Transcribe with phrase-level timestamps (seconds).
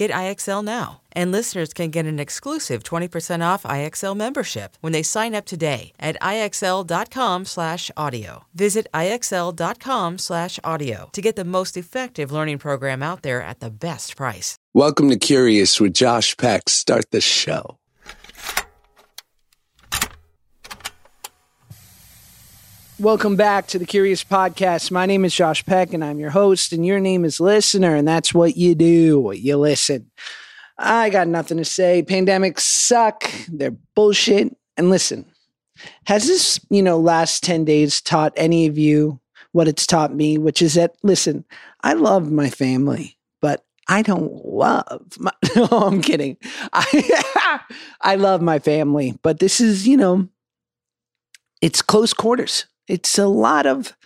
[0.00, 1.02] Get IXL now.
[1.12, 5.92] And listeners can get an exclusive 20% off IXL membership when they sign up today
[6.00, 8.44] at IXL.com/audio.
[8.54, 14.56] Visit IXL.com/audio to get the most effective learning program out there at the best price.
[14.72, 16.70] Welcome to Curious with Josh Peck.
[16.70, 17.79] Start the show.
[23.00, 24.90] Welcome back to the Curious Podcast.
[24.90, 28.06] My name is Josh Peck, and I'm your host, and your name is Listener, and
[28.06, 29.32] that's what you do.
[29.34, 30.10] You listen.
[30.76, 32.02] I got nothing to say.
[32.02, 33.24] Pandemics suck.
[33.48, 34.54] They're bullshit.
[34.76, 35.24] And listen,
[36.08, 39.18] has this, you know, last 10 days taught any of you
[39.52, 41.46] what it's taught me, which is that, listen,
[41.82, 46.36] I love my family, but I don't love my, no, I'm kidding.
[46.74, 47.62] I,
[48.02, 50.28] I love my family, but this is, you know,
[51.62, 52.66] it's close quarters.
[52.90, 53.96] It's a lot of,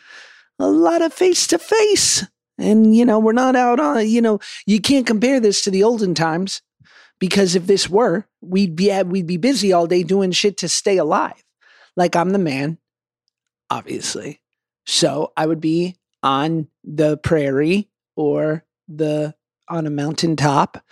[0.58, 2.24] a lot of face to face.
[2.58, 5.82] And, you know, we're not out on, you know, you can't compare this to the
[5.82, 6.62] olden times
[7.18, 10.98] because if this were, we'd be, we'd be busy all day doing shit to stay
[10.98, 11.42] alive.
[11.96, 12.78] Like I'm the man,
[13.70, 14.40] obviously.
[14.86, 19.34] So I would be on the prairie or the
[19.68, 20.84] on a mountaintop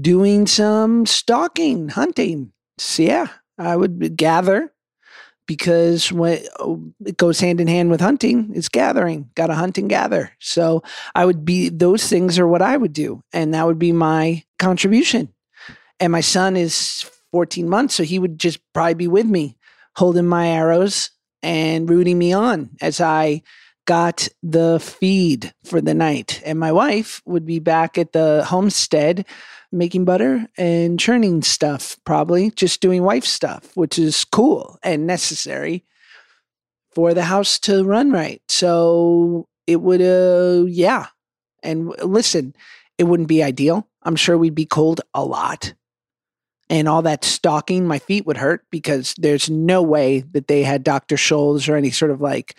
[0.00, 2.52] doing some stalking, hunting.
[2.78, 4.72] So yeah, I would gather
[5.46, 6.44] because when
[7.04, 9.30] it goes hand in hand with hunting, it's gathering.
[9.34, 10.32] Got to hunt and gather.
[10.38, 10.82] So
[11.14, 14.44] I would be those things are what I would do, and that would be my
[14.58, 15.32] contribution.
[16.00, 19.56] And my son is 14 months, so he would just probably be with me,
[19.96, 21.10] holding my arrows
[21.42, 23.42] and rooting me on as I
[23.84, 26.40] got the feed for the night.
[26.44, 29.26] And my wife would be back at the homestead
[29.72, 35.84] making butter and churning stuff, probably just doing wife stuff, which is cool and necessary
[36.94, 38.42] for the house to run right.
[38.48, 41.06] So it would, uh, yeah.
[41.62, 42.54] And listen,
[42.98, 43.88] it wouldn't be ideal.
[44.02, 45.74] I'm sure we'd be cold a lot.
[46.68, 50.84] And all that stalking, my feet would hurt because there's no way that they had
[50.84, 51.16] Dr.
[51.16, 52.56] Scholl's or any sort of like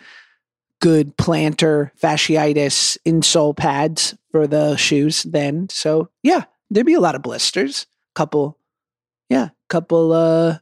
[0.80, 5.70] good plantar fasciitis insole pads for the shoes then.
[5.70, 6.44] So yeah,
[6.74, 7.88] there'd be a lot of blisters.
[8.16, 8.58] Couple,
[9.30, 10.58] yeah, couple uh,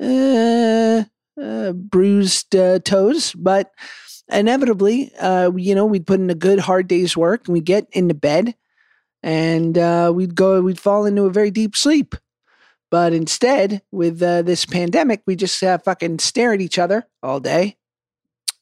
[0.00, 1.04] uh,
[1.40, 3.72] uh bruised uh, toes, but
[4.28, 7.86] inevitably, uh, you know, we'd put in a good hard day's work and we get
[7.92, 8.54] into bed
[9.22, 12.14] and uh, we'd go, we'd fall into a very deep sleep.
[12.90, 17.40] But instead, with uh, this pandemic, we just uh, fucking stare at each other all
[17.40, 17.76] day,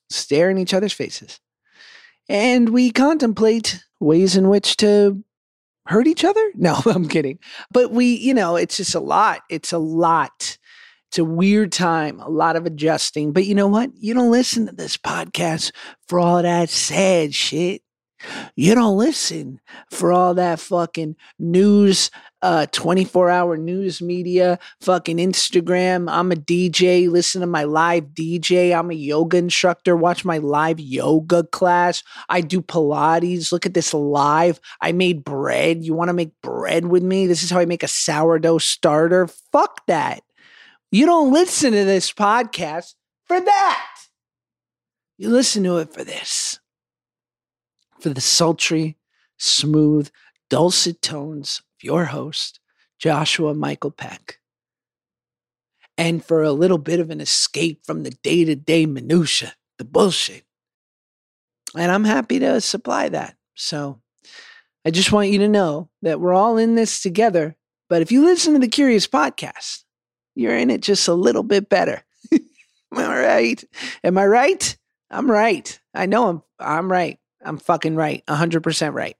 [0.08, 1.40] stare in each other's faces.
[2.26, 5.22] And we contemplate ways in which to
[5.86, 6.40] hurt each other?
[6.56, 7.38] No, I'm kidding.
[7.70, 9.40] But we, you know, it's just a lot.
[9.50, 10.56] It's a lot.
[11.10, 13.32] It's a weird time, a lot of adjusting.
[13.32, 13.90] But you know what?
[13.94, 15.70] You don't listen to this podcast
[16.08, 17.82] for all that sad shit.
[18.56, 22.10] You don't listen for all that fucking news,
[22.42, 26.10] uh, 24 hour news media, fucking Instagram.
[26.10, 27.08] I'm a DJ.
[27.08, 28.76] Listen to my live DJ.
[28.76, 29.96] I'm a yoga instructor.
[29.96, 32.02] Watch my live yoga class.
[32.28, 33.52] I do Pilates.
[33.52, 34.60] Look at this live.
[34.80, 35.84] I made bread.
[35.84, 37.26] You want to make bread with me?
[37.26, 39.28] This is how I make a sourdough starter.
[39.52, 40.22] Fuck that.
[40.90, 43.90] You don't listen to this podcast for that.
[45.18, 46.60] You listen to it for this
[48.04, 48.98] for the sultry,
[49.38, 50.10] smooth,
[50.50, 52.60] dulcet tones of your host,
[52.98, 54.40] Joshua Michael Peck.
[55.96, 59.86] And for a little bit of an escape from the day to day minutia, the
[59.86, 60.44] bullshit.
[61.74, 63.36] And I'm happy to supply that.
[63.54, 64.02] So
[64.84, 67.56] I just want you to know that we're all in this together.
[67.88, 69.82] But if you listen to the Curious podcast,
[70.34, 72.04] you're in it just a little bit better.
[72.32, 72.40] Am
[72.92, 73.64] I right?
[74.04, 74.76] Am I right?
[75.10, 75.80] I'm right.
[75.94, 77.18] I know I'm I'm right.
[77.44, 78.24] I'm fucking right.
[78.26, 79.16] 100% right.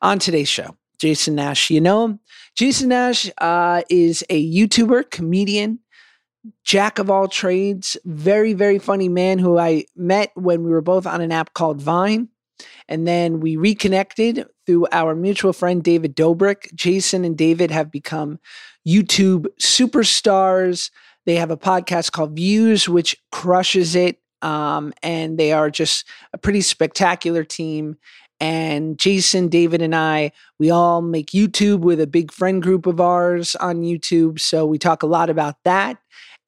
[0.00, 1.70] On today's show, Jason Nash.
[1.70, 2.20] You know him?
[2.54, 5.78] Jason Nash uh, is a YouTuber, comedian,
[6.64, 11.06] jack of all trades, very, very funny man who I met when we were both
[11.06, 12.28] on an app called Vine.
[12.88, 16.72] And then we reconnected through our mutual friend David Dobrik.
[16.74, 18.38] Jason and David have become
[18.86, 20.90] YouTube superstars.
[21.24, 24.21] They have a podcast called Views, which crushes it.
[24.42, 27.96] Um, and they are just a pretty spectacular team.
[28.40, 33.00] And Jason, David, and I, we all make YouTube with a big friend group of
[33.00, 34.40] ours on YouTube.
[34.40, 35.98] So we talk a lot about that.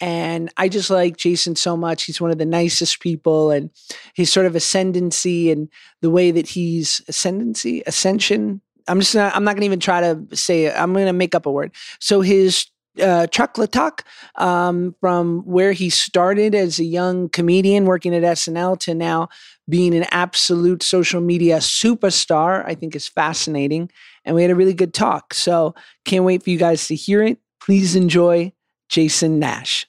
[0.00, 2.02] And I just like Jason so much.
[2.02, 3.70] He's one of the nicest people, and
[4.14, 5.68] his sort of ascendancy and
[6.02, 8.60] the way that he's ascendancy, ascension.
[8.88, 10.74] I'm just not, I'm not gonna even try to say it.
[10.76, 11.72] I'm gonna make up a word.
[12.00, 12.66] So his
[13.00, 14.00] uh, Chuck Latuk,
[14.36, 19.28] um, from where he started as a young comedian working at SNL to now
[19.68, 23.90] being an absolute social media superstar, I think is fascinating.
[24.24, 25.34] And we had a really good talk.
[25.34, 25.74] So
[26.04, 27.38] can't wait for you guys to hear it.
[27.60, 28.52] Please enjoy
[28.88, 29.86] Jason Nash.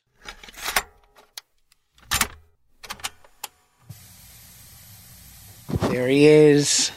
[5.89, 6.91] There he is,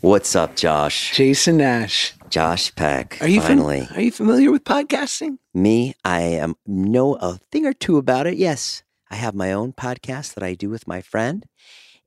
[0.00, 1.12] What's up, Josh?
[1.16, 2.14] Jason Nash.
[2.30, 3.18] Josh Peck.
[3.20, 5.38] Are you fam- are you familiar with podcasting?
[5.54, 5.94] me?
[6.04, 8.36] I am know a thing or two about it.
[8.36, 11.46] Yes, I have my own podcast that I do with my friend,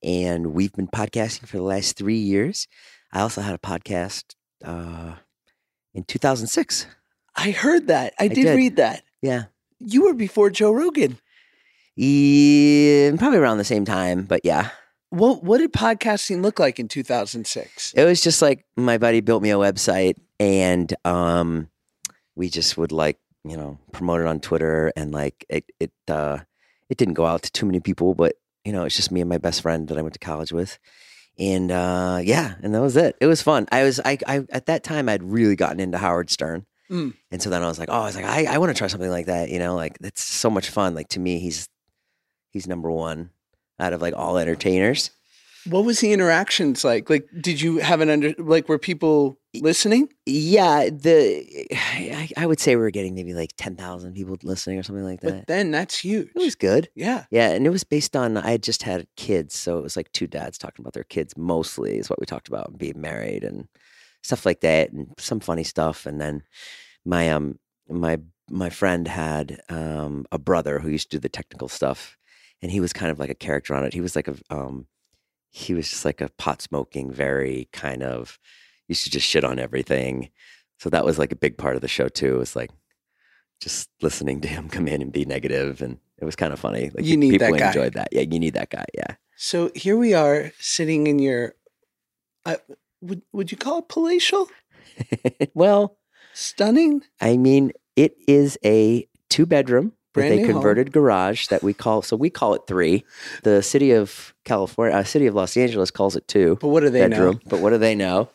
[0.04, 2.68] and we've been podcasting for the last three years.
[3.12, 5.16] I also had a podcast uh,
[5.94, 6.86] in 2006.
[7.36, 8.14] I heard that.
[8.20, 8.56] I, did, did.
[8.56, 9.04] read that.
[9.22, 9.46] Yeah,
[9.80, 11.18] You were before Joe Rogan.
[11.96, 14.24] yeah, probably around the same time.
[14.24, 14.70] But yeah,
[15.12, 17.94] What what did podcasting look like in 2006?
[17.94, 21.70] it was just like my buddy built me a website, and um,
[22.36, 26.40] we just would like you know promote it on Twitter, and like it it uh,
[26.90, 29.30] it didn't go out to too many people, but you know it's just me and
[29.30, 30.80] my best friend that I went to college with,
[31.38, 33.18] and uh, yeah, and that was it.
[33.20, 33.68] It was fun.
[33.70, 36.66] I was I, I at that time I'd really gotten into Howard Stern.
[36.90, 37.14] Mm.
[37.32, 38.88] And so then I was like, oh, I was like, I, I want to try
[38.88, 40.94] something like that, you know, like that's so much fun.
[40.94, 41.70] Like to me, he's
[42.52, 43.30] he's number one
[43.82, 45.12] out of like all entertainers.
[45.70, 47.08] What was the interactions like?
[47.10, 50.10] Like, did you have an under like were people listening?
[50.26, 54.80] Yeah, the I, I would say we were getting maybe like ten thousand people listening
[54.80, 55.32] or something like that.
[55.32, 56.30] But then that's huge.
[56.36, 56.90] It was good.
[56.96, 57.26] yeah.
[57.30, 60.12] Yeah, and it was based on I had just had kids, so it was like
[60.14, 63.68] two dads talking about their kids mostly is what we talked about, being married and
[64.24, 66.08] stuff like that, and some funny stuff.
[66.08, 66.42] And then
[67.06, 68.18] my um my
[68.50, 72.18] my friend had um a brother who used to do the technical stuff,
[72.62, 73.94] and he was kind of like a character on it.
[73.94, 74.88] He was like a um
[75.50, 78.40] he was just like a pot smoking, very kind of
[78.88, 80.30] used to just shit on everything.
[80.80, 82.36] So that was like a big part of the show too.
[82.36, 82.72] It was like
[83.60, 86.90] just listening to him come in and be negative, and it was kind of funny.
[86.94, 87.68] Like You need people that guy.
[87.68, 88.10] enjoyed that.
[88.12, 88.86] Yeah, you need that guy.
[88.94, 91.56] Yeah, So here we are sitting in your
[92.46, 92.56] uh,
[93.02, 94.48] would would you call it palatial?
[95.54, 95.98] well,
[96.34, 97.04] Stunning?
[97.20, 100.54] I mean, it is a two bedroom Brand a new home.
[100.54, 102.02] converted garage that we call.
[102.02, 103.04] So we call it three.
[103.44, 106.58] The city of California, uh, city of Los Angeles calls it two.
[106.60, 107.36] But what do they bedroom.
[107.36, 107.40] know?
[107.50, 108.30] But what do they know?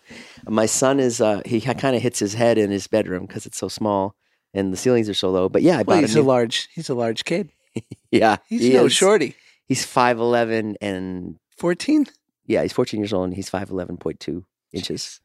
[0.49, 3.59] My son is uh, he kind of hits his head in his bedroom because it's
[3.59, 4.15] so small
[4.55, 5.49] and the ceilings are so low.
[5.49, 7.51] But yeah, I Well, bought he's a a large he's a large kid.
[8.11, 8.93] yeah, He's he no is.
[8.95, 9.35] shorty.
[9.67, 12.07] He's five eleven and 14?
[12.47, 15.21] yeah, he's fourteen years old and he's five eleven point two inches.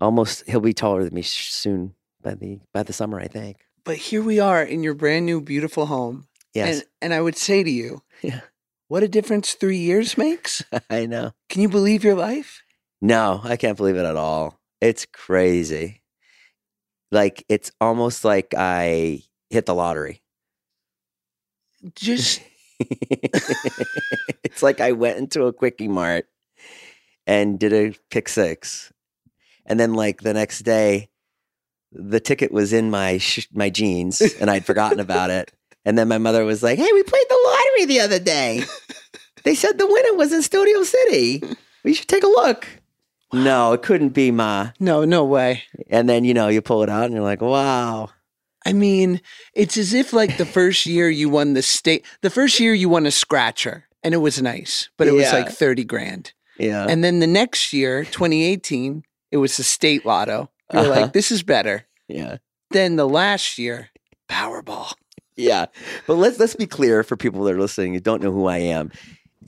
[0.00, 3.58] Almost, he'll be taller than me soon by the by the summer, I think.
[3.84, 6.28] But here we are in your brand new beautiful home.
[6.54, 8.40] Yes, And and I would say to you, Yeah.
[8.88, 10.62] what a difference 3 years makes.
[10.90, 11.32] I know.
[11.48, 12.62] Can you believe your life?
[13.00, 14.60] No, I can't believe it at all.
[14.80, 16.02] It's crazy.
[17.10, 20.22] Like it's almost like I hit the lottery.
[21.96, 22.40] Just
[22.80, 26.26] it's like I went into a quickie mart
[27.26, 28.92] and did a pick six,
[29.66, 31.08] and then like the next day,
[31.92, 35.52] the ticket was in my sh- my jeans, and I'd forgotten about it.
[35.84, 38.62] And then my mother was like, "Hey, we played the lottery the other day.
[39.44, 41.42] They said the winner was in Studio City.
[41.82, 42.68] We should take a look."
[43.32, 44.70] No, it couldn't be, ma.
[44.78, 45.64] no, no way.
[45.90, 48.10] And then you know you pull it out, and you're like, "Wow."
[48.64, 49.20] I mean,
[49.54, 52.88] it's as if like the first year you won the state, the first year you
[52.88, 56.32] won a scratcher and it was nice, but it was like 30 grand.
[56.58, 56.86] Yeah.
[56.88, 60.50] And then the next year, 2018, it was the state lotto.
[60.72, 60.90] You're Uh-huh.
[61.02, 61.86] like, this is better.
[62.08, 62.38] yeah.
[62.70, 63.90] Then the last year,
[64.30, 64.92] Powerball.
[65.36, 65.66] Yeah,
[66.06, 68.58] but let's let's be clear for people that are listening who don't know who I
[68.58, 68.90] am.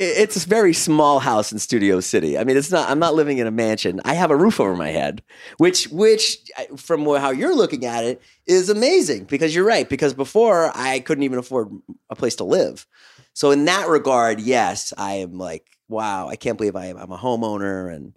[0.00, 2.36] It's a very small house in Studio City.
[2.36, 2.90] I mean, it's not.
[2.90, 4.00] I'm not living in a mansion.
[4.04, 5.22] I have a roof over my head,
[5.58, 6.36] which, which,
[6.76, 9.24] from how you're looking at it, is amazing.
[9.24, 9.88] Because you're right.
[9.88, 11.68] Because before I couldn't even afford
[12.10, 12.86] a place to live.
[13.34, 16.96] So in that regard, yes, I am like, wow, I can't believe I am.
[16.96, 18.14] I'm a homeowner and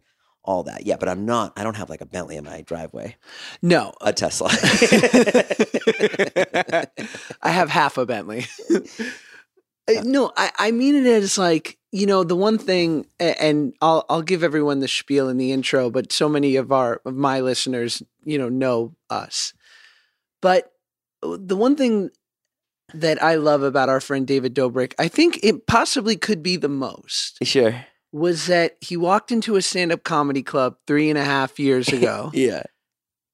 [0.48, 0.88] all that.
[0.88, 1.54] Yeah, but I'm not.
[1.56, 3.18] I don't have like a Bentley in my driveway,
[3.62, 4.50] No, a Tesla.
[7.42, 8.46] I have half a Bentley.
[9.90, 14.06] Uh, no, I, I mean it as like you know the one thing, and I'll
[14.10, 17.40] I'll give everyone the spiel in the intro, but so many of our of my
[17.40, 19.54] listeners, you know, know us.
[20.42, 20.74] But
[21.24, 22.10] uh, the one thing
[22.94, 26.68] that I love about our friend David Dobrik, I think it possibly could be the
[26.68, 27.86] most, Sure.
[28.18, 31.88] Was that he walked into a stand up comedy club three and a half years
[31.90, 32.64] ago, Yeah.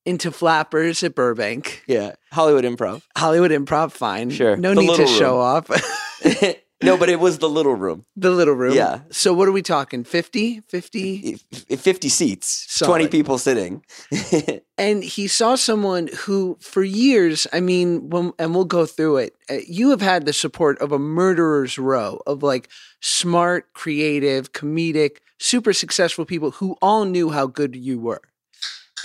[0.05, 2.15] into Flappers at Burbank, Yeah.
[2.31, 3.01] Hollywood Improv.
[3.17, 4.57] Hollywood Improv, fine, Sure.
[4.57, 5.69] no The need to little show off.
[6.83, 8.05] no, but it was the little room.
[8.15, 8.73] The little room.
[8.75, 9.01] Yeah.
[9.11, 10.03] So what are we talking?
[10.03, 10.61] 50?
[10.67, 11.33] 50?
[11.53, 12.89] F- f- 50 seats, Solid.
[12.89, 13.83] 20 people sitting.
[14.75, 19.35] And he saw someone who for years, I mean, when, and we'll go through it.
[19.49, 25.17] uh, You have had the support of a murderer's row of like smart, creative, comedic,
[25.39, 28.21] super successful people who all knew how good you were.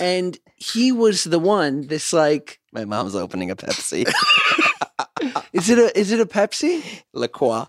[0.01, 4.05] And he was the one this like My mom's opening a Pepsi.
[5.53, 6.83] is it a is it a Pepsi?
[7.13, 7.65] La Croix.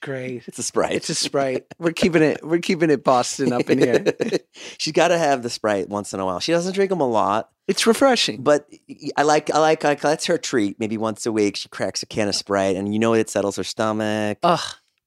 [0.00, 0.46] Great.
[0.46, 0.92] It's a Sprite.
[0.92, 1.66] It's a Sprite.
[1.78, 4.04] We're keeping it we're keeping it Boston up in here.
[4.78, 6.38] She's got to have the Sprite once in a while.
[6.38, 8.42] She doesn't drink them a lot, It's refreshing.
[8.42, 8.68] but
[9.16, 10.78] I like, I like, I like that's her treat.
[10.78, 13.56] Maybe once a week, she cracks a can of Sprite, and you know it settles
[13.56, 14.38] her stomach.
[14.44, 14.60] Ugh.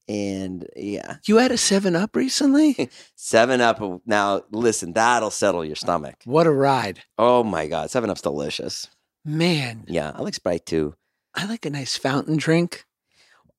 [0.10, 2.90] And yeah, You had a 7 Up recently?
[3.16, 3.82] Seven Up.
[3.82, 6.16] Oh, now listen, that'll settle your stomach.
[6.26, 7.00] What a ride.
[7.18, 8.88] Oh my God, Seven Up's delicious.
[9.24, 10.96] Man, Yeah, I like Sprite too.
[11.36, 12.86] I like a nice fountain drink.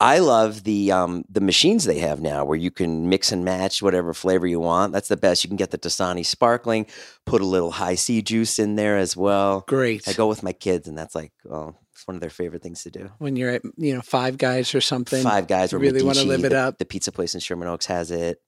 [0.01, 3.81] I love the um the machines they have now where you can mix and match
[3.83, 4.93] whatever flavor you want.
[4.93, 5.45] That's the best.
[5.45, 6.87] You can get the Dasani sparkling,
[7.25, 9.65] put a little Hi-C juice in there as well.
[9.69, 10.09] Great.
[10.09, 12.83] I go with my kids, and that's like, oh, it's one of their favorite things
[12.83, 13.11] to do.
[13.19, 15.23] when you're at, you know, Five Guys or something.
[15.23, 16.79] Five guys or really wanna live it the, up.
[16.79, 18.43] The pizza place in Sherman Oaks has it.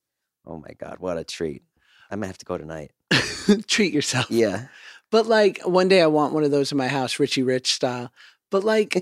[0.45, 1.63] Oh my god, what a treat!
[2.11, 2.91] I might have to go tonight.
[3.69, 4.29] Treat yourself.
[4.29, 4.67] Yeah,
[5.13, 8.11] But like one day I want one of those in my house, Richie Rich style.
[8.55, 8.95] But like,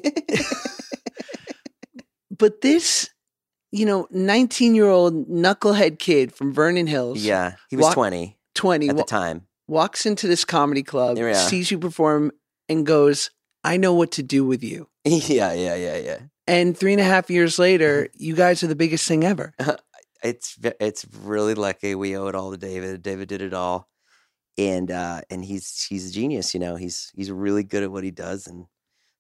[2.31, 3.11] but this,
[3.71, 7.57] you know, 19 year old knucklehead kid from Vernon Hills, yeah.
[7.69, 9.47] He was Walk- twenty 20, at the time.
[9.69, 11.35] walks into this comedy club, Yeah.
[11.35, 12.33] sees you perform,
[12.67, 13.31] and goes,
[13.63, 14.89] I know what to do with you.
[15.05, 16.19] yeah, yeah, yeah, yeah.
[16.47, 19.53] And three and a half years later, you guys are the biggest thing ever.
[20.25, 23.03] it's it's really lucky we owe it all to David.
[23.03, 23.87] David did it all,
[24.57, 26.55] and uh, and he's he's a genius.
[26.55, 28.65] You know, he's he's really good at what he does, and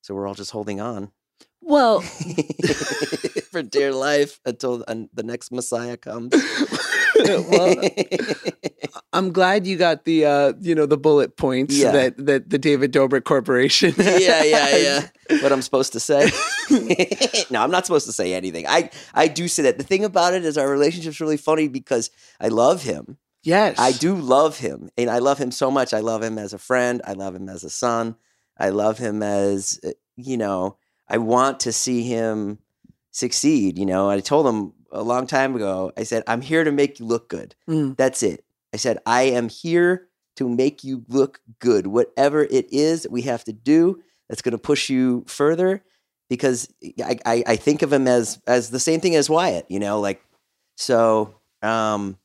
[0.02, 1.11] so we're all just holding on
[1.62, 2.00] Well,
[3.50, 6.35] for dear life until uh, the next Messiah comes.
[7.25, 7.75] well,
[9.12, 11.92] I'm glad you got the uh, you know the bullet points Yeah.
[11.92, 13.94] that that the David Dobrik Corporation.
[13.99, 15.09] yeah, yeah, yeah.
[15.40, 16.30] What I'm supposed to say?
[17.50, 18.66] no, I'm not supposed to say anything.
[18.66, 19.78] I I do say that.
[19.78, 23.18] The thing about it is our relationship's really funny because I love him.
[23.44, 25.92] Yes, I do love him, and I love him so much.
[25.92, 27.02] I love him as a friend.
[27.04, 28.16] I love him as a son.
[28.59, 30.76] I love him as uh, you know.
[31.09, 32.59] I want to see him
[33.11, 33.78] succeed.
[33.78, 35.92] You know, I told him a long time ago.
[35.97, 37.54] I said, "I'm here to make you look good.
[37.68, 37.97] Mm.
[37.97, 41.87] That's it." I said, "I am here to make you look good.
[41.87, 45.82] Whatever it is that we have to do that's going to push you further."
[46.30, 46.73] Because
[47.04, 49.66] I, I, I think of him as as the same thing as Wyatt.
[49.68, 50.23] You know, like
[50.76, 51.35] so.
[51.61, 52.16] Um,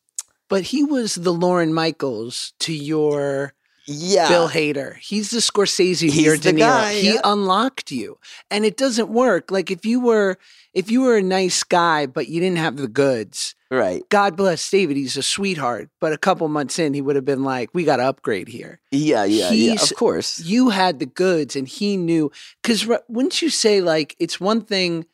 [0.47, 3.53] But he was the Lorne Michaels to your
[3.87, 4.97] yeah, Bill Hader.
[4.97, 6.59] He's the Scorsese He's your De Niro.
[6.59, 7.21] guy, he yeah.
[7.23, 8.19] unlocked you,
[8.51, 9.49] and it doesn't work.
[9.49, 10.37] Like if you were
[10.73, 13.55] if you were a nice guy, but you didn't have the goods.
[13.71, 14.03] right.
[14.09, 14.95] God bless David.
[14.97, 15.89] He's a sweetheart.
[15.99, 18.79] But a couple months in, he would have been like, "We got to upgrade here."
[18.91, 19.73] Yeah, yeah, yeah.
[19.81, 20.39] Of course.
[20.41, 25.05] you had the goods and he knew because wouldn't you say like it's one thing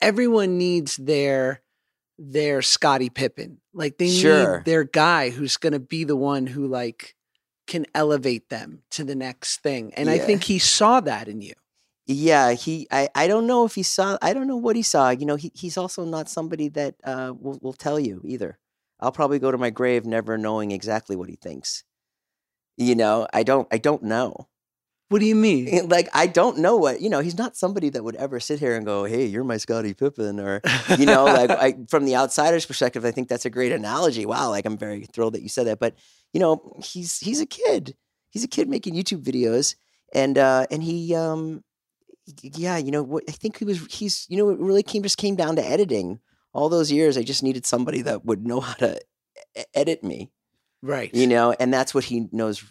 [0.00, 1.62] everyone needs their
[2.18, 4.58] their scottie pippen like they Sure.
[4.58, 7.14] need their guy who's going to be the one who like
[7.72, 11.56] can elevate them to the next thing and i think he saw that in you
[12.06, 12.74] Yeah, he.
[12.90, 13.08] I.
[13.14, 14.18] I don't know if he saw.
[14.20, 15.10] I don't know what he saw.
[15.10, 18.58] You know, he, he's also not somebody that uh, will will tell you either.
[18.98, 21.84] I'll probably go to my grave never knowing exactly what he thinks.
[22.76, 23.68] You know, I don't.
[23.70, 24.48] I don't know.
[25.12, 27.02] What do you mean Like, I don't know what.
[27.02, 29.58] You know, he's not somebody that would ever sit here and go, "Hey, you're my
[29.58, 30.62] Scottie Pippen," or
[30.98, 34.24] you know, like I, from the outsider's perspective, I think that's a great analogy.
[34.24, 35.78] Wow, like I'm very thrilled that you said that.
[35.78, 35.94] But
[36.32, 37.94] you know, he's he's a kid.
[38.30, 39.74] He's a kid making YouTube videos,
[40.14, 41.62] and uh, and he, um,
[42.42, 43.84] yeah, you know, what I think he was.
[43.92, 46.20] He's you know, it really came just came down to editing.
[46.54, 49.00] All those years, I just needed somebody that would know how to
[49.74, 50.30] edit me
[50.82, 52.64] right you know and that's what he knows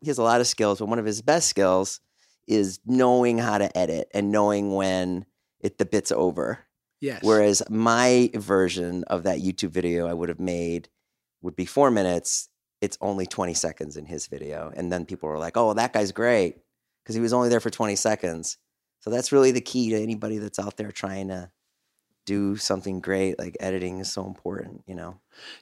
[0.00, 2.00] he has a lot of skills but one of his best skills
[2.46, 5.24] is knowing how to edit and knowing when
[5.60, 6.66] it the bit's over
[7.00, 10.88] yes whereas my version of that youtube video i would have made
[11.42, 12.48] would be four minutes
[12.80, 16.12] it's only 20 seconds in his video and then people were like oh that guy's
[16.12, 16.56] great
[17.02, 18.58] because he was only there for 20 seconds
[19.00, 21.50] so that's really the key to anybody that's out there trying to
[22.28, 23.38] do something great.
[23.38, 25.18] Like editing is so important, you know.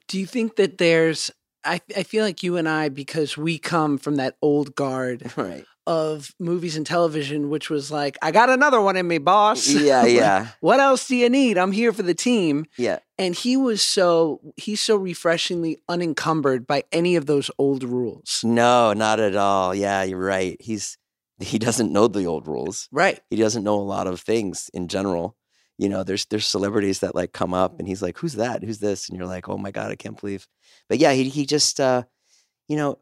[0.08, 1.30] Do you think that there's
[1.66, 5.64] I, I feel like you and I, because we come from that old guard Right.
[5.86, 9.68] of movies and television, which was like, I got another one in me, boss.
[9.68, 11.58] Yeah, Like, yeah, what else do you need?
[11.58, 12.66] I'm here for the team.
[12.76, 12.98] yeah.
[13.18, 18.42] And he was so he's so refreshingly unencumbered by any of those old rules.
[18.44, 19.74] No, not at all.
[19.74, 20.56] Yeah, you're right.
[20.60, 20.98] He's
[21.40, 22.88] he doesn't know the old rules.
[22.92, 23.20] Right.
[23.30, 25.34] He doesn't know a lot of things in general.
[25.78, 28.62] You know, there's there's celebrities that like come up and he's like, "Who's that?
[28.62, 30.48] Who's this?" And you're like, "Oh my god, I can't believe."
[30.88, 32.04] But yeah, he he just uh,
[32.68, 32.98] you know,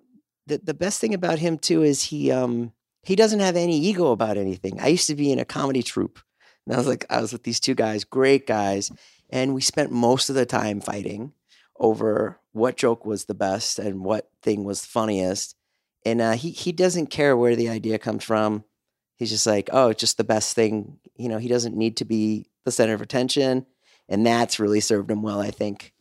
[0.47, 4.11] the the best thing about him too is he um he doesn't have any ego
[4.13, 4.81] about anything.
[4.81, 6.19] I used to be in a comedy troupe,
[6.67, 8.91] and I was like, I was with these two guys, great guys,
[9.31, 11.33] and we spent most of the time fighting
[11.79, 15.57] over what joke was the best and what thing was funniest.
[16.05, 18.65] And uh, he he doesn't care where the idea comes from.
[19.17, 20.99] He's just like, oh, it's just the best thing.
[21.17, 23.67] You know, he doesn't need to be the center of attention,
[24.09, 25.93] and that's really served him well, I think.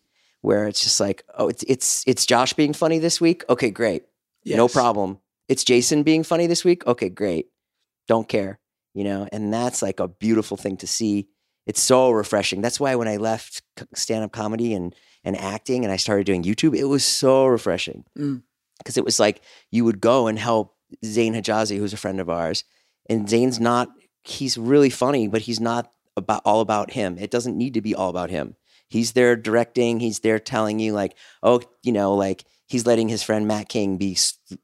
[0.41, 3.45] Where it's just like, oh, it's it's it's Josh being funny this week.
[3.49, 4.03] Okay, great,
[4.45, 5.19] no problem.
[5.47, 6.85] It's Jason being funny this week.
[6.85, 7.47] Okay, great.
[8.09, 8.59] Don't care,
[8.93, 11.29] you know, and that's like a beautiful thing to see.
[11.65, 12.61] It's so refreshing.
[12.61, 13.61] That's why when I left
[13.95, 14.93] stand up comedy and
[15.23, 18.43] and acting and I started doing YouTube, it was so refreshing Mm.
[18.79, 19.39] because it was like
[19.71, 22.65] you would go and help Zane Hijazi, who's a friend of ours,
[23.09, 23.87] and Zane's not.
[24.25, 27.17] He's really funny, but he's not about all about him.
[27.17, 28.55] It doesn't need to be all about him.
[28.87, 29.99] He's there directing.
[29.99, 33.97] He's there telling you like, oh, you know, like he's letting his friend Matt King
[33.97, 34.17] be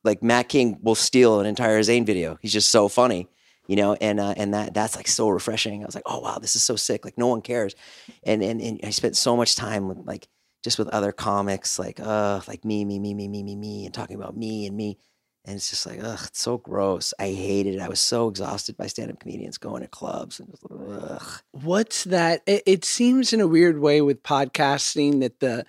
[0.03, 2.37] like Matt King will steal an entire Zane video.
[2.41, 3.27] He's just so funny,
[3.67, 5.83] you know, and uh, and that that's like so refreshing.
[5.83, 7.05] I was like, oh wow, this is so sick.
[7.05, 7.75] Like no one cares,
[8.23, 10.27] and and and I spent so much time with like
[10.63, 13.93] just with other comics, like uh, like me, me, me, me, me, me, me, and
[13.93, 14.97] talking about me and me.
[15.45, 17.13] And it's just like, ugh, it's so gross.
[17.17, 17.81] I hated it.
[17.81, 21.41] I was so exhausted by stand-up comedians going to clubs and just, ugh.
[21.51, 22.41] What's that?
[22.45, 25.65] It, it seems in a weird way with podcasting that the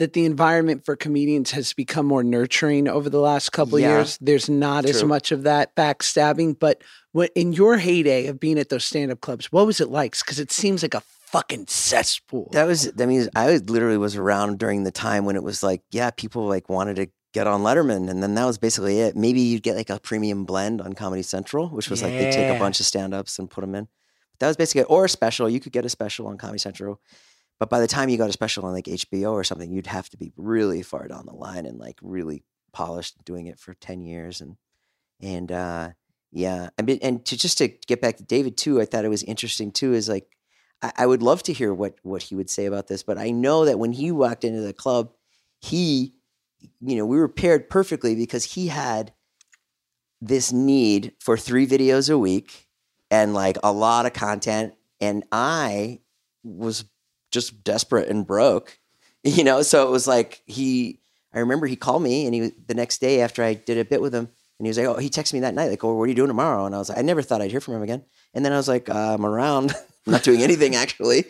[0.00, 3.98] that the environment for comedians has become more nurturing over the last couple Yeah.
[3.98, 4.18] years.
[4.20, 6.82] There's not as much of that backstabbing, but
[7.12, 10.18] what in your heyday of being at those stand-up clubs, what was it like?
[10.18, 12.48] Because it seems like a fucking cesspool.
[12.50, 15.62] That was, that means I was literally was around during the time when it was
[15.62, 18.08] like, yeah, people like wanted to get on Letterman.
[18.08, 19.16] And then that was basically it.
[19.16, 22.54] Maybe you'd get like a premium blend on Comedy Central, which was like they take
[22.54, 23.88] a bunch of stand-ups and put them in.
[24.38, 25.50] That was basically, or a special.
[25.50, 27.00] You could get a special on Comedy Central.
[27.58, 30.08] But by the time you got a special on like HBO or something, you'd have
[30.10, 32.42] to be really far down the line and like really
[32.72, 34.40] polished doing it for 10 years.
[34.40, 34.56] And,
[35.20, 35.90] and, uh,
[36.32, 36.70] yeah.
[36.78, 39.22] I mean, and to just to get back to David too, I thought it was
[39.22, 40.26] interesting too, is like,
[40.82, 43.30] I, I would love to hear what, what he would say about this, but I
[43.30, 45.12] know that when he walked into the club,
[45.60, 46.14] he,
[46.80, 49.12] you know, we were paired perfectly because he had
[50.20, 52.66] this need for three videos a week
[53.10, 54.74] and like a lot of content.
[55.00, 56.00] And I
[56.42, 56.84] was
[57.30, 58.78] just desperate and broke,
[59.22, 59.62] you know?
[59.62, 61.00] So it was like he,
[61.32, 64.00] I remember he called me and he the next day after I did a bit
[64.00, 66.04] with him and he was like, Oh, he texted me that night, like, Oh, what
[66.04, 66.64] are you doing tomorrow?
[66.64, 68.04] And I was like, I never thought I'd hear from him again.
[68.32, 69.72] And then I was like, uh, I'm around,
[70.06, 71.26] I'm not doing anything actually.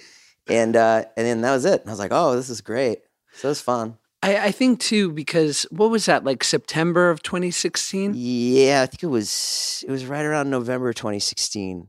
[0.47, 1.81] And, uh, and then that was it.
[1.81, 3.01] And I was like, Oh, this is great.
[3.35, 3.99] So it was fun.
[4.25, 8.15] I, I think too because what was that like September of 2016?
[8.17, 11.89] Yeah, I think it was it was right around November 2016.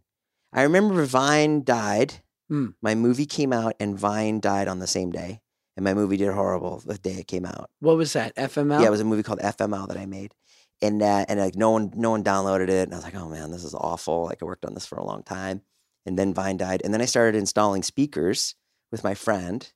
[0.51, 2.15] I remember Vine died.
[2.49, 2.67] Hmm.
[2.81, 5.41] My movie came out and Vine died on the same day.
[5.77, 7.69] And my movie did horrible the day it came out.
[7.79, 8.35] What was that?
[8.35, 8.81] FML.
[8.81, 10.33] Yeah, it was a movie called FML that I made.
[10.81, 12.83] And uh, and like no one no one downloaded it.
[12.83, 14.25] And I was like, oh man, this is awful.
[14.25, 15.61] Like I worked on this for a long time.
[16.05, 16.81] And then Vine died.
[16.83, 18.55] And then I started installing speakers
[18.91, 19.71] with my friend.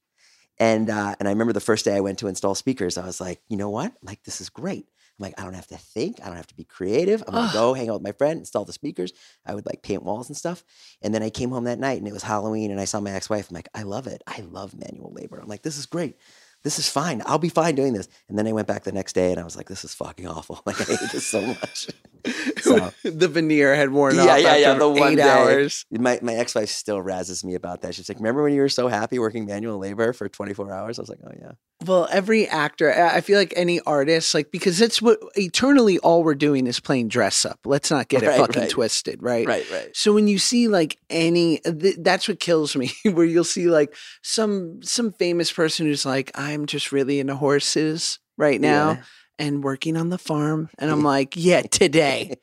[0.60, 3.22] And uh, and I remember the first day I went to install speakers, I was
[3.22, 3.94] like, you know what?
[4.04, 4.88] Like this is great.
[5.18, 6.20] I'm like, I don't have to think.
[6.22, 7.24] I don't have to be creative.
[7.28, 9.14] I'm gonna go hang out with my friend, install the speakers.
[9.46, 10.64] I would like paint walls and stuff.
[11.02, 13.12] And then I came home that night and it was Halloween and I saw my
[13.12, 13.50] ex-wife.
[13.50, 14.22] I'm like, I love it.
[14.28, 15.40] I love manual labor.
[15.40, 16.18] I'm like, this is great.
[16.64, 17.22] This is fine.
[17.26, 18.08] I'll be fine doing this.
[18.28, 20.28] And then I went back the next day and I was like, this is fucking
[20.28, 20.62] awful.
[20.66, 21.88] Like I hate this so much.
[22.62, 25.22] so the veneer had worn Yeah, off yeah, after yeah, the one eight day.
[25.22, 25.86] hours.
[25.92, 27.96] my, my ex-wife still razzes me about that.
[27.96, 31.00] She's like, remember when you were so happy working manual labor for 24 hours?
[31.00, 31.52] I was like, oh yeah.
[31.86, 36.36] Well, every actor, I feel like any artist, like because that's what eternally all we're
[36.36, 37.58] doing is playing dress up.
[37.64, 38.70] Let's not get it fucking right.
[38.70, 39.48] twisted, right?
[39.48, 39.90] Right, right.
[39.96, 42.92] So when you see like any, th- that's what kills me.
[43.06, 48.20] Where you'll see like some some famous person who's like, I'm just really into horses
[48.38, 49.02] right now Yeah.
[49.40, 52.36] and working on the farm, and I'm like, yeah, today.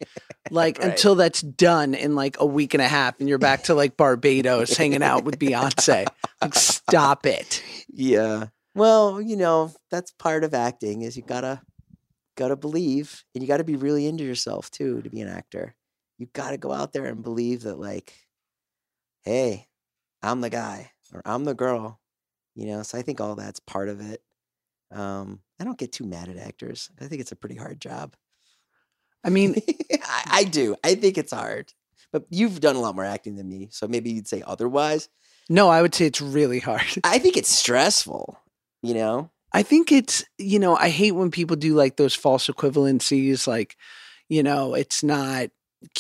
[0.51, 0.93] Like Right.
[0.93, 3.99] until that's done in like a week and a half, and you're back to like
[3.99, 6.07] Barbados hanging out with Beyonce.
[6.41, 7.63] Like, stop it.
[7.89, 8.47] Yeah.
[8.77, 11.63] Well, you know, that's part of acting is you gotta
[12.37, 15.75] gotta believe and you gotta be really into yourself too to be an actor.
[16.19, 18.13] You gotta go out there and believe that like,
[19.23, 19.67] hey,
[20.23, 20.93] I'm the guy.
[21.15, 22.01] or I'm the girl.
[22.55, 24.23] You know, so I think all that's part of it.
[24.91, 26.91] Um, I don't get too mad at actors.
[27.01, 28.15] I think it's a pretty hard job.
[29.25, 29.57] I mean,
[30.05, 30.77] I, I do.
[30.85, 31.73] I think it's hard.
[32.13, 35.09] But you've done a lot more acting than me, so maybe you'd say otherwise.
[35.49, 36.87] no, I would say it's really hard.
[37.05, 38.39] I think it's stressful.
[38.87, 42.47] You know, I think it's, you know, I hate when people do like those false
[42.47, 43.77] equivalencies, like,
[44.29, 45.49] you know, it's not,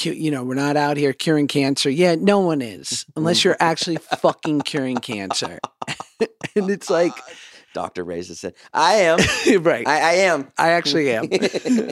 [0.02, 1.90] you know, we're not out here curing cancer.
[1.90, 5.58] Yeah, no one is, unless you're actually fucking curing cancer.
[6.54, 7.12] and it's like,
[7.74, 8.56] Doctor raises it.
[8.72, 9.18] I am.
[9.62, 9.86] right.
[9.86, 10.48] I, I am.
[10.56, 11.28] I actually am.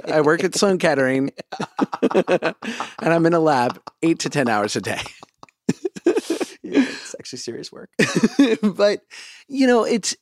[0.08, 1.30] I work at Sloan Kettering
[2.00, 2.54] and
[3.00, 5.02] I'm in a lab eight to 10 hours a day.
[6.62, 7.90] Yeah, it's actually serious work.
[8.62, 9.02] but,
[9.46, 10.16] you know, it's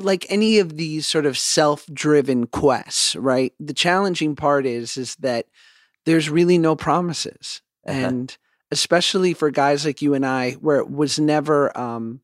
[0.00, 3.52] like any of these sort of self driven quests, right?
[3.60, 5.46] The challenging part is, is that
[6.06, 7.62] there's really no promises.
[7.86, 7.98] Uh-huh.
[7.98, 8.36] And
[8.70, 12.20] especially for guys like you and I, where it was never, um,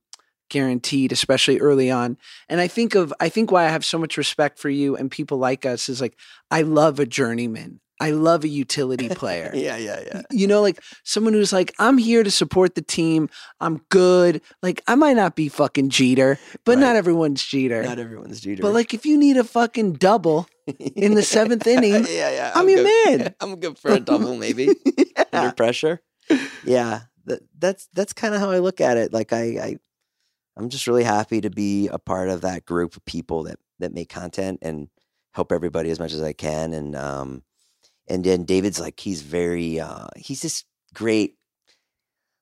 [0.49, 2.17] guaranteed especially early on
[2.49, 5.11] and i think of i think why i have so much respect for you and
[5.11, 6.17] people like us is like
[6.53, 10.23] i love a journeyman i love a utility player Yeah, yeah, yeah.
[10.31, 13.29] you know like someone who's like i'm here to support the team
[13.61, 16.81] i'm good like i might not be fucking jeter but Right.
[16.83, 18.63] not everyone's jeter Not everyone's Jeter.
[18.63, 20.47] but like if you need a fucking double
[20.97, 22.53] in the seventh inning, yeah, yeah.
[22.55, 23.21] I'm your good.
[23.21, 23.35] man.
[23.41, 24.69] I'm good for a double, maybe
[25.33, 26.01] under pressure.
[26.65, 29.13] Yeah, that, that's that's kind of how I look at it.
[29.13, 29.77] Like I, I,
[30.57, 33.93] I'm just really happy to be a part of that group of people that that
[33.95, 34.89] make content and
[35.35, 36.73] help everybody as much as I can.
[36.73, 37.45] And um,
[38.09, 40.65] and then David's like he's very uh, he's just
[40.95, 41.37] great.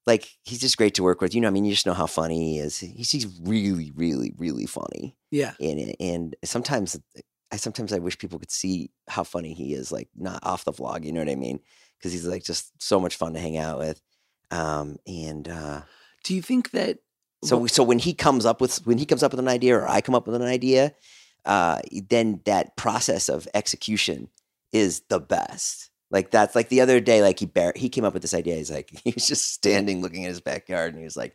[0.07, 1.35] Like he's just great to work with.
[1.35, 2.79] You know, I mean, you just know how funny he is.
[2.79, 6.97] He's, he's really, really, really funny yeah and and sometimes
[7.51, 10.73] I sometimes I wish people could see how funny he is, like not off the
[10.73, 11.05] vlog.
[11.05, 11.59] You know what I mean?
[11.99, 14.01] Because he's like just so much fun to hang out with.
[14.53, 15.83] Um, and uh,
[16.23, 16.99] do you think that
[17.43, 19.89] so so when he comes up with when he comes up with an idea or
[19.89, 20.95] I come up with an idea,
[21.45, 24.29] uh, then that process of execution
[24.75, 25.91] is the best.
[26.11, 28.57] Like that's like the other day, like he bar- he came up with this idea.
[28.57, 31.35] He's like he was just standing looking at his backyard, and he was like,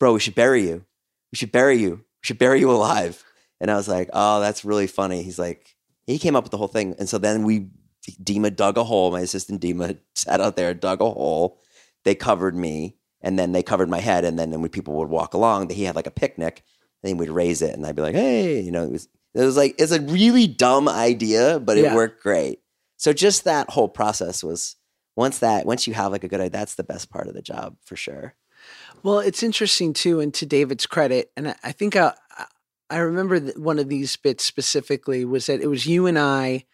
[0.00, 0.84] "Bro, we should bury you.
[1.30, 1.90] We should bury you.
[1.90, 3.22] We should bury you alive."
[3.60, 6.58] And I was like, "Oh, that's really funny." He's like, he came up with the
[6.58, 7.68] whole thing, and so then we
[8.22, 9.10] Dima dug a hole.
[9.10, 11.60] My assistant Dima sat out there, dug a hole.
[12.04, 14.24] They covered me, and then they covered my head.
[14.24, 16.62] And then when people would walk along, he had like a picnic,
[17.02, 19.44] and he would raise it, and I'd be like, "Hey," you know, it was it
[19.44, 21.94] was like it's a really dumb idea, but it Yeah.
[21.94, 22.60] worked great.
[22.96, 24.76] So just that whole process was
[25.16, 27.42] once that once you have like a good idea, that's the best part of the
[27.42, 28.34] job for sure.
[29.02, 32.14] Well, it's interesting too, and to David's credit, and I, think I,
[32.88, 36.64] I remember that one of these bits specifically was that it was you and I,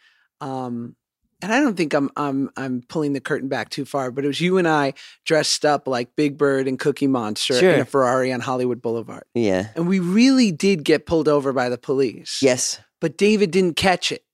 [0.41, 0.95] um,
[1.43, 4.29] and I don't think I'm I'm I'm pulling the curtain back too far, but it
[4.29, 8.33] was you and I dressed up like Big Bird and Cookie Monster in a Ferrari
[8.33, 9.69] on Hollywood Boulevard, Yeah.
[9.75, 12.41] and we really did get pulled over by the police.
[12.43, 12.81] Yes.
[13.01, 14.25] but David didn't catch it.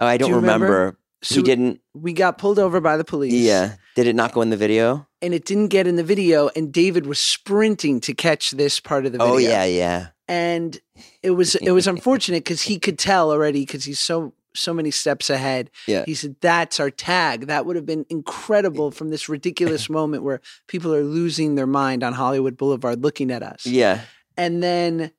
[0.00, 0.66] Oh, I don't you remember?
[0.66, 0.98] remember.
[1.22, 1.80] So he didn't.
[1.94, 3.32] We got pulled over by the police.
[3.32, 3.74] Yeah.
[3.96, 5.08] Did it not go in the video?
[5.20, 9.04] and it didn't get in the video, and David was sprinting to catch this part
[9.04, 9.50] of the oh, video.
[9.50, 10.06] Oh yeah, yeah.
[10.28, 10.78] and
[11.22, 14.90] it was it was unfortunate because he could tell already because he's so so many
[14.90, 15.70] steps ahead.
[15.86, 16.04] Yeah.
[16.06, 20.40] He said, "That's our tag." That would have been incredible from this ridiculous moment where
[20.66, 23.66] people are losing their mind on Hollywood Boulevard looking at us.
[23.66, 24.02] Yeah.
[24.36, 25.10] And then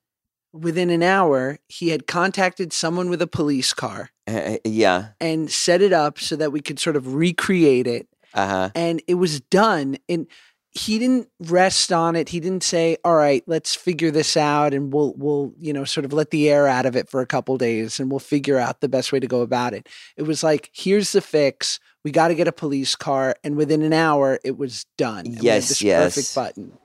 [0.52, 5.08] within an hour, he had contacted someone with a police car Uh, yeah.
[5.20, 8.70] and set it up so that we could sort of recreate it Uh huh.
[8.74, 10.26] and it was done and
[10.72, 14.92] he didn't rest on it he didn't say all right let's figure this out and
[14.92, 17.56] we'll we'll you know sort of let the air out of it for a couple
[17.58, 20.70] days and we'll figure out the best way to go about it it was like
[20.72, 24.56] here's the fix we got to get a police car and within an hour it
[24.56, 26.14] was done And Yes, this yes.
[26.14, 26.78] perfect button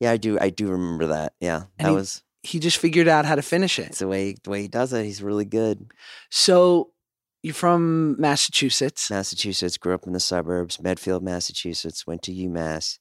[0.00, 0.38] Yeah, I do.
[0.40, 1.32] I do remember that.
[1.40, 4.08] Yeah, And that he- was he just figured out how to finish it it's the
[4.08, 5.04] way the way he does it.
[5.04, 5.90] He's really good.
[6.30, 6.90] so
[7.42, 9.76] you're from massachusetts Massachusetts.
[9.76, 10.80] Grew up in the suburbs.
[10.80, 12.06] Medfield, Massachusetts.
[12.06, 12.98] Went to UMass.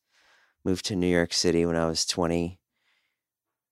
[0.64, 2.60] Moved to New York City when I was twenty.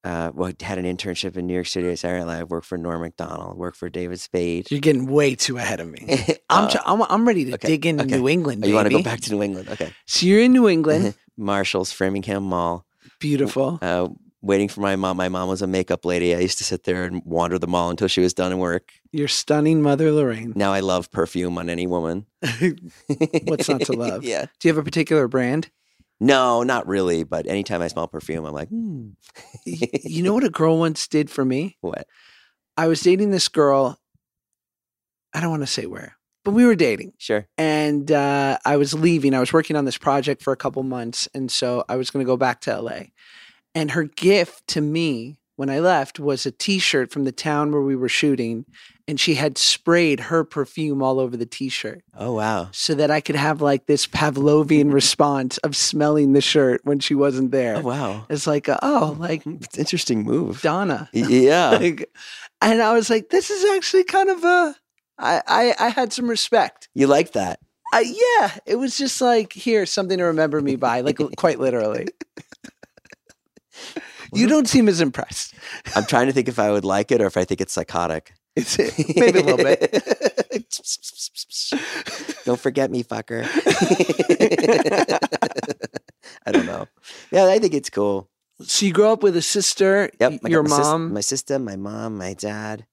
[0.02, 2.50] Uh, well, had an internship in New York City at Saturday Night Live.
[2.50, 3.58] Worked for Norm Macdonald.
[3.58, 4.72] Worked for David Spade.
[4.72, 6.06] you're getting way too ahead of me
[6.50, 8.16] I'm, Uh, tr- I'm I'm ready to okay, dig into okay.
[8.18, 8.64] New England.
[8.64, 9.68] oh, you want to go back to New England?
[9.70, 9.92] Okay.
[10.08, 11.16] So you're in New England.
[11.38, 12.86] Marshall's, Framingham Mall.
[13.20, 13.78] Beautiful.
[13.82, 14.08] uh,
[14.42, 15.18] waiting for my mom.
[15.18, 16.34] My mom was a makeup lady.
[16.34, 18.94] I used to sit there and wander the mall until she was done in work.
[19.12, 20.54] Your stunning mother, Lorraine.
[20.56, 22.26] Now I love perfume on any woman.
[23.44, 24.24] What's not to love?
[24.24, 24.46] yeah.
[24.60, 25.70] Do you have a particular brand?
[26.20, 27.24] No, not really.
[27.24, 29.10] But anytime I smell perfume, I'm like, hmm.
[29.66, 31.78] You know what a girl once did for me?
[31.82, 32.08] what?
[32.78, 34.00] I was dating this girl.
[35.34, 37.14] I don't want to say where, but we were dating.
[37.18, 37.48] Sure.
[37.58, 39.34] And uh, I was leaving.
[39.34, 41.28] I was working on this project for a couple months.
[41.34, 43.02] And so I was going to go back to LA.
[43.76, 47.74] And her gift to me when I left was a t shirt from the town
[47.74, 48.64] where we were shooting.
[49.10, 52.70] And she had sprayed her perfume all over the t shirt Oh wow.
[52.72, 57.14] so that I could have like this Pavlovian response of smelling the shirt when she
[57.14, 57.76] wasn't there.
[57.76, 58.26] Oh wow.
[58.30, 60.62] It's like, a, oh, like It's an interesting move.
[60.62, 61.10] Donna.
[61.12, 61.72] Yeah.
[61.80, 62.10] Like,
[62.62, 64.76] and I was like, this is actually kind of a.
[65.18, 66.88] I, I, I had some respect.
[66.94, 67.60] You like that?
[67.92, 72.08] Uh, yeah, it was just like here something to remember me by, like quite literally.
[74.34, 75.54] You don't seem as impressed.
[75.96, 78.34] I'm trying to think if I would like it or if I think it's psychotic.
[78.56, 78.78] It's
[79.16, 79.92] maybe a little bit.
[82.46, 83.46] don't forget me, fucker.
[86.46, 86.88] I don't know.
[87.32, 88.30] Yeah, I think it's cool.
[88.62, 90.42] So you grew up with a sister, Yep.
[90.48, 92.86] your my sis- mom, my sister, my mom, my dad.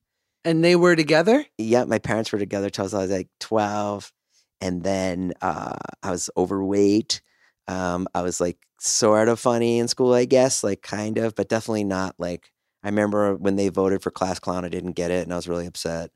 [0.44, 1.44] and they were together.
[1.58, 4.12] Yeah, my parents were together till I was like 12.
[4.60, 7.20] And then uh, I was overweight.
[7.68, 11.48] Um, I was like sort of funny in school, I guess, like kind of, but
[11.48, 12.50] definitely not like.
[12.84, 15.48] I remember when they voted for class clown, I didn't get it, and I was
[15.48, 16.10] really upset.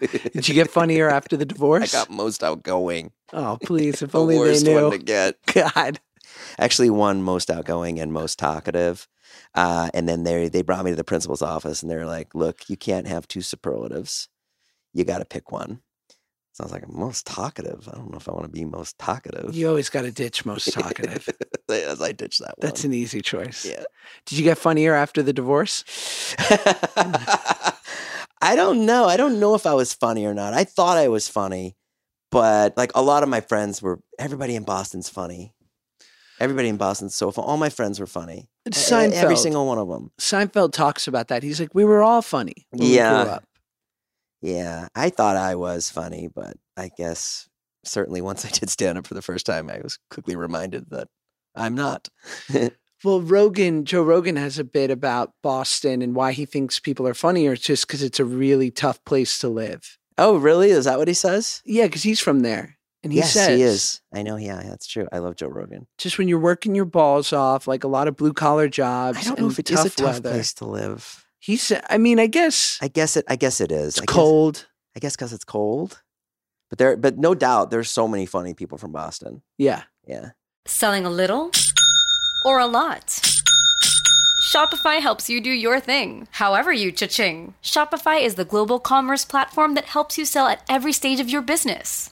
[0.00, 1.94] Did you get funnier after the divorce?
[1.94, 3.12] I got most outgoing.
[3.32, 4.02] oh, please!
[4.02, 4.82] If The only they worst knew.
[4.82, 5.36] one to get.
[5.54, 6.00] God,
[6.58, 9.06] Actually, one most outgoing and most talkative.
[9.54, 12.68] Uh, and then they they brought me to the principal's office, and they're like, "Look,
[12.68, 14.28] you can't have two superlatives.
[14.92, 15.80] You got to pick one."
[16.52, 17.88] So I was like, "Most talkative.
[17.88, 20.44] I don't know if I want to be most talkative." you always got to ditch
[20.44, 21.28] most talkative.
[21.68, 22.66] As I ditch that one.
[22.68, 23.64] That's an easy choice.
[23.64, 23.84] yeah.
[24.26, 25.84] Did you get funnier after the divorce?
[28.44, 29.04] I don't know.
[29.04, 30.52] I don't know if I was funny or not.
[30.52, 31.76] I thought I was funny,
[32.30, 34.00] but like a lot of my friends were.
[34.18, 35.54] Everybody in Boston's funny.
[36.40, 37.44] Everybody in Boston's so fun.
[37.44, 38.50] All my friends were funny.
[38.68, 39.12] Seinfeld.
[39.12, 40.10] Every single one of them.
[40.18, 41.42] Seinfeld talks about that.
[41.44, 42.66] He's like, we were all funny.
[42.70, 42.98] When we
[44.42, 44.50] Yeah.
[44.50, 44.88] grew up.
[44.94, 47.48] Yeah, I thought I was funny, but I guess
[47.84, 51.08] certainly once I did stand up for the first time, I was quickly reminded that
[51.54, 52.08] I'm not.
[53.04, 57.14] Well, Rogan, Joe Rogan has a bit about Boston and why he thinks people are
[57.14, 57.56] funnier.
[57.56, 59.98] Just because it's a really tough place to live.
[60.18, 60.70] oh, really?
[60.70, 61.62] Is that what he says?
[61.64, 62.78] Yeah, because he's from there.
[63.02, 64.00] And he yes, says, he is.
[64.14, 64.36] I know.
[64.36, 65.08] Yeah, that's true.
[65.12, 65.88] I love Joe Rogan.
[65.98, 69.18] just when you're working your balls off, like a lot of blue collar jobs.
[69.18, 70.30] I don't know if it is a tough weather.
[70.30, 71.21] place to live.
[71.42, 73.24] He said, I mean, I guess I guess it.
[73.28, 73.98] I guess it is.
[73.98, 74.66] it's I guess- cold.
[74.96, 76.00] I guess because it's cold.
[76.70, 79.42] But there, but no doubt, there's so many funny people from Boston.
[79.58, 79.82] Yeah.
[80.06, 80.30] Yeah.
[80.66, 81.50] Selling a little
[82.46, 83.20] or a lot?
[84.54, 87.54] Shopify helps you do your thing, however you cha-ching.
[87.62, 91.42] Shopify is the global commerce platform that helps you sell at every stage of your
[91.42, 92.11] business.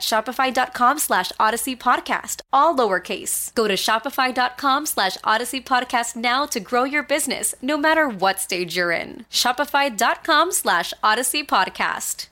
[0.00, 3.54] shopify.com slash odyssey podcast, all lowercase.
[3.54, 8.76] Go to shopify.com slash odyssey podcast now to grow your business, no matter what stage
[8.76, 9.26] you're in.
[9.30, 12.26] Shopify.com slash odyssey podcast.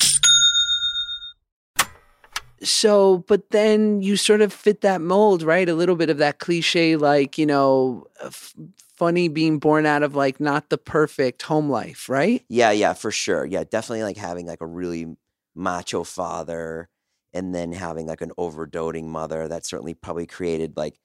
[2.62, 5.68] So, but then you sort of fit that mold, right?
[5.68, 8.54] A little bit of that cliche, like, you know, f-
[8.96, 12.44] funny being born out of like not the perfect home life, right?
[12.48, 13.44] Yeah, yeah, for sure.
[13.44, 15.06] Yeah, definitely like having like a really
[15.54, 16.88] macho father
[17.34, 20.98] and then having like an overdoting mother that certainly probably created like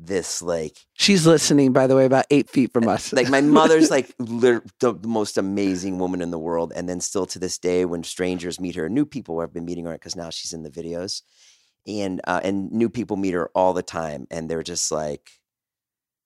[0.00, 3.12] this like She's listening, by the way, about eight feet from us.
[3.12, 7.26] like my mother's like the, the most amazing woman in the world and then still
[7.26, 10.30] to this day when strangers meet her new people have been meeting her because now
[10.30, 11.22] she's in the videos
[11.86, 15.30] and uh, and new people meet her all the time and they're just like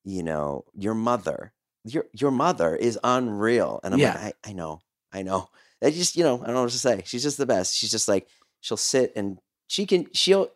[0.04, 1.52] you know your mother
[1.84, 4.14] your your mother is unreal and i'm Yeah.
[4.22, 4.80] like I, I know
[5.12, 5.48] i know
[5.82, 7.90] i just you know i don't know what to say she's just the best she's
[7.90, 8.26] just like
[8.62, 10.50] she'll sit and she can she'll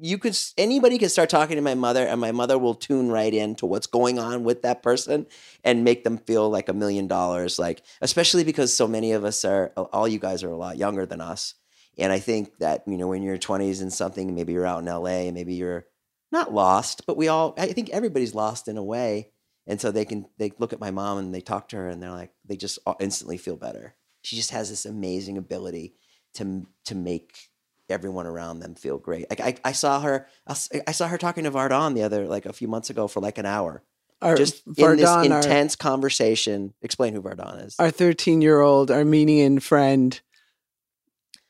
[0.00, 3.34] you, could anybody can start talking to my mother and my mother will tune right
[3.34, 5.26] in to what's going on with that person
[5.62, 9.44] and make them feel like a million dollars like especially because so many of us
[9.44, 11.54] are all you guys are a lot younger than us
[11.98, 14.86] and i think that you know when you're 20s and something maybe you're out in
[14.86, 15.84] la and maybe you're
[16.30, 19.28] not lost but we all i think everybody's lost in a way
[19.66, 22.02] and so they can they look at my mom and they talk to her and
[22.02, 23.94] they're like they just instantly feel better.
[24.22, 25.94] She just has this amazing ability
[26.34, 27.48] to to make
[27.88, 29.28] everyone around them feel great.
[29.28, 32.52] Like I, I saw her I saw her talking to Vardon the other like a
[32.52, 33.82] few months ago for like an hour,
[34.22, 36.72] Our, just in Vardon, this our- intense conversation.
[36.80, 37.76] Explain who Vardon is.
[37.78, 40.18] our 13 year old Armenian friend,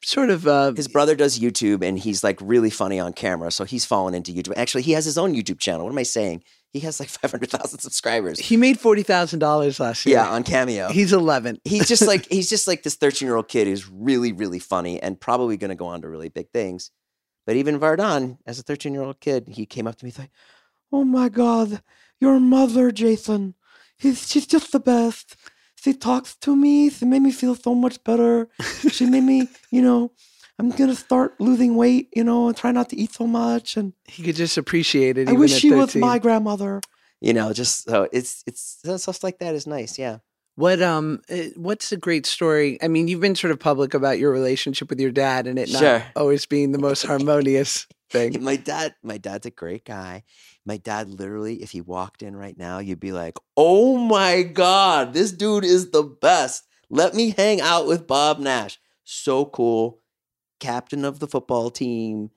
[0.03, 3.53] sort of uh, his brother does YouTube and he's like really funny on camera.
[3.53, 4.55] So he's fallen into YouTube.
[4.57, 5.85] Actually, he has his own YouTube channel.
[5.85, 6.43] What am I saying?
[6.73, 8.39] He has like 500,000 subscribers.
[8.39, 10.17] he made forty thousand dollars last year.
[10.17, 10.89] Yeah, on Cameo.
[10.89, 11.59] he's eleven.
[11.65, 15.01] he's just like he's just like this 13 year old kid who's really really funny
[15.03, 16.91] and probably going to go on to really big things.
[17.47, 20.19] But even Vardan, as a 13 year old kid, he came up to me he's
[20.19, 20.31] like,
[20.93, 21.83] "Oh my God,
[22.21, 23.55] your mother, Jason,
[23.99, 25.37] he's she's just the best.
[25.77, 26.89] She talks to me.
[26.91, 28.49] She made me feel so much better.
[28.91, 30.13] She made me, you know."
[30.63, 33.77] I'm gonna start losing weight, you know, and try not to eat so much.
[33.77, 35.27] And He could just appreciate it.
[35.29, 36.81] I even wish at she was my grandmother.
[37.21, 39.99] You know, just so it's it's stuff like that is nice.
[39.99, 40.19] Yeah.
[40.55, 42.79] What um, uh, what's a great story?
[42.81, 45.73] I mean, you've been sort of public about your relationship with your dad, and it
[45.73, 46.05] not Sure.
[46.15, 48.37] always being the most harmonious thing.
[48.45, 50.23] My dad, my dad's a great guy.
[50.65, 55.13] My dad literally, if he walked in right now, you'd be like, "Oh my god,
[55.13, 56.63] this dude is the best.
[56.89, 58.79] Let me hang out with Bob Nash.
[59.03, 60.02] So cool.
[60.63, 62.31] Captain of the football team,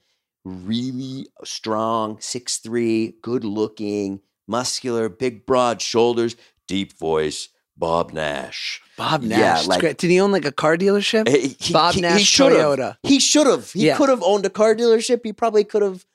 [0.43, 6.35] really strong, 6'3, good looking, muscular, big broad shoulders,
[6.67, 8.81] deep voice, Bob Nash.
[8.97, 11.27] Bob Nash, it's like- did he own like a car dealership?
[11.27, 12.57] He- he- Bob he- he Nash should've.
[12.57, 12.97] Toyota.
[13.03, 13.71] He should have.
[13.71, 13.97] He Yeah.
[13.97, 15.21] could have owned a car dealership.
[15.23, 16.05] He probably could have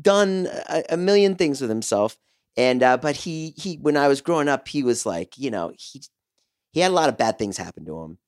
[0.00, 2.16] done a, a million things with himself.
[2.56, 5.72] And uh, but he he when I was growing up, he was like, you know,
[5.78, 6.02] he
[6.72, 8.18] he had a lot of bad things happen to him.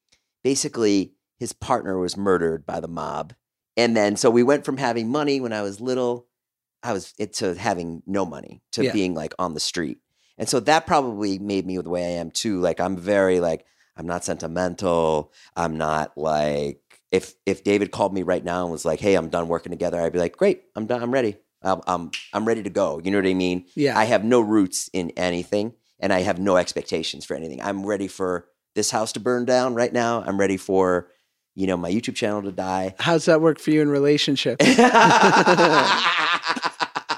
[0.45, 3.35] Basically, his partner was murdered by the mob.
[3.77, 6.29] And then so we went from having money when I was little,
[6.85, 8.93] I was it to having no money, to Yeah.
[8.93, 9.99] being like on the street.
[10.39, 12.61] And so that probably made me the way I am too.
[12.61, 15.33] Like I'm very like I'm not sentimental.
[15.57, 19.29] I'm not like if if David called me right now and was like, "Hey, I'm
[19.29, 21.03] done working together," I'd be like, "Great, I'm done.
[21.03, 21.39] I'm ready.
[21.61, 23.67] I'm I'm, I'm ready to go." You know what I mean?
[23.75, 23.99] Yeah.
[23.99, 27.61] I have no roots in anything, and I have no expectations for anything.
[27.61, 30.23] I'm ready for this house to burn down right now.
[30.25, 31.09] I'm ready for
[31.55, 32.95] you know my YouTube channel to die.
[33.01, 34.65] How's that work for you in relationships?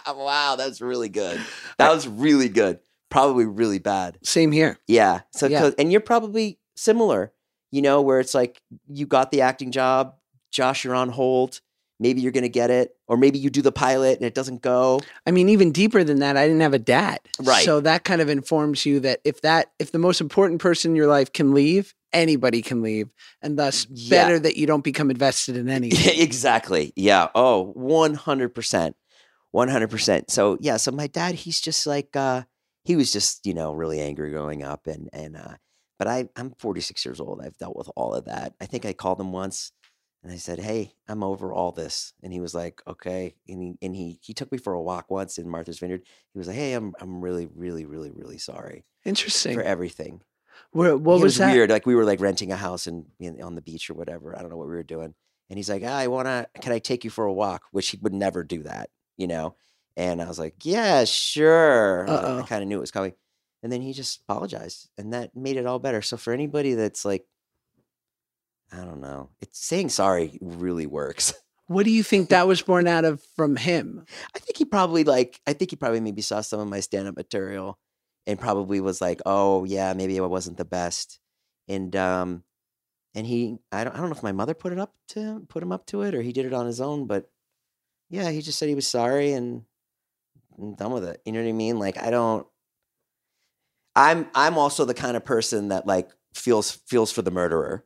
[0.07, 1.41] wow, that's really good.
[1.79, 2.79] That was really good.
[3.11, 4.19] Probably really bad.
[4.23, 4.79] Same here.
[4.87, 5.21] Yeah.
[5.33, 5.71] So, Yeah.
[5.79, 7.33] and you're probably similar,
[7.71, 10.15] you know, where it's like you got the acting job,
[10.51, 11.61] Josh, you're on hold.
[12.01, 14.63] Maybe you're going to get it, or maybe you do the pilot and it doesn't
[14.63, 15.01] go.
[15.27, 17.21] I mean, even deeper than that, I didn't have a dad.
[17.41, 17.65] Right.
[17.65, 20.97] So that kind of informs you that if that if the most important person in
[20.97, 23.11] your life can leave, anybody can leave.
[23.43, 24.11] And thus Yeah.
[24.11, 26.21] better that you don't become invested in anything.
[26.21, 26.93] exactly.
[26.97, 27.29] Yeah.
[27.35, 28.95] Oh, 100%.
[29.55, 30.31] 100%.
[30.31, 30.77] So, yeah.
[30.79, 32.43] So, my dad, he's just like, uh,
[32.85, 34.87] he was just, you know, really angry growing up.
[34.87, 35.55] And, and, uh,
[35.99, 37.41] but I, I'm 46 years old.
[37.41, 38.55] I've dealt with all of that.
[38.61, 39.71] I think I called him once
[40.25, 42.13] and I said, Hey, I'm over all this.
[42.23, 43.37] And he was like, Okay.
[43.49, 46.03] And he, and he, he took me for a walk once in Martha's Vineyard.
[46.33, 49.55] He was like, Hey, I'm, I'm really, really, really, really sorry Interesting.
[49.55, 50.23] for everything.
[50.73, 51.53] Where, what it was, that?
[51.53, 51.71] weird.
[51.71, 53.07] Like we were like renting a house and
[53.43, 54.37] on the beach or whatever.
[54.37, 55.15] I don't know what we were doing.
[55.51, 56.49] And he's like, "Ah, I want to.
[56.63, 57.65] Can I take you for a walk?
[57.71, 59.57] Which he would never do that, you know.
[59.97, 62.09] And I was like, Yeah, sure.
[62.09, 62.39] I, like- Uh-oh.
[62.39, 63.13] I kind of knew it was coming.
[63.63, 66.03] And then he just apologized, and that made it all better.
[66.03, 67.25] So for anybody that's like,
[68.73, 71.35] I don't know, it's saying sorry really works.
[71.67, 74.05] What do you think that was born out of from him?
[74.37, 77.09] I think he probably like I think he probably maybe saw some of my stand
[77.09, 77.79] up material
[78.27, 81.21] and probably was like, "Oh, yeah, maybe I wasn't the best."
[81.67, 82.45] And um
[83.15, 85.47] and he I don't I don't know if my mother put it up to him,
[85.49, 87.31] put him up to it or he did it on his own, but
[88.11, 89.63] yeah, he just said he was sorry and,
[90.59, 91.21] and done with it.
[91.25, 91.79] You know what I mean?
[91.79, 92.47] Like I don't
[93.97, 97.85] I'm I'm also the kind of person that like feels feels for the murderer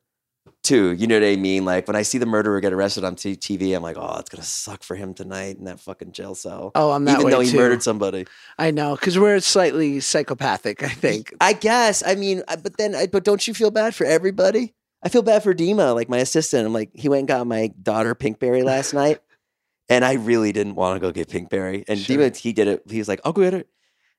[0.65, 0.93] too.
[0.93, 1.65] You know what I mean?
[1.65, 4.29] Like when I see the murderer get arrested on t- TV, I'm like, oh, it's
[4.29, 6.73] gonna suck for him tonight in that fucking jail cell.
[6.75, 7.57] Oh, I'm that Even way though he too.
[7.57, 8.27] murdered somebody.
[8.59, 10.83] I know because we're slightly psychopathic.
[10.83, 11.33] I think.
[11.41, 12.03] I guess.
[12.07, 14.75] I mean, but then, but don't you feel bad for everybody?
[15.03, 16.67] I feel bad for Dima, like my assistant.
[16.67, 19.21] I'm like, he went and got my daughter Pinkberry last night,
[19.89, 21.85] and I really didn't want to go get Pinkberry.
[21.89, 22.17] And Sure.
[22.19, 22.83] Dima, he did it.
[22.91, 23.69] He was like, I'll go get it.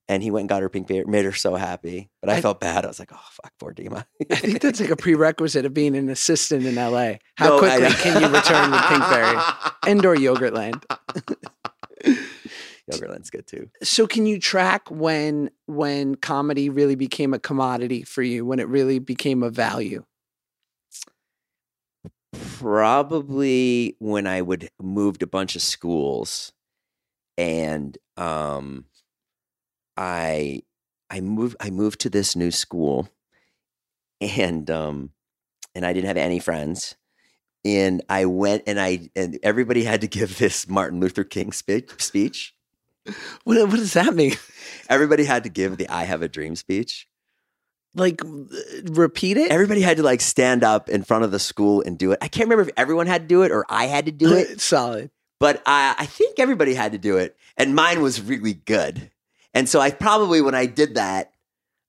[0.09, 2.09] And he went and got her Pinkberry, made her so happy.
[2.19, 2.83] But I, I- felt bad.
[2.83, 4.05] I was like, oh, fuck, poor Dima.
[4.31, 7.13] I think that's like a prerequisite of being an assistant in LA.
[7.35, 10.83] How No, quickly can you return with Pinkberry and or Yogurtland?
[12.91, 13.69] Yogurtland's good too.
[13.83, 18.67] So can you track when when comedy really became a commodity for you, when it
[18.67, 20.03] really became a value?
[22.59, 26.51] probably when I would moved a bunch of schools
[27.37, 28.85] and um
[29.99, 30.61] I
[31.09, 33.09] I moved I moved to this new school
[34.21, 35.11] and um
[35.75, 36.95] and I didn't have any friends.
[37.65, 41.91] And I went and I and everybody had to give this Martin Luther King spe-
[41.99, 42.55] speech.
[43.43, 44.35] What, what does that mean?
[44.89, 47.07] Everybody had to give the I have a dream speech.
[47.95, 48.21] Like,
[48.83, 49.51] repeat it?
[49.51, 52.19] Everybody had to like stand up in front of the school and do it.
[52.21, 54.61] I can't remember if everyone had to do it or I had to do it,
[54.61, 55.09] Solid.
[55.39, 57.35] but I, I think everybody had to do it.
[57.57, 59.09] And mine was really good.
[59.53, 61.31] And so I probably when I did that,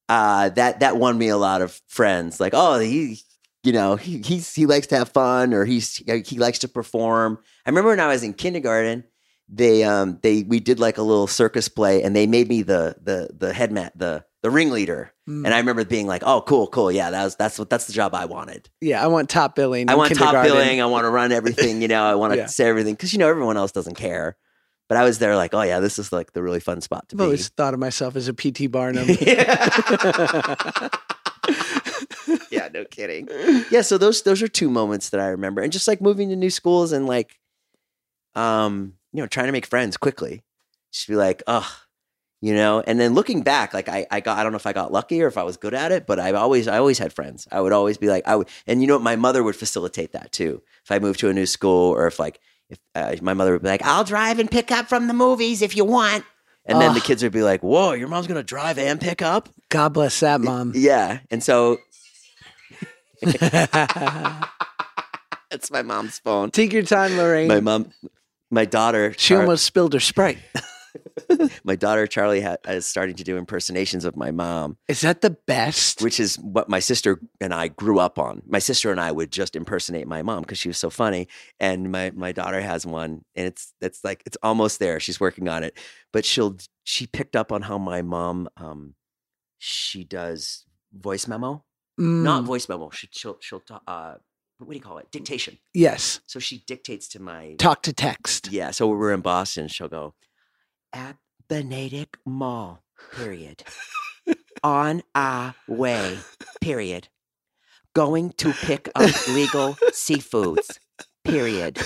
[0.08, 2.40] uh, that that won me a lot of friends.
[2.40, 3.20] Like, oh, he,
[3.62, 5.96] you know, he he's he likes to have fun or he's
[6.26, 7.38] he likes to perform.
[7.66, 9.04] I remember when I was in kindergarten,
[9.48, 12.96] they um they we did like a little circus play and they made me the
[13.02, 15.12] the the head mat the the ringleader.
[15.28, 15.44] Mm.
[15.44, 17.92] And I remember being like, oh, cool, cool, yeah, that was that's what that's the
[17.92, 18.70] job I wanted.
[18.80, 19.90] Yeah, I want top billing.
[19.90, 20.80] I want top billing.
[20.80, 21.82] I want to run everything.
[21.82, 22.46] You know, I want to Yeah.
[22.46, 24.36] say everything because you know everyone else doesn't care.
[24.90, 27.16] But I was there like, oh yeah, this is like the really fun spot to
[27.16, 27.22] be.
[27.22, 27.28] I've be.
[27.28, 29.06] always thought of myself as a PT Barnum.
[32.50, 33.28] yeah, no kidding.
[33.70, 36.36] Yeah, so those those are two moments that I remember, and just like moving to
[36.36, 37.38] new schools and like,
[38.34, 40.42] um, you know, trying to make friends quickly.
[40.92, 41.72] Just be like, oh,
[42.40, 44.72] you know, and then looking back, like I, I got, I don't know if I
[44.72, 47.12] got lucky or if I was good at it, but I always, I always had
[47.12, 47.46] friends.
[47.52, 50.10] I would always be like, I would, and you know, what, my mother would facilitate
[50.12, 50.62] that too.
[50.84, 53.62] If I moved to a new school, or if like, if uh, my mother would
[53.62, 56.24] be like, I'll drive and pick up from the movies if you want.
[56.66, 57.04] And then the Ugh.
[57.06, 60.40] kids would be like, "Whoa, your mom's gonna drive and pick up." God bless that
[60.40, 60.72] mom.
[60.74, 61.78] Yeah, and so
[65.50, 66.50] That's my mom's phone.
[66.50, 67.48] Take your time, Lorraine.
[67.48, 67.90] My mom,
[68.50, 70.38] my daughter, she Char- almost spilled her Sprite.
[71.64, 75.30] my daughter Charlie ha- is starting to do impersonations of my mom, Is that the
[75.30, 76.02] best?
[76.02, 78.42] which is what my sister and I grew up on.
[78.46, 81.28] My sister and I would just impersonate my mom because she was so funny.
[81.58, 85.00] And my my daughter has one, and it's it's like it's almost there.
[85.00, 85.76] She's working on it,
[86.12, 88.94] but she'll she picked up on how my mom um
[89.58, 91.64] she does voice memo,
[91.98, 92.90] not Mm, voice memo.
[92.90, 94.14] She, she'll she'll uh
[94.58, 95.10] what do you call it?
[95.10, 95.58] Dictation.
[95.72, 96.20] yes.
[96.26, 98.52] So she dictates to my Talk to text.
[98.52, 99.68] Yeah, so we're in Boston.
[99.68, 100.14] She'll go
[100.92, 101.16] at
[101.48, 102.82] the Natick Mall.
[103.14, 103.62] Period.
[104.62, 106.18] On our way.
[106.60, 107.08] Period.
[107.94, 110.78] Going to pick up legal seafoods.
[111.24, 111.78] Period.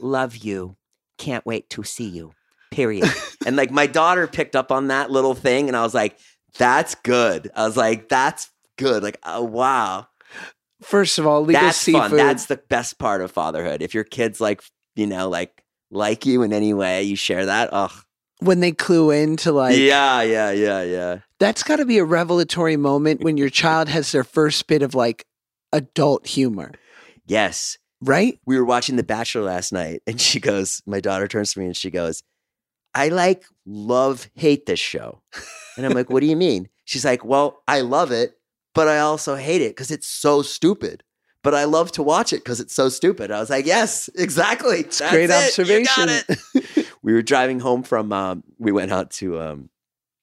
[0.00, 0.76] Love you.
[1.18, 2.32] Can't wait to see you.
[2.70, 3.08] Period.
[3.46, 6.18] And like my daughter picked up on that little thing, and I was like,
[6.56, 10.06] "That's good." I was like, "That's good." Like, oh wow,
[10.84, 12.10] First of all, legal that's seafood.
[12.10, 12.16] fun.
[12.16, 13.80] That's the best part of fatherhood.
[13.82, 14.62] If your kids like,
[14.96, 17.68] you know, like like you in any way, you share that.
[17.72, 17.94] Oh,
[18.40, 21.18] when they clue into like yeah, yeah, yeah, yeah.
[21.38, 24.94] that's got to be a revelatory moment when your child has their first bit of
[24.94, 25.24] like
[25.72, 26.72] adult humor,
[27.26, 27.78] Yes.
[28.00, 28.38] right?
[28.46, 31.66] We were watching The Bachelor last night, and she goes, my daughter turns to me
[31.66, 32.22] and she goes,
[32.94, 35.20] I like, love, hate this show.
[35.76, 36.68] And I'm like, what do you mean?
[36.84, 38.38] She's like, well, I love it,
[38.74, 41.02] but I also hate it because it's so stupid.
[41.42, 43.30] But I love to watch it because it's so stupid.
[43.30, 44.78] I was like, yes, exactly.
[44.80, 46.08] It's great observation.
[47.04, 49.68] we were driving home from, um, we went out to, um,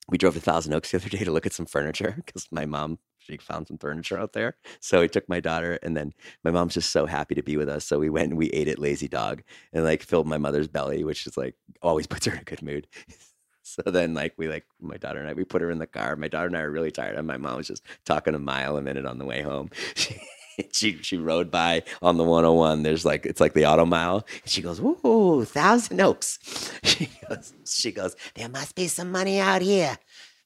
[0.10, 2.66] we drove to Thousand Oaks the other day to look at some furniture because my
[2.66, 4.58] mom, she found some furniture out there.
[4.80, 6.12] So we took my daughter, and then
[6.44, 7.86] my mom's just so happy to be with us.
[7.86, 11.04] So we went and we ate at Lazy Dog and like filled my mother's belly,
[11.04, 12.88] which is like always puts her in a good mood.
[13.64, 16.16] So then, like, we like my daughter and I, we put her in the car.
[16.18, 18.76] My daughter and I are really tired, and my mom was just talking a mile
[18.76, 19.70] a minute on the way home.
[20.74, 22.84] She, she rode by on the 101.
[22.84, 24.26] There's like it's like the auto mile.
[24.46, 26.40] She goes, "Ooh, Thousand Oaks."
[26.84, 29.98] She goes, she goes, "There must be some money out here."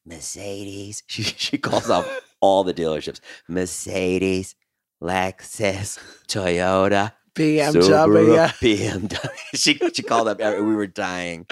[0.06, 1.04] Mercedes.
[1.08, 2.06] She she calls out
[2.42, 4.56] all the dealerships: Mercedes,
[5.02, 8.48] Lexus, Toyota, BMW.
[8.60, 9.30] BMW.
[9.54, 10.40] she she called up.
[10.40, 11.46] We were dying.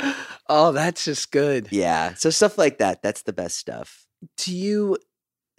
[0.48, 1.68] Oh, that's just good.
[1.72, 2.14] Yeah.
[2.14, 3.02] So stuff like that.
[3.02, 4.06] That's the best stuff.
[4.38, 4.98] Do you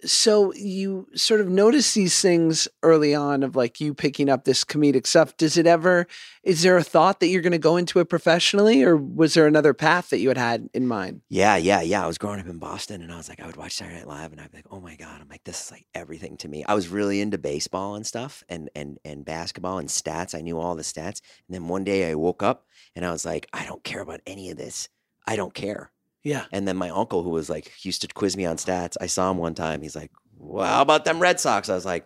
[0.05, 4.63] so you sort of notice these things early on of like you picking up this
[4.63, 5.35] comedic stuff.
[5.37, 6.07] Does it ever
[6.43, 9.47] is there a thought that you're going to go into it professionally or was there
[9.47, 11.21] another path that you had had in mind?
[11.29, 12.03] Yeah, yeah, yeah.
[12.03, 14.07] I was growing up in Boston and I was like, I would watch Saturday Night
[14.07, 15.21] Live and I'd be like, oh my God.
[15.21, 16.63] I'm like, this is like everything to me.
[16.65, 20.35] I was really into baseball and stuff and and and basketball and stats.
[20.35, 21.21] I knew all the stats.
[21.47, 24.21] And then one day I woke up and I was like, I don't care about
[24.27, 24.89] any of this.
[25.27, 25.91] I don't care.
[26.25, 26.45] Yeah.
[26.51, 29.31] And then my uncle, who was like, used to quiz me on stats, I saw
[29.31, 29.81] him one time.
[29.83, 31.69] He's like, well, how about them Red Sox?
[31.69, 32.05] I was like,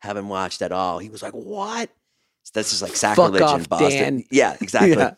[0.00, 0.98] haven't watched at all.
[0.98, 1.90] He was like, what?
[2.44, 3.90] So that's just like sacrilege in off, Boston.
[3.90, 4.24] Dan.
[4.30, 4.92] Yeah, exactly.
[4.92, 5.14] Yeah.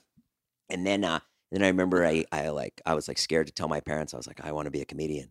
[0.68, 1.20] And then, uh,
[1.52, 4.12] then I remember I, I like, I was like scared to tell my parents.
[4.12, 5.30] I was like, I want to be a comedian,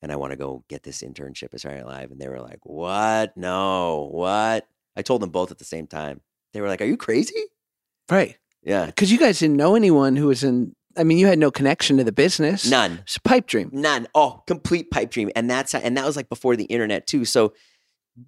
[0.00, 2.10] and I want to go get this internship at Saturday Night Live.
[2.10, 3.36] And they were like, what?
[3.36, 4.66] No, what?
[4.96, 6.22] I told them both at the same time.
[6.52, 7.40] They were like, Are you crazy?
[8.10, 8.38] Right.
[8.62, 8.90] Yeah.
[8.90, 11.96] Cuz you guys didn't know anyone who was in I mean, you had no connection
[11.98, 12.68] to the business.
[12.68, 13.00] None.
[13.02, 13.70] It's a pipe dream.
[13.72, 14.08] None.
[14.14, 15.30] Oh, complete pipe dream.
[15.36, 17.24] And that's and that was like before the internet too.
[17.24, 17.52] So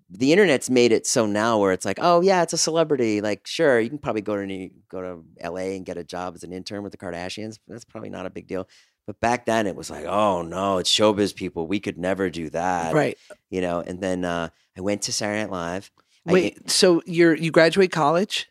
[0.08, 3.20] the internet's made it so now where it's like, oh yeah, it's a celebrity.
[3.20, 6.34] Like, sure, you can probably go to New, go to LA and get a job
[6.36, 7.58] as an intern with the Kardashians.
[7.66, 8.68] That's probably not a big deal.
[9.06, 11.66] But back then it was like, oh no, it's showbiz people.
[11.66, 12.94] We could never do that.
[12.94, 13.18] Right.
[13.48, 15.90] You know, and then uh, I went to Saturday Night Live.
[16.28, 18.48] I- Wait, so you're you graduate college?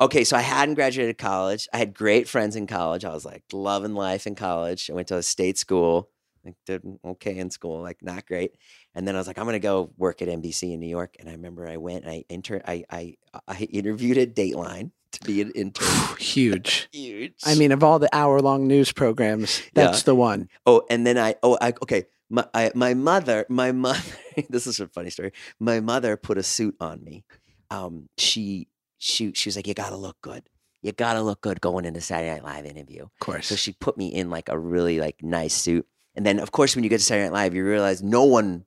[0.00, 1.68] Okay, so I hadn't graduated college.
[1.72, 3.04] I had great friends in college.
[3.04, 4.90] I was like loving life in college.
[4.90, 6.08] I went to a state school.
[6.44, 8.56] Like did okay in school, like not great.
[8.96, 11.14] And then I was like, I'm gonna go work at NBC in New York.
[11.20, 13.14] And I remember I went and I intern I I
[13.46, 15.86] I interviewed at Dateline to be an intern.
[16.18, 16.88] Huge.
[16.90, 17.34] Huge.
[17.44, 20.04] I mean, of all the hour long news programs, that's Yeah.
[20.06, 20.48] the one.
[20.66, 22.06] Oh, and then I oh I okay.
[22.28, 24.00] My I, my mother my mother
[24.50, 25.30] this is a funny story.
[25.60, 27.22] My mother put a suit on me.
[27.70, 28.66] Um, she
[29.02, 30.44] she she was like, you gotta look good.
[30.80, 33.02] You gotta look good going into Saturday Night Live interview.
[33.02, 33.48] Of course.
[33.48, 35.86] So she put me in like a really like nice suit.
[36.14, 38.64] And then of course when you get to Saturday Night Live, you realize no one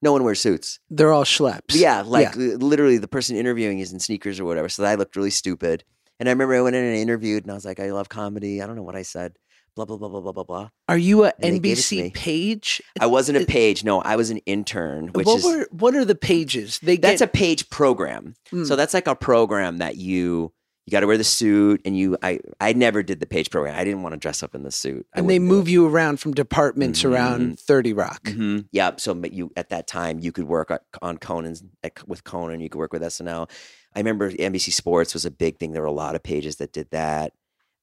[0.00, 0.80] no one wears suits.
[0.88, 1.74] They're all schleps.
[1.74, 4.68] Yeah, like li- literally the person interviewing is in sneakers or whatever.
[4.70, 5.84] So I looked really stupid.
[6.18, 8.08] And I remember I went in and I interviewed and I was like, I love
[8.08, 8.62] comedy.
[8.62, 9.36] I don't know what I said.
[9.78, 10.68] Blah blah blah blah blah blah blah.
[10.88, 12.10] Are you a And they gave it to me.
[12.10, 12.82] NBC page?
[13.00, 13.84] I wasn't a page.
[13.84, 16.80] No, I was an intern, which what is were what are the pages?
[16.82, 18.34] They that's get, a page program.
[18.52, 18.66] Mm.
[18.66, 20.52] So that's like a program that you
[20.86, 23.78] you got to wear the suit and you I I never did the page program.
[23.78, 25.06] I didn't want to dress up in the suit.
[25.14, 25.56] And they wouldn't do it.
[25.58, 27.12] move you around from departments Mhm.
[27.12, 28.26] around Thirty Rock.
[28.30, 28.92] hmm Yeah.
[28.96, 30.72] So you at that time you could work
[31.02, 31.62] on Conan's
[32.04, 32.58] with Conan.
[32.60, 33.48] You could work with SNL.
[33.94, 35.72] I remember NBC Sports was a big thing.
[35.72, 37.32] There were a lot of pages that did that.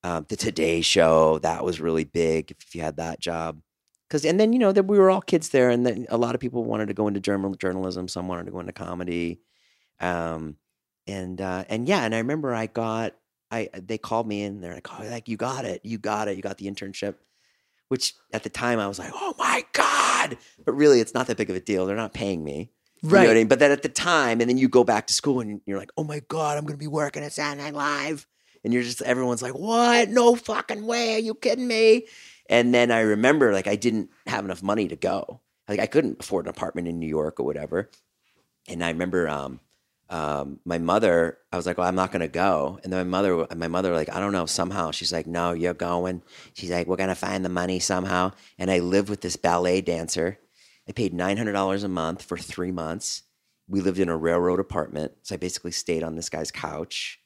[0.05, 2.51] Um, the Today Show that was really big.
[2.51, 3.59] If you had that job,
[4.07, 6.35] because and then you know that we were all kids there, and then a lot
[6.35, 8.07] of people wanted to go into journal journalism.
[8.07, 9.39] Some wanted to go into comedy.
[9.99, 10.57] Um,
[11.07, 13.15] and uh, and yeah, and I remember I got
[13.49, 14.61] I they called me in.
[14.61, 17.15] They're like, "Oh, like you got it, you got it, you got the internship."
[17.87, 21.37] Which at the time I was like, "Oh my god!" But really, it's not that
[21.37, 21.87] big of a deal.
[21.87, 23.29] They're not paying me, You know Right.
[23.29, 23.47] I mean?
[23.47, 25.91] But then at the time, and then you go back to school and you're like,
[25.97, 28.27] "Oh my god, I'm going to be working at Saturday Night Live,"
[28.65, 30.09] and you're just everyone's like, "What?
[30.09, 31.15] No fucking way!
[31.15, 32.07] Are you kidding me?"
[32.49, 35.39] And then I remember like I didn't have enough money to go.
[35.69, 37.91] Like I couldn't afford an apartment in New York or whatever.
[38.67, 39.59] And I remember um,
[40.09, 41.37] um, my mother.
[41.51, 43.93] I was like, "Well, I'm not going to go." And then my mother, my mother,
[43.93, 44.47] like, I don't know.
[44.47, 48.31] Somehow she's like, "No, you're going." She's like, "We're going to find the money somehow."
[48.57, 50.39] And I lived with this ballet dancer.
[50.89, 53.23] I paid nine hundred dollars a month for three months.
[53.67, 57.19] We lived in a railroad apartment, so I basically stayed on this guy's couch.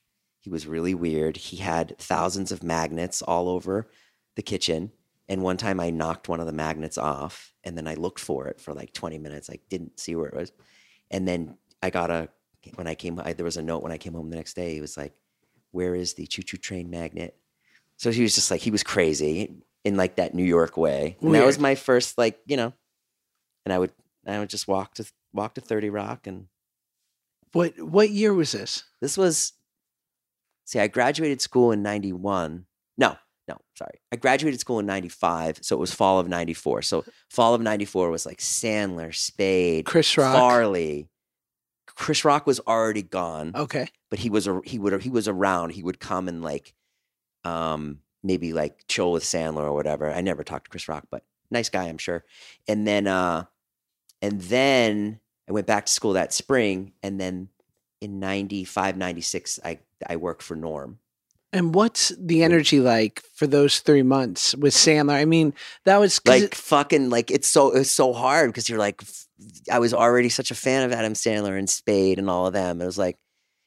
[0.49, 1.37] He was really weird.
[1.37, 3.87] He had thousands of magnets all over
[4.35, 4.91] the kitchen.
[5.27, 8.47] And one time I knocked one of the magnets off and then I looked for
[8.47, 9.51] it for like 20 minutes.
[9.51, 10.51] I didn't see where it was.
[11.11, 12.29] And then I got a,
[12.73, 14.73] when I came, I, there was a note when I came home the next day.
[14.73, 15.13] He was like,
[15.69, 17.37] Where is the choo choo train magnet?
[17.97, 19.53] So he was just like, he was crazy
[19.85, 21.15] in like that New York way.
[21.21, 22.73] And that was my first, like, you know,
[23.65, 23.91] and I would,
[24.25, 26.25] I would just walk to, walk to 30 Rock.
[26.25, 26.47] And
[27.51, 28.83] What what year was this?
[28.99, 29.53] this was,
[30.69, 32.65] see, I graduated school in 91.
[32.97, 33.17] No,
[33.47, 33.99] no, sorry.
[34.11, 35.59] I graduated school in 95.
[35.61, 36.83] So it was fall of 94.
[36.83, 40.35] So fall of 94 was like Sandler, Spade, Chris Rock.
[40.35, 41.09] Farley.
[41.87, 43.87] Chris Rock was already gone, Okay.
[44.09, 45.71] but he was a, he would he was around.
[45.71, 46.73] He would come and like,
[47.43, 50.11] um, maybe like chill with Sandler or whatever.
[50.11, 52.23] I never talked to Chris Rock, but nice guy, I'm sure.
[52.67, 53.45] And then, uh,
[54.21, 57.49] and then I went back to school that spring, and then
[58.01, 60.99] in 95, 96, I I worked for Norm.
[61.51, 65.13] And what's the energy like for those three months with Sandler?
[65.15, 65.53] I mean,
[65.85, 69.01] that was like it- fucking like it's so it's so hard because you're like
[69.71, 72.81] I was already such a fan of Adam Sandler and Spade and all of them.
[72.81, 73.17] It was like,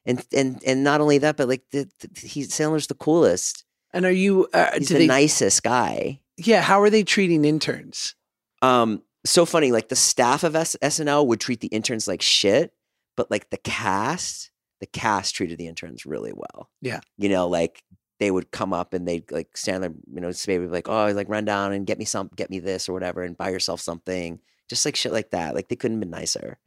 [0.07, 3.65] and and and not only that, but like the, the he Sandler's the coolest.
[3.93, 4.47] and are you?
[4.53, 5.07] Uh, He's the they?
[5.09, 6.21] nicest guy.
[6.37, 6.63] Yeah.
[6.63, 8.15] How are they treating interns?
[8.63, 9.73] Um, so funny.
[9.73, 12.73] Like the staff of S- SNL would treat the interns like shit,
[13.17, 14.52] but like the cast,
[14.83, 16.69] the cast treated the interns really well.
[16.81, 17.01] Yeah.
[17.17, 17.83] you know, like
[18.21, 20.89] they would come up and they'd like stand there, you know, Spade would be like,
[20.89, 23.49] oh, like run down and get me some, get me this or whatever, and buy
[23.51, 25.55] yourself something, just like shit like that.
[25.55, 26.59] Like they couldn't have been nicer.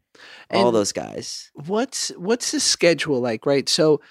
[0.49, 1.51] All those guys.
[1.53, 3.45] What's what's the schedule like?
[3.45, 3.67] Right.
[3.67, 4.01] So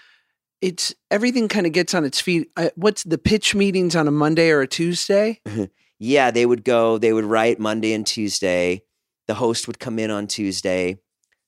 [0.61, 2.51] it's everything kind of gets on its feet.
[2.57, 5.41] Uh, what's the pitch meetings on a Monday or a Tuesday?
[5.99, 8.83] Yeah, they would go, they would write Monday and Tuesday.
[9.27, 10.99] The host would come in on Tuesday.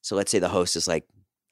[0.01, 1.05] So let's say the host is like,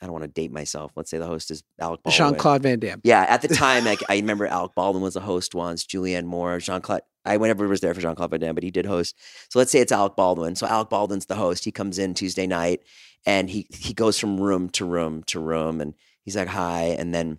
[0.04, 0.92] I don't want to date myself.
[0.94, 2.18] Let's say the host is Alec Baldwin.
[2.18, 3.00] Jean Claude Van Damme.
[3.04, 6.58] Yeah, at the time, like I remember Alec Baldwin was a host once, Julianne Moore,
[6.58, 7.02] Jean Claude.
[7.24, 9.16] I whenever was there for Jean Claude Van Damme, but he did host.
[9.48, 10.56] So let's say it's Alec Baldwin.
[10.56, 11.64] So Alec Baldwin's the host.
[11.64, 12.82] He comes in Tuesday night,
[13.24, 17.14] and he he goes from room to room to room, and he's like hi, and
[17.14, 17.38] then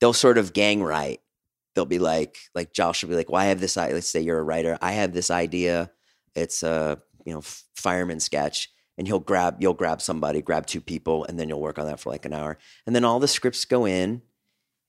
[0.00, 1.20] they'll sort of gang write
[1.74, 3.76] they'll be like, like Josh will be like, "Well, I have this.
[3.76, 4.78] Let's say you're a writer.
[4.80, 5.90] I have this idea.
[6.34, 7.42] It's a you know
[7.74, 8.70] fireman sketch."
[9.00, 11.98] And he'll grab, you'll grab somebody, grab two people, and then you'll work on that
[11.98, 12.58] for like an hour.
[12.84, 14.20] And then all the scripts go in.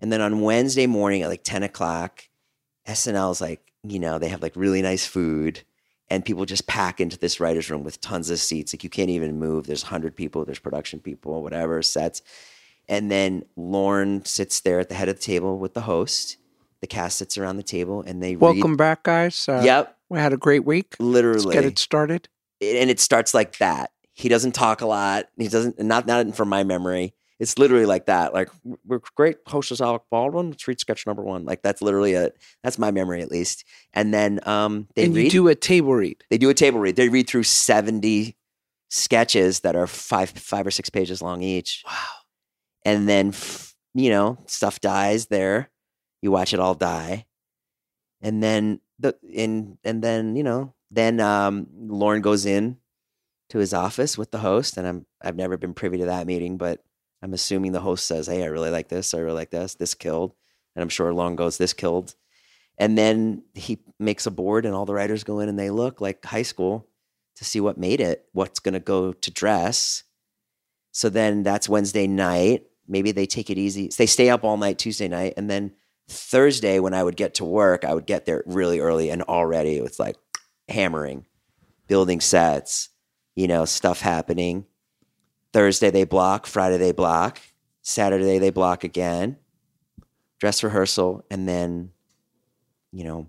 [0.02, 2.28] And then on Wednesday morning at like 10 o'clock,
[2.86, 5.62] SNL is like, you know, they have like really nice food
[6.10, 8.74] and people just pack into this writer's room with tons of seats.
[8.74, 9.66] Like you can't even move.
[9.66, 12.22] There's 100 people, there's production people, whatever, sets.
[12.90, 16.36] And then Lorne sits there at the head of the table with the host.
[16.82, 19.48] The cast sits around the table and they Welcome back, guys.
[19.48, 19.62] Uh.
[19.64, 20.98] Yep, We had a great week.
[21.00, 21.54] Let's literally.
[21.54, 22.28] get it started.
[22.60, 23.92] and it starts like that.
[24.22, 25.30] He doesn't talk a lot.
[25.36, 27.16] He doesn't not not from my memory.
[27.40, 28.36] It's literally like that.
[28.36, 28.50] Like
[28.86, 29.38] we're great.
[29.48, 30.52] Host is Alec Baldwin.
[30.52, 31.44] Let's read sketch number one.
[31.44, 32.38] Like that's literally it.
[32.64, 33.66] That's my memory at least.
[33.94, 35.24] And then um, they and read.
[35.24, 36.24] you do a table read.
[36.30, 36.98] they do a table read.
[36.98, 38.38] They read through seventy
[38.90, 41.84] sketches that are five five or six pages long each.
[41.88, 41.96] Wow.
[42.86, 43.34] And then
[43.96, 45.72] you know stuff dies there.
[46.22, 47.26] You watch it all die,
[48.22, 52.78] and then the and and then you know then um, Lorne goes in
[53.52, 56.58] to his office with the host, and I'm I've never been privy to that meeting,
[56.58, 56.84] but
[57.22, 59.14] I'm assuming the host says, "Hey, I really like this.
[59.14, 59.76] I really like this.
[59.76, 60.34] This killed,"
[60.76, 62.16] and I'm sure Lorne goes, "This killed,"
[62.78, 66.00] and then he makes a board, and all the writers go in and they look
[66.00, 66.88] like high school
[67.36, 70.04] to see what made it, what's going to go to dress.
[70.94, 72.68] So then that's Wednesday night.
[72.88, 73.90] Maybe they take it easy.
[73.98, 75.74] They stay up all night Tuesday night, and then
[76.08, 79.76] Thursday when I would get to work, I would get there really early, and already
[79.76, 80.16] it's like
[80.70, 81.26] hammering,
[81.88, 82.90] building sets,
[83.42, 84.66] you know, stuff happening.
[85.52, 87.40] Thursday they block, Friday they block,
[87.82, 89.36] Saturday they block again,
[90.40, 91.90] dress rehearsal, and then,
[92.92, 93.28] you know,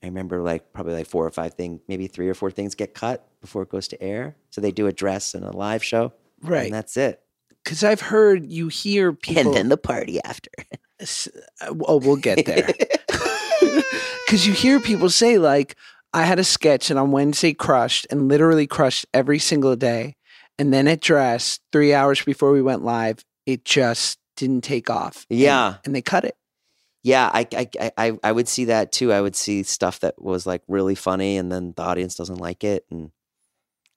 [0.00, 2.94] I remember like probably like four or five things, maybe three or four things get
[2.94, 4.36] cut before it goes to air.
[4.50, 6.66] So they do a dress and a live show, Right.
[6.66, 7.20] and that's it.
[7.64, 9.42] Because I've heard you hear people.
[9.48, 10.50] And then the party after.
[11.00, 11.26] S-
[11.60, 12.68] uh, oh, we'll get there.
[14.26, 15.74] Because you hear people say, like,
[16.12, 20.16] I had a sketch and on Wednesday crushed and literally crushed every single day.
[20.58, 25.26] And then at dress, three hours before we went live, it just didn't take off.
[25.28, 25.76] Yeah.
[25.84, 26.36] And, they cut it.
[27.04, 27.46] Yeah, I,
[27.78, 29.12] I I- I would see that too.
[29.12, 32.64] I would see stuff that was like really funny, and then the audience doesn't like
[32.64, 33.12] it, and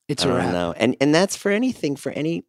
[0.07, 0.53] It's I a don't wrap.
[0.53, 0.73] know.
[0.77, 2.45] And and that's for anything, for any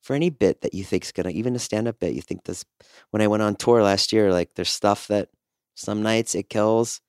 [0.00, 2.14] for any bit that you think's gonna, even a stand up bit.
[2.14, 2.64] You think this.
[3.10, 5.28] When I went on tour last year, like there's stuff that
[5.74, 7.00] some nights it kills,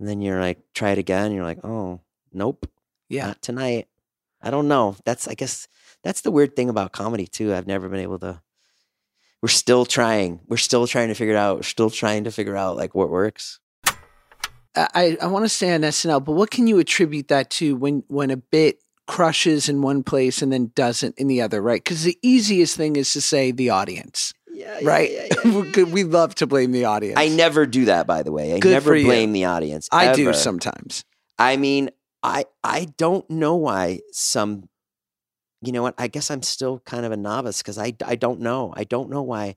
[0.00, 1.30] and then you're like try it again.
[1.32, 2.00] You're like, oh
[2.32, 2.68] nope,
[3.08, 3.28] Yeah.
[3.28, 3.86] not tonight.
[4.42, 4.96] I don't know.
[5.04, 5.68] That's I guess
[6.02, 7.54] that's the weird thing about comedy too.
[7.54, 8.40] I've never been able to.
[9.42, 10.40] We're still trying.
[10.48, 11.56] We're still trying to figure it out.
[11.58, 13.60] We're still trying to figure out like what works.
[14.76, 18.04] I, I want to stay on SNL, but what can you attribute that to when
[18.08, 21.82] when a bit crushes in one place and then doesn't in the other, right?
[21.82, 25.10] Because the easiest thing is to say the audience, Yeah, right?
[25.44, 27.18] We're good- we love to blame the audience.
[27.18, 28.54] I never do that, by the way.
[28.54, 29.04] I Good never for you.
[29.06, 29.88] blame the audience.
[29.90, 31.04] I do sometimes.
[31.38, 31.90] I mean,
[32.22, 34.68] I I don't know why some.
[35.62, 35.94] You know what?
[35.98, 38.72] I guess I'm still kind of a novice because I I don't know.
[38.76, 39.56] I don't know why.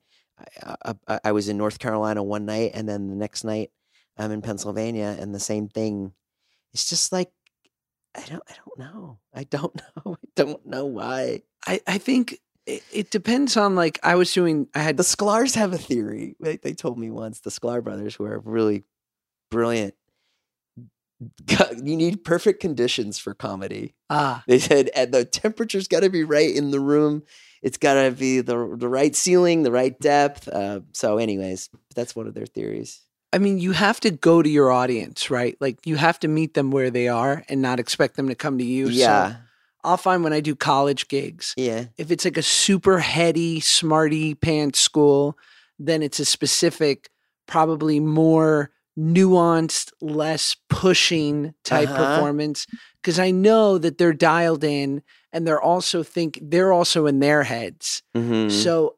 [0.62, 3.70] I, I, I- I was in North Carolina one night, and then the next night
[4.18, 6.12] I'm in Pennsylvania, and the same thing.
[6.72, 7.30] It's just like
[8.14, 9.18] I don't I don't know.
[9.34, 9.74] I don't
[10.04, 10.14] know.
[10.14, 11.42] I don't know why.
[11.66, 14.68] I, I think it, it depends on like I was doing.
[14.74, 16.36] I had The Sklars have a theory.
[16.40, 18.84] They, they told me once the Sklar brothers, who are really
[19.50, 19.94] brilliant,
[21.82, 23.94] you need perfect conditions for comedy.
[24.10, 27.22] ah They said, and the temperature's got to be right in the room.
[27.62, 30.48] It's got to be the the right ceiling, the right depth.
[30.48, 33.00] Uh, so, anyways, that's one of their theories.
[33.32, 35.56] I mean, you have to go to your audience, right?
[35.60, 38.58] Like you have to meet them where they are and not expect them to come
[38.58, 38.88] to you.
[38.88, 39.36] Yeah, So
[39.84, 44.34] I'll find when I do college gigs, yeah, if it's like a super heady, smarty
[44.34, 45.36] pants school,
[45.78, 47.10] then it's a specific,
[47.46, 52.04] probably more nuanced, less pushing type Uh-huh.
[52.06, 52.66] performance.
[53.02, 57.42] Cause I know that they're dialed in and they're also think they're also in their
[57.42, 58.02] heads.
[58.16, 58.50] Mhm.
[58.50, 58.96] So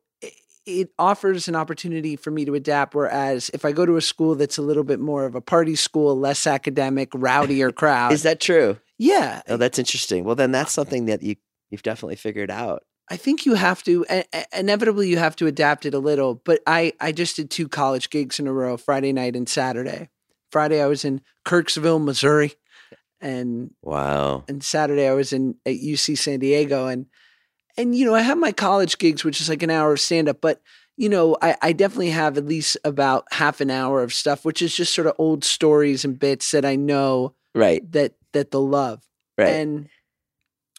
[0.66, 2.94] it offers an opportunity for me to adapt.
[2.94, 5.76] Whereas if I go to a school that's a little bit more of a party
[5.76, 8.78] school, less academic, rowdier crowd, Is that true?
[8.98, 10.24] yeah, Oh, that's interesting.
[10.24, 11.36] Well, then that's something that you
[11.70, 12.82] you've definitely figured out.
[13.08, 14.04] I think you have to
[14.52, 16.34] inevitably you have to adapt it a little.
[16.34, 20.08] But I I just did two college gigs in a row, Friday night and Saturday.
[20.50, 22.54] Friday I was in Kirksville, Missouri,
[23.20, 24.44] and Wow.
[24.48, 27.06] and Saturday I was in at UC San Diego and
[27.78, 30.28] and you know I have my college gigs which is like an hour of stand
[30.28, 30.60] up but
[30.96, 34.62] you know I, I definitely have at least about half an hour of stuff which
[34.62, 37.90] is just sort of old stories and bits that I know Right.
[37.92, 39.02] that that they'll love
[39.38, 39.48] Right.
[39.48, 39.88] and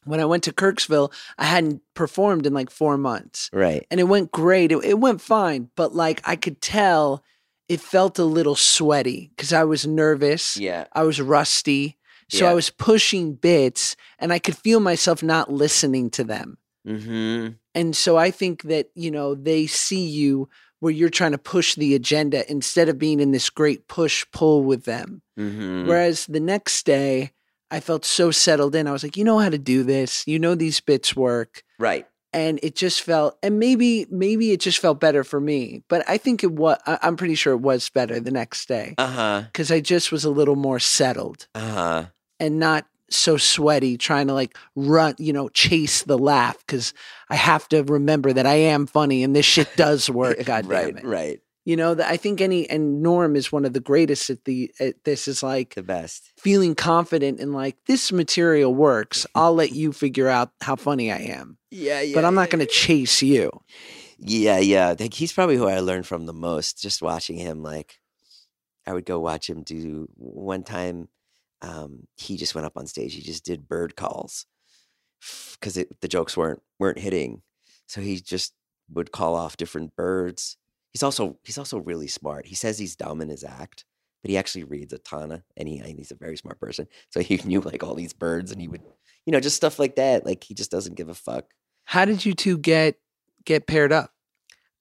[0.06, 3.86] when I went to Kirksville I hadn't performed in like four months right.
[3.92, 7.24] and it went great it, it went fine but like I could tell
[7.70, 10.56] it felt a little sweaty because I was nervous.
[10.56, 10.86] Yeah.
[10.94, 11.98] I was rusty.
[12.30, 16.58] So I was pushing bits and I could feel myself not listening to them.
[16.88, 17.54] Mm-hmm.
[17.76, 21.76] And so I think that, you know, they see you where you're trying to push
[21.76, 25.22] the agenda instead of being in this great push pull with them.
[25.38, 25.88] Mm-hmm.
[25.88, 27.32] Whereas the next day,
[27.70, 28.88] I felt so settled in.
[28.88, 30.24] I was like, you know how to do this.
[30.28, 31.64] You know these bits work.
[31.80, 32.08] Right.
[32.32, 35.84] And it just felt, and maybe, maybe it just felt better for me.
[35.90, 39.44] But I think it was, I'm pretty sure it was better the next day Uh-huh.
[39.52, 42.06] because I just was a little more settled Uh-huh.
[42.40, 46.94] and not so sweaty trying to like run, you know, chase the laugh because
[47.30, 50.44] I have to remember that I am funny and this shit does work.
[50.46, 51.06] God right, damn it.
[51.06, 51.40] right.
[51.66, 54.72] You know, that I think any, and Norm is one of the greatest at the,
[54.80, 56.32] at this is like, The best.
[56.38, 59.26] feeling confident in like this material works.
[59.36, 62.16] I'll let you figure out how funny I am, Yeah, yeah.
[62.16, 63.52] but I'm not going to chase you.
[64.18, 64.96] Yeah, yeah.
[64.98, 66.82] Like he's probably who I learned from the most.
[66.82, 68.00] Just watching him, like
[68.86, 70.08] I would go watch him do.
[70.16, 71.10] One time,
[71.62, 73.14] um, he just went up on stage.
[73.14, 74.46] He just did bird calls
[75.54, 77.42] because the jokes weren't weren't hitting.
[77.88, 78.54] So he just
[78.94, 80.58] would call off different birds.
[80.94, 82.48] He's also he's also really smart.
[82.48, 83.86] He says he's dumb in his act,
[84.22, 86.88] but he actually reads a ton of, and he and he's a very smart person.
[87.10, 88.82] So he knew like all these birds, and he would,
[89.26, 90.26] you know, just stuff like that.
[90.26, 91.46] Like he just doesn't give a fuck.
[91.86, 92.96] How did you two get
[93.46, 94.14] get paired up?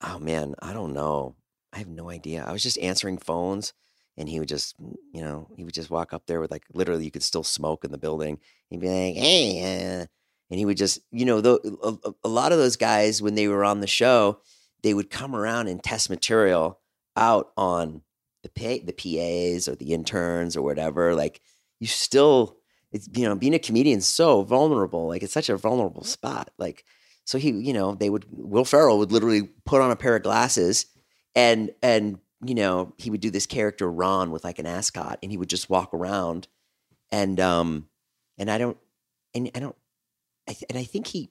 [0.02, 1.36] Oh man, I don't know.
[1.72, 2.44] I have no idea.
[2.46, 3.72] I was just answering phones
[4.18, 6.64] and he would just, mm, you know, he would just walk up there with like
[6.72, 8.38] literally you could still smoke in the building.
[8.70, 9.60] He'd be like, "Hey,"
[10.02, 10.06] uh,
[10.50, 13.48] and he would just, you know, tho- a, a- lot of those guys when they
[13.48, 14.40] were on the show,
[14.82, 16.80] they would come around and test material
[17.16, 18.02] out on
[18.42, 21.14] the pay, the PAs or the interns or whatever.
[21.14, 21.40] Like
[21.80, 22.58] you still,
[22.92, 25.08] it's you know, being a comedian is so vulnerable.
[25.08, 26.50] Like it's such a vulnerable spot.
[26.58, 26.84] Like
[27.24, 30.22] so he, you know, they would Will Ferrell would literally put on a pair of
[30.22, 30.86] glasses
[31.34, 35.30] and and you know, he would do this character Ron with like an ascot and
[35.30, 36.48] he would just walk around
[37.10, 37.88] and um
[38.38, 38.76] and I don't
[39.34, 39.76] and I don't
[40.48, 41.30] I th- and I think he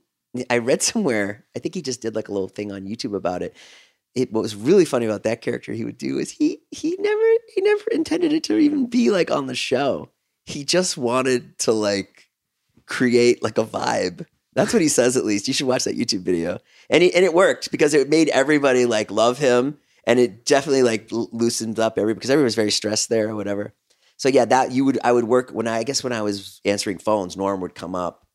[0.50, 3.42] I read somewhere, I think he just did like a little thing on YouTube about
[3.42, 3.56] it.
[4.16, 7.24] It what was really funny about that character he would do is he he never
[7.54, 10.10] he never intended it to even be like on the show.
[10.46, 12.30] He just wanted to like
[12.86, 14.26] create like a vibe.
[14.54, 15.50] That's what he says at least.
[15.50, 16.60] You should watch that YouTube video.
[16.90, 20.84] And he, and it worked because it made everybody like love him and it definitely
[20.84, 23.74] like loosened up every because everyone was very stressed there or whatever.
[24.18, 26.62] So yeah, that you would I would work when I, I guess when I was
[26.66, 28.26] answering phones, Norm would come up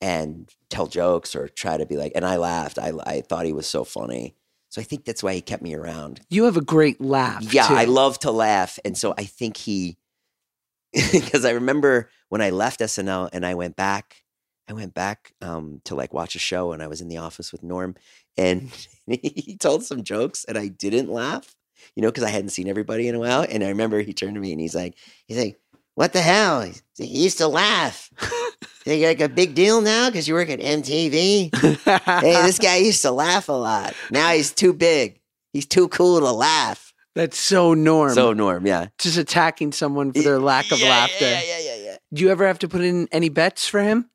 [0.00, 2.78] and tell jokes or try to be like and I laughed.
[2.78, 4.34] I I thought he was so funny.
[4.70, 6.20] So I think that's why he kept me around.
[6.28, 7.52] You have a great laugh.
[7.52, 7.74] Yeah, too.
[7.74, 8.78] I love to laugh.
[8.84, 9.96] And so I think he,
[10.92, 14.24] because I remember when I left SNL and I went back,
[14.68, 17.50] I went back um, to like watch a show and I was in the office
[17.50, 17.94] with Norm
[18.38, 18.70] and
[19.06, 21.54] he told some jokes and I didn't laugh,
[21.94, 23.44] you know, because I hadn't seen everybody in a while.
[23.48, 24.94] And I remember he turned to me and he's like,
[25.26, 25.58] he's like,
[25.94, 26.64] what the hell?
[26.64, 28.10] You used to laugh.
[28.84, 31.54] Think like a big deal now because you work at MTV?
[31.54, 33.94] hey, this guy used to laugh a lot.
[34.10, 35.20] Now he's too big.
[35.52, 36.94] He's too cool to laugh.
[37.14, 38.14] That's so Norm.
[38.14, 38.86] So Norm, yeah.
[38.98, 41.24] just attacking someone for their lack of Yeah, laughter.
[41.24, 41.96] Yeah, yeah, yeah, yeah.
[42.14, 44.08] Do you ever have to put in any bets for him?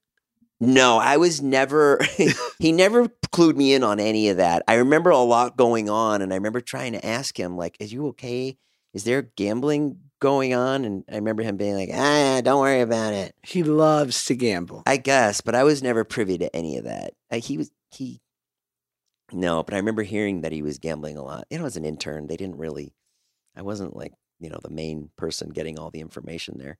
[0.65, 1.99] No, I was never.
[2.59, 4.63] he never clued me in on any of that.
[4.67, 7.91] I remember a lot going on, and I remember trying to ask him, like, "Is
[7.91, 8.57] you okay?
[8.93, 13.13] Is there gambling going on?" And I remember him being like, "Ah, don't worry about
[13.13, 14.83] it." He loves to gamble.
[14.85, 17.13] I guess, but I was never privy to any of that.
[17.29, 18.21] Uh, he was he.
[19.33, 21.45] No, but I remember hearing that he was gambling a lot.
[21.49, 22.93] You know, as an intern, they didn't really.
[23.55, 26.77] I wasn't like you know the main person getting all the information there.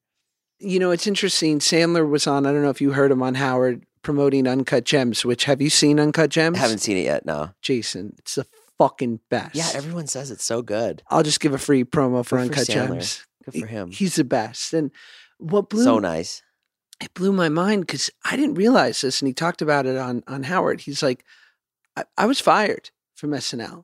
[0.63, 1.59] You know, it's interesting.
[1.59, 5.23] Sandler was on, I don't know if you heard him on Howard promoting Uncut Gems,
[5.25, 6.57] which have you seen Uncut Gems?
[6.57, 7.25] I haven't seen it yet.
[7.25, 7.51] No.
[7.61, 8.45] Jason, it's the
[8.77, 9.55] fucking best.
[9.55, 11.03] Yeah, everyone says it's so good.
[11.09, 12.67] I'll just give a free promo for Good Uncut.
[12.67, 13.25] Gems.
[13.45, 13.91] Good for him.
[13.91, 14.73] He's the best.
[14.73, 14.91] And
[15.37, 16.41] what blew so nice.
[17.01, 20.23] it blew my mind because I didn't realize this, and he talked about it on
[20.27, 20.81] on Howard.
[20.81, 21.25] He's like,
[21.97, 23.83] I, I was fired from SNL.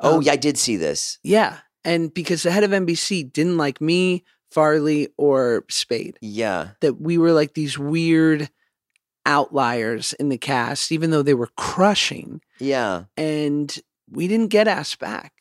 [0.00, 1.18] Oh, Um, yeah, I did see this.
[1.22, 6.70] Yeah, and because the head of NBC didn't like me, Farley, or Spade, Yeah.
[6.80, 8.50] that we were like these weird
[9.26, 13.04] outliers in the cast, even though they were crushing, Yeah.
[13.16, 13.76] and
[14.10, 15.32] we didn't get asked back.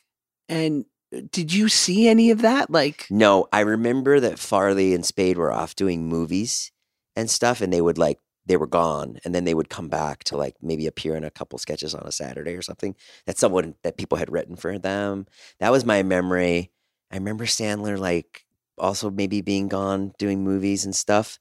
[0.47, 0.85] And
[1.15, 2.69] uh, did you see any of that?
[2.69, 6.71] Like, No, I remember that Farley and Spade were off doing movies
[7.15, 10.23] and stuff, and they would like, they were gone, and then they would come back
[10.25, 12.95] to like maybe appear in a couple sketches on a Saturday or something
[13.25, 15.25] that someone that people had written for them.
[15.59, 16.71] That was my memory.
[17.11, 18.45] I remember Sandler like
[18.79, 21.39] also maybe being gone doing movies and stuff.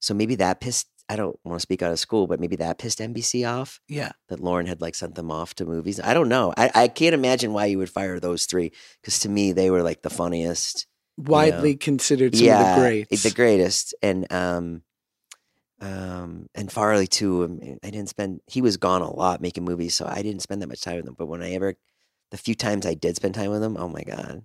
[0.00, 0.86] So maybe that pissed.
[1.08, 4.12] I don't want to speak out of school, but maybe that pissed NBC off Yeah.
[4.28, 5.98] that Lorne had like sent them off to movies.
[5.98, 6.54] I don't know.
[6.56, 8.70] I, I can't imagine why you would fire those three
[9.02, 10.86] because to me they were like the funniest.
[11.16, 13.22] Widely considered some yeah, of the greats.
[13.24, 13.92] the greatest.
[14.02, 14.82] And um,
[15.80, 17.44] um, and Farley too.
[17.44, 18.40] um, I didn't spend.
[18.46, 21.08] He was gone a lot making movies, so I didn't spend that much time with
[21.08, 21.14] him.
[21.18, 21.74] But when I ever,
[22.30, 24.42] the few times I did spend time with him, oh my god,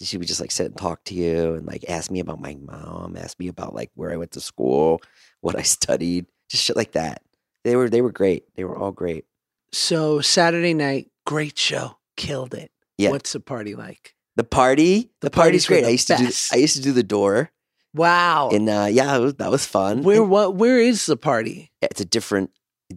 [0.00, 2.56] she would just like sit and talk to you and like ask me about my
[2.60, 5.00] mom, ask me about like where I went to school,
[5.40, 7.22] what I studied, just shit like that.
[7.64, 8.44] They were they were great.
[8.56, 9.24] They were all great.
[9.72, 11.96] so Saturday night, great show.
[12.16, 12.70] Killed it.
[12.98, 13.10] Yeah.
[13.10, 14.14] What's the party like?
[14.36, 15.82] The party, The the, party's great.
[15.82, 16.28] the I used to do.
[16.52, 17.50] I used to do the door,
[17.94, 18.50] Wow.
[18.52, 20.02] and uh, yeah, was, that was fun.
[20.02, 21.70] where And what where is the party?
[21.80, 22.50] it's a different,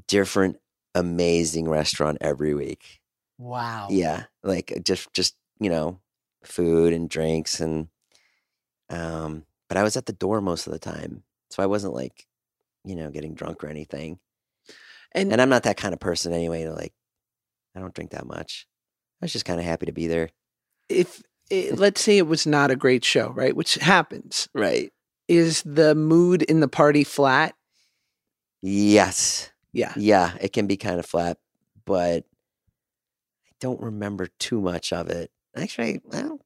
[0.07, 0.57] different,
[0.95, 2.99] amazing restaurant every week.
[3.37, 3.87] Wow.
[3.91, 5.99] Yeah, like just just you know,
[6.47, 7.87] food and drinks and
[8.89, 9.45] um.
[9.69, 12.25] But I was at the door most of the time, so I wasn't like,
[12.85, 14.17] you know, getting drunk or anything.
[15.11, 16.63] And, And I'm not that kind of person anyway.
[16.63, 16.93] To like,
[17.75, 18.65] I don't drink that much.
[19.21, 20.29] I was just kind of happy to be there.
[20.87, 23.55] if it, let's say it was not a great show, right?
[23.55, 24.47] Which happens.
[24.53, 24.91] Right.
[25.27, 27.55] Is the mood in the party flat?
[28.61, 29.51] Yes.
[29.73, 29.93] Yeah.
[29.97, 31.37] Yeah, it can be kind of flat,
[31.85, 32.23] but
[33.47, 35.29] I don't remember too much of it.
[35.57, 36.39] Actually, well,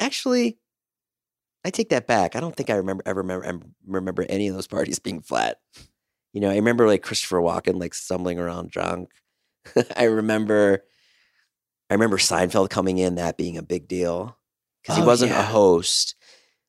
[0.00, 0.58] actually,
[1.64, 2.34] I take that back.
[2.34, 5.58] I don't think I remember ever remember em- remember any of those parties being flat.
[6.32, 9.10] You know, I remember like Christopher Walken like stumbling around drunk.
[9.96, 10.82] I remember,
[11.90, 14.36] I remember Seinfeld coming in, that being a big deal
[14.82, 15.40] because he Oh, wasn't yeah.
[15.40, 16.16] a host,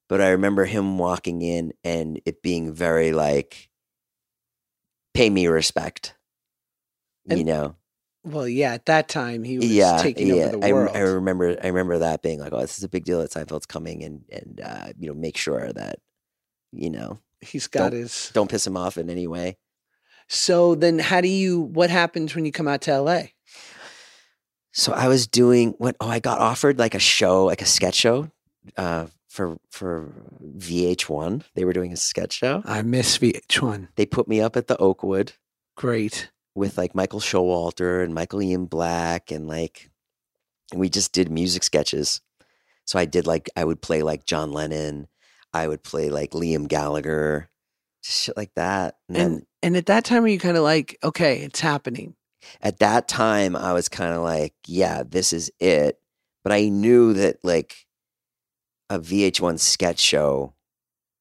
[0.09, 3.69] but I remember him walking in and it being very like,
[5.13, 6.15] pay me respect.
[7.25, 7.75] you know,
[8.23, 8.73] Well, yeah.
[8.73, 10.35] At that time, he was yeah, taking yeah.
[10.45, 10.95] over the I, world.
[10.95, 13.65] I remember, I remember that being like, oh, this is a big deal that Seinfeld's
[13.65, 15.99] coming and and uh, you know, make sure that
[16.71, 18.31] you know, He's got don't- his.
[18.33, 19.57] don't piss him off in any way.
[20.29, 21.59] So then, how do you?
[21.61, 23.23] What happens when you come out to LA?
[24.71, 25.95] So I was doing what?
[25.99, 28.31] Oh, I got offered like a show, like a sketch show,
[28.77, 30.13] uh, for for
[30.57, 31.43] VH1.
[31.55, 32.63] They were doing a sketch show.
[32.65, 33.89] I miss VH1.
[33.95, 35.33] They put me up at the Oakwood
[35.75, 36.31] Great.
[36.55, 39.89] With like Michael Showalter and Michael Ian Black, and like,
[40.71, 42.21] and we just did music sketches.
[42.85, 45.07] So I did like I would play like John Lennon,
[45.53, 47.49] I would play like Liam Gallagher,
[48.03, 48.97] shit like that.
[49.07, 52.15] And, then And and at that time, are you kind of like, okay, it's happening?
[52.61, 55.99] at that time I was kind of like, yeah, this is it.
[56.43, 57.85] But I knew that like
[58.89, 60.53] a VH1 sketch show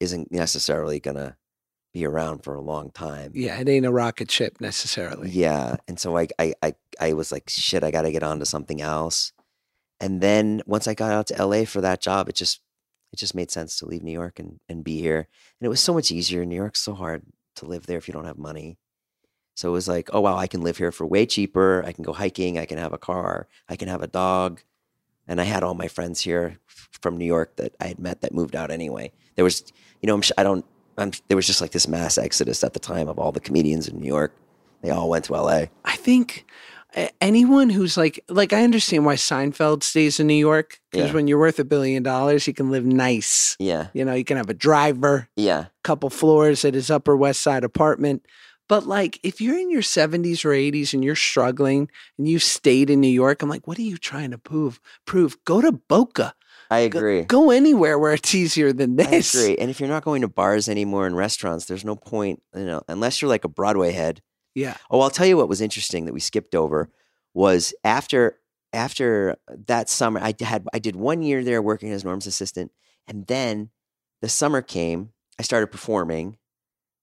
[0.00, 1.36] isn't necessarily gonna
[1.92, 3.32] be around for a long time.
[3.34, 5.30] Yeah, it ain't a rocket ship necessarily.
[5.30, 5.76] Yeah.
[5.86, 8.80] And so I I I, I was like, shit, I gotta get on to something
[8.80, 9.32] else.
[10.00, 12.60] And then once I got out to LA for that job, it just
[13.12, 15.28] it just made sense to leave New York and, and be here.
[15.60, 16.44] And it was so much easier.
[16.46, 17.22] New York's so hard
[17.56, 18.78] to live there if you don't have money.
[19.54, 21.84] So it was like, oh wow, I can live here for way cheaper.
[21.84, 24.62] I can go hiking, I can have a car, I can have a dog.
[25.28, 28.22] And I had all my friends here f- from New York that I had met
[28.22, 29.12] that moved out anyway.
[29.36, 29.62] There was,
[30.00, 30.64] you know, I'm, sh- I don't,
[30.98, 33.88] I'm, there was just like this mass exodus at the time of all the comedians
[33.88, 34.34] in New York.
[34.82, 35.66] They all went to LA.
[35.84, 36.44] I think
[37.20, 41.14] anyone who's like, like, I understand why Seinfeld stays in New York because Yeah.
[41.14, 43.56] when you're worth a billion dollars, you can live nice.
[43.58, 43.88] Yeah.
[43.94, 45.66] You know, you can have a driver, Yeah.
[45.84, 48.26] couple floors at his Upper West Side apartment.
[48.68, 51.88] But like, if you're in your 70s or 80s and you're struggling
[52.18, 54.80] and you've stayed in New York, I'm like, what are you trying to prove?
[55.06, 55.36] Prove?
[55.44, 56.34] Go to Boca.
[56.72, 57.22] I agree.
[57.22, 59.34] Go, anywhere where it's easier than I this.
[59.34, 59.56] agree.
[59.58, 62.82] And if you're not going to bars anymore and restaurants, there's no point, you know,
[62.88, 64.22] unless you're like a Broadway head.
[64.54, 64.76] Yeah.
[64.90, 66.90] Oh, I'll tell you what was interesting that we skipped over
[67.34, 68.38] was after
[68.72, 72.72] after that summer, I had I did one year there working as Norm's assistant,
[73.06, 73.70] and then
[74.20, 75.10] the summer came.
[75.38, 76.38] I started performing.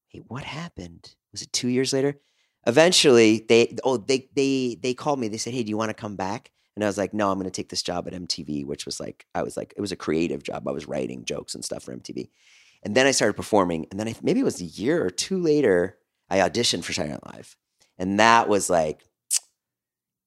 [0.08, 1.16] Hey, what happened?
[1.32, 2.20] Was it two years later?
[2.66, 5.28] Eventually, they oh they they they called me.
[5.28, 7.38] They said, "Hey, do you want to come back?" And I was like, "No, I'm
[7.38, 9.92] going to take this job at MTV," which was like I was like it was
[9.92, 10.66] a creative job.
[10.66, 12.30] I was writing jokes and stuff for MTV.
[12.84, 15.38] And then I started performing, and then I, maybe it was a year or two
[15.38, 15.98] later,
[16.30, 17.58] I auditioned for Saturday Night Live,
[17.98, 19.02] and that was like,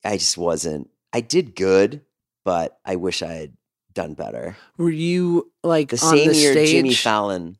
[0.05, 0.91] I just wasn't.
[1.15, 2.03] I did good,
[2.45, 3.57] but I wish I had
[3.95, 4.55] done better.
[4.77, 6.69] Were you like The on same the year stage?
[6.69, 7.57] Jimmy Fallon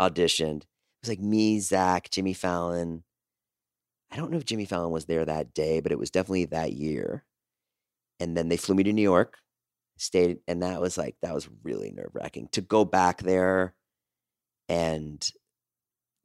[0.00, 3.04] auditioned, it was like me, Zach, Jimmy Fallon.
[4.10, 6.72] I don't know if Jimmy Fallon was there that day, but it was definitely that
[6.72, 7.24] year.
[8.20, 9.38] And then they flew me to New York,
[9.96, 13.74] stayed, and that was like that was really nerve wracking to go back there,
[14.68, 15.28] and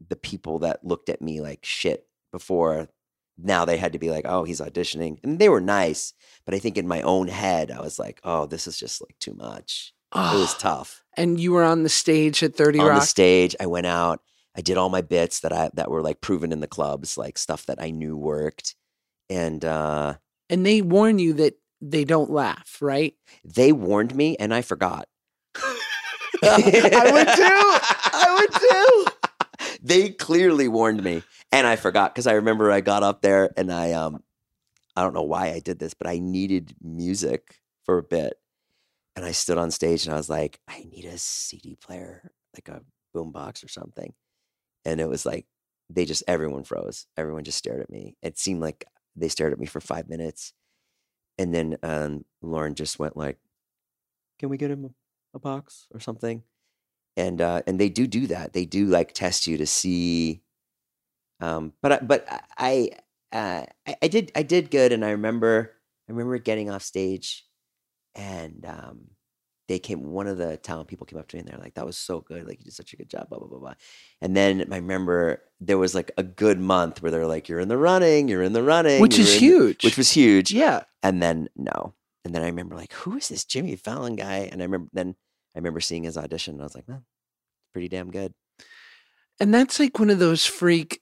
[0.05, 2.89] the people that looked at me like shit before
[3.37, 6.13] now they had to be like, oh, he's auditioning, and they were nice,
[6.45, 9.17] but I think in my own head I was like, oh, this is just like
[9.19, 9.93] too much.
[10.13, 13.01] It was Oh, tough And you were on the stage at 30 on Rock.
[13.01, 13.53] the stage.
[13.59, 14.21] I went out.
[14.55, 17.37] I did all my bits that I that were like proven in the clubs, like
[17.37, 18.75] stuff that I knew worked.
[19.29, 20.15] And uh
[20.49, 23.15] And they warn you that they don't laugh, right?
[23.43, 25.07] they warned me and I forgot.
[26.43, 27.87] I would too.
[28.13, 29.77] I would too.
[29.83, 33.71] they clearly warned me and I forgot because I remember I got up there and
[33.71, 34.23] I um
[34.95, 38.35] I don't know why I did this, but I needed music for a bit.
[39.15, 42.67] And I stood on stage and I was like, I need a CD player, like
[42.67, 42.81] a
[43.15, 44.13] boombox or something.
[44.83, 45.45] And it was like
[45.89, 47.07] they just everyone froze.
[47.17, 48.15] Everyone just stared at me.
[48.21, 50.53] It seemed like they stared at me for five minutes.
[51.37, 53.37] And then um, Lorne just went like,
[54.39, 54.89] "Can we get him a,
[55.35, 56.43] a box or something?"
[57.17, 58.53] And uh, and they do do that.
[58.53, 60.41] They do like test you to see.
[61.41, 62.27] Um, but I, but
[62.57, 62.91] I
[63.31, 65.73] uh, I I did I did good, and I remember
[66.07, 67.45] I remember getting off stage,
[68.15, 69.14] and um,
[69.67, 70.11] they came.
[70.11, 72.21] One of the talent people came up to me and they're like, "That was so
[72.21, 72.47] good!
[72.47, 73.73] Like you did such a good job." Blah blah blah blah.
[74.21, 77.67] And then I remember there was like a good month where they're like, "You're in
[77.67, 78.27] the running.
[78.27, 79.83] You're in the running," Which is in the-" huge.
[79.83, 80.51] which was huge.
[80.51, 80.83] Yeah.
[81.01, 81.93] And then no.
[82.23, 84.49] And then I remember like, who is this Jimmy Fallon guy?
[84.51, 85.15] And I remember then
[85.55, 87.05] I remember seeing his audition and I was like, man,
[87.71, 88.33] pretty damn good.
[89.39, 91.01] And that's like one of those freak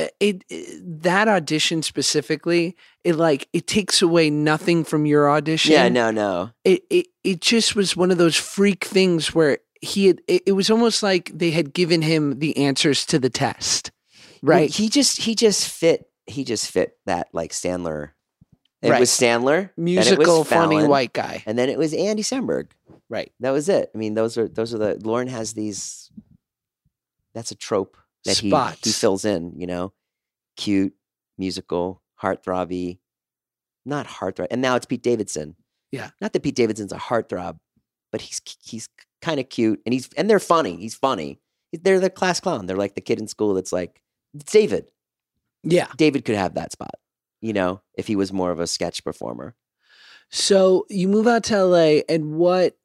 [0.00, 5.72] Uh, it, it that audition specifically, it like it takes away nothing from your audition.
[5.72, 6.50] Yeah, no, no.
[6.64, 10.52] It it it just was one of those freak things where he had it, it
[10.52, 13.90] was almost like they had given him the answers to the test.
[14.42, 14.70] Right.
[14.70, 18.10] He just he just fit he just fit that like Sandler.
[18.82, 19.00] It Right.
[19.00, 19.64] was Sandler.
[19.64, 21.42] it was Musical funny Fallon, white guy.
[21.44, 22.68] And then it was Andy Samberg.
[23.10, 23.30] Right.
[23.40, 23.90] That was it.
[23.94, 26.10] I mean, those are those are the Lorne has these
[27.34, 28.50] that's a trope that he
[28.82, 29.92] he fills in, you know.
[30.56, 30.94] Cute,
[31.38, 32.98] musical, heartthrobby,
[33.84, 34.48] not heartthrob.
[34.50, 35.56] And now it's Pete Davidson.
[35.92, 36.10] Yeah.
[36.20, 37.58] Not that Pete Davidson's a heartthrob,
[38.12, 38.88] but he's he's
[39.22, 40.76] kind of cute and he's and they're funny.
[40.76, 41.40] He's funny.
[41.72, 42.66] They're the class clown.
[42.66, 44.00] They're like the kid in school that's like
[44.34, 44.90] it's David.
[45.62, 45.88] Yeah.
[45.96, 46.94] David could have that spot,
[47.40, 49.54] you know, if he was more of a sketch performer.
[50.30, 52.76] So you move out to LA and what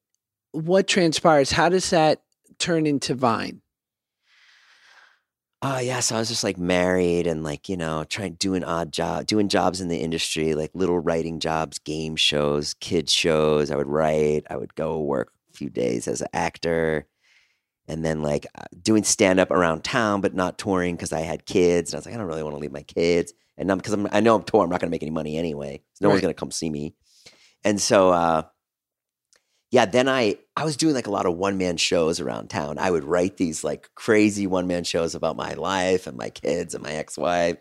[0.51, 1.51] what transpires?
[1.51, 2.21] How does that
[2.57, 3.61] turn into Vine?
[5.67, 8.91] Oh yeah, so I was just like married and like you know trying doing odd
[8.91, 13.71] job, doing jobs in the industry, like little writing jobs, game shows, kid shows.
[13.71, 14.43] I would write.
[14.47, 17.07] I would go work a few days as an actor,
[17.87, 21.47] and then like uh, doing stand up around town, but not touring because I had
[21.47, 21.91] kids.
[21.91, 23.93] And I was like, I don't really want to leave my kids, and I'm because
[23.93, 25.81] I'm I know I'm touring, I'm not going to make any money anyway.
[25.93, 26.93] So no one's going to come see me,
[27.63, 28.43] and so uh,
[29.75, 32.77] yeah, then I I was doing like a lot of one man shows around town.
[32.79, 36.73] I would write these like crazy one man shows about my life and my kids
[36.73, 37.57] and my ex wife.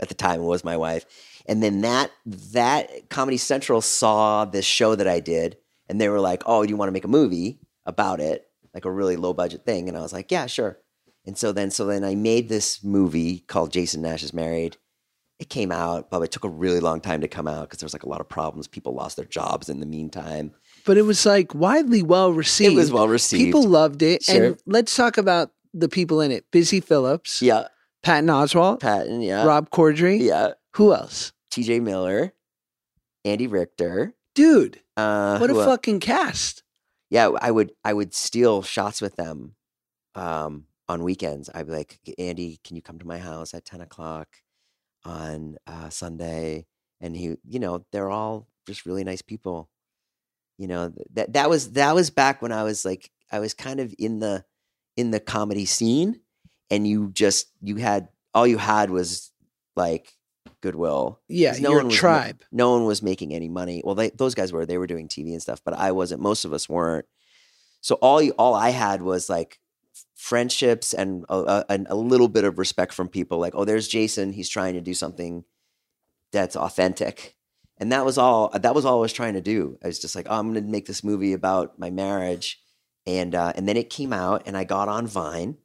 [0.00, 1.04] At the time, it was my wife.
[1.44, 5.58] And then that that Comedy Central saw this show that I did,
[5.90, 8.48] and they were like, "Oh, do you want to make a movie about it?
[8.72, 10.78] Like a really low budget thing?" And I was like, "Yeah, sure."
[11.26, 14.78] And so then so then I made this movie called Jason Nash is Married.
[15.38, 17.86] It came out, but it took a really long time to come out because there
[17.86, 18.68] was like a lot of problems.
[18.68, 20.54] People lost their jobs in the meantime.
[20.88, 22.72] But it was like widely well received.
[22.72, 23.44] It was well received.
[23.44, 24.24] People loved it.
[24.24, 24.44] Sure.
[24.44, 26.46] And let's talk about the people in it.
[26.50, 27.68] Busy Phillips, yeah,
[28.02, 30.18] Patton Oswalt, Patton, yeah, Rob Corddry.
[30.20, 31.32] yeah, Who else?
[31.50, 31.80] T.J.
[31.80, 32.32] Miller,
[33.24, 34.14] Andy Richter.
[34.34, 36.62] Dude, Uh, what a who el- fucking cast.
[37.10, 39.56] yeah, I would I would steal shots with them
[40.14, 41.50] um, on weekends.
[41.54, 44.28] I'd be like, Andy, can you come to my house at ten o'clock
[45.04, 46.66] on uh, Sunday?
[47.00, 49.68] And he, you know, they're all just really nice people.
[50.58, 53.80] You know, that that was that was back when I was like I was kind
[53.80, 54.44] of in the
[54.96, 56.20] in the comedy scene,
[56.70, 59.32] and you just you had all you had was
[59.76, 60.12] like
[60.60, 61.20] goodwill.
[61.28, 62.42] Yeah, no your one was tribe.
[62.50, 63.82] no one was making any money.
[63.84, 64.66] Well, they, those guys were.
[64.66, 66.20] They were doing TV and stuff, but I wasn't.
[66.20, 67.06] Most of us weren't.
[67.80, 69.60] So all you, all I had was like
[70.14, 73.38] friendships and a, a, and a little bit of respect from people.
[73.38, 74.32] Like, oh, there's Jason.
[74.32, 75.44] He's trying to do something
[76.32, 77.36] that's authentic,
[77.78, 78.50] and that was all.
[78.50, 79.78] That was all I was trying to do.
[79.82, 82.60] I was just like, oh, I'm going to make this movie about my marriage,
[83.06, 85.56] and uh, and then it came out, and I got on Vine,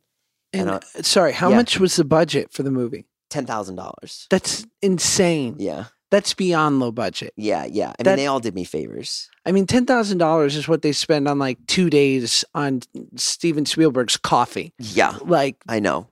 [0.53, 1.55] And and, uh, sorry, how yeah.
[1.57, 3.05] much was the budget for the movie?
[3.29, 4.27] ten thousand dollars.
[4.29, 5.55] That's insane.
[5.57, 7.33] Yeah, That's beyond low budget.
[7.35, 7.93] yeah, yeah.
[7.99, 9.27] I That- mean, they all did me favors.
[9.45, 12.81] I mean, ten thousand dollars is what they spend on like two days on
[13.15, 14.71] Steven Spielberg's coffee.
[14.77, 16.09] Yeah, Like, I know.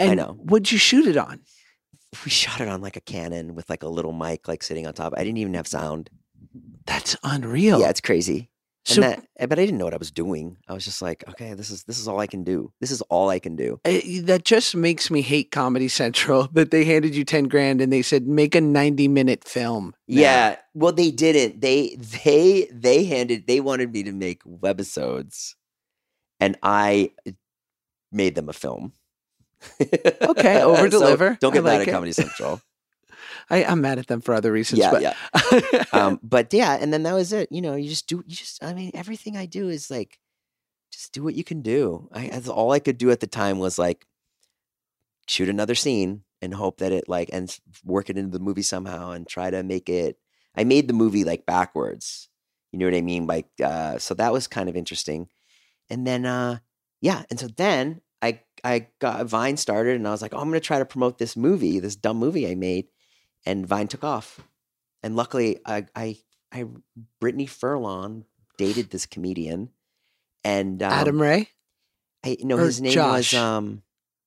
[0.00, 0.36] and know.
[0.42, 1.40] what'd you shoot it on?
[2.24, 4.92] We shot it on like a Canon with like a little mic like sitting on
[4.92, 5.14] top.
[5.16, 6.10] I didn't even have sound.
[6.86, 7.80] That's unreal.
[7.80, 8.50] Yeah, it's crazy.
[8.86, 10.58] So- and that, eh, but I didn't know what I was doing.
[10.68, 12.70] I was just like, okay, this is this is all I can do.
[12.82, 13.80] This is all I can do.
[13.82, 17.90] Uh, that just makes me hate Comedy Central that they handed you 10 grand and
[17.90, 19.94] they said, make a 90 minute film.
[20.06, 20.56] now." Yeah.
[20.74, 21.62] Well, they didn't.
[21.62, 25.54] They they they handed they wanted me to make webisodes,
[26.38, 27.12] and I
[28.12, 28.92] made them a film.
[30.22, 31.36] Okay, over So deliver.
[31.40, 31.92] don't I get mad like at it.
[31.92, 32.60] Comedy Central.
[33.50, 34.78] I, I'm mad at them for other reasons.
[34.80, 35.84] yeah, but yeah.
[35.92, 37.48] um, but yeah, and then that was it.
[37.52, 38.24] You know, you just do.
[38.26, 38.62] You just.
[38.64, 40.18] I mean, everything I do is like,
[40.90, 42.08] just do what you can do.
[42.12, 44.06] I that's all I could do at the time was like,
[45.28, 47.54] shoot another scene and hope that it like and
[47.84, 50.16] work it into the movie somehow and try to make it.
[50.56, 52.28] I made the movie like backwards.
[52.72, 53.26] You know what I mean?
[53.26, 55.28] Like, uh, so that was kind of interesting.
[55.90, 56.58] And then, uh,
[57.00, 60.48] yeah, and so then I I got Vine started, and I was like, oh, I'm
[60.48, 62.88] gonna try to promote this movie, this dumb movie I made,
[63.44, 64.40] and Vine took off.
[65.02, 66.16] And luckily, I I,
[66.50, 66.64] I
[67.20, 68.24] Brittany Furlong
[68.56, 69.70] dated this comedian,
[70.42, 71.50] and um, Adam Ray,
[72.24, 73.32] I no, or his name Josh?
[73.32, 73.82] was um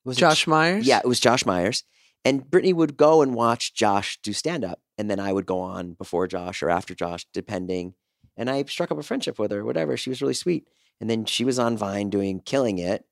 [0.05, 0.87] was Josh J- Myers.
[0.87, 1.83] Yeah, it was Josh Myers.
[2.25, 5.61] And Brittany would go and watch Josh do stand up, and then I would go
[5.61, 7.93] on before Josh or after Josh, depending.
[8.35, 9.95] And I struck up a friendship with her, whatever.
[9.97, 10.67] She was really sweet.
[10.99, 13.05] And then she was on Vine doing killing it,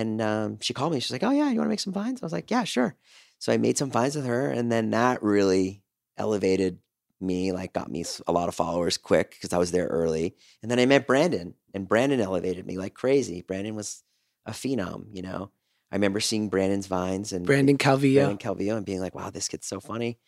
[0.00, 1.00] and um, she called me.
[1.00, 2.96] She's like, "Oh yeah, you want to make some vines?" I was like, "Yeah, sure."
[3.38, 5.82] So I made some vines with her, and then that really
[6.16, 6.78] elevated
[7.20, 10.34] me, like got me a lot of followers quick because I was there early.
[10.62, 13.42] And then I met Brandon, and Brandon elevated me like crazy.
[13.42, 14.02] Brandon was
[14.46, 15.50] a phenom, you know.
[15.92, 18.26] I remember seeing Brandon's vines and Brandon Calvillo.
[18.26, 20.18] Brandon Calvillo and being like, "Wow, this kid's so funny."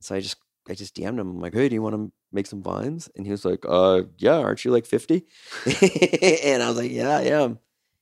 [0.00, 0.36] So I just
[0.68, 1.30] I just DM'd him.
[1.30, 4.02] I'm like, "Hey, do you want to make some vines?" And he was like, "Uh,
[4.18, 4.38] yeah.
[4.38, 5.24] Aren't you like 50?"
[6.44, 7.58] and I was like, "Yeah, I am."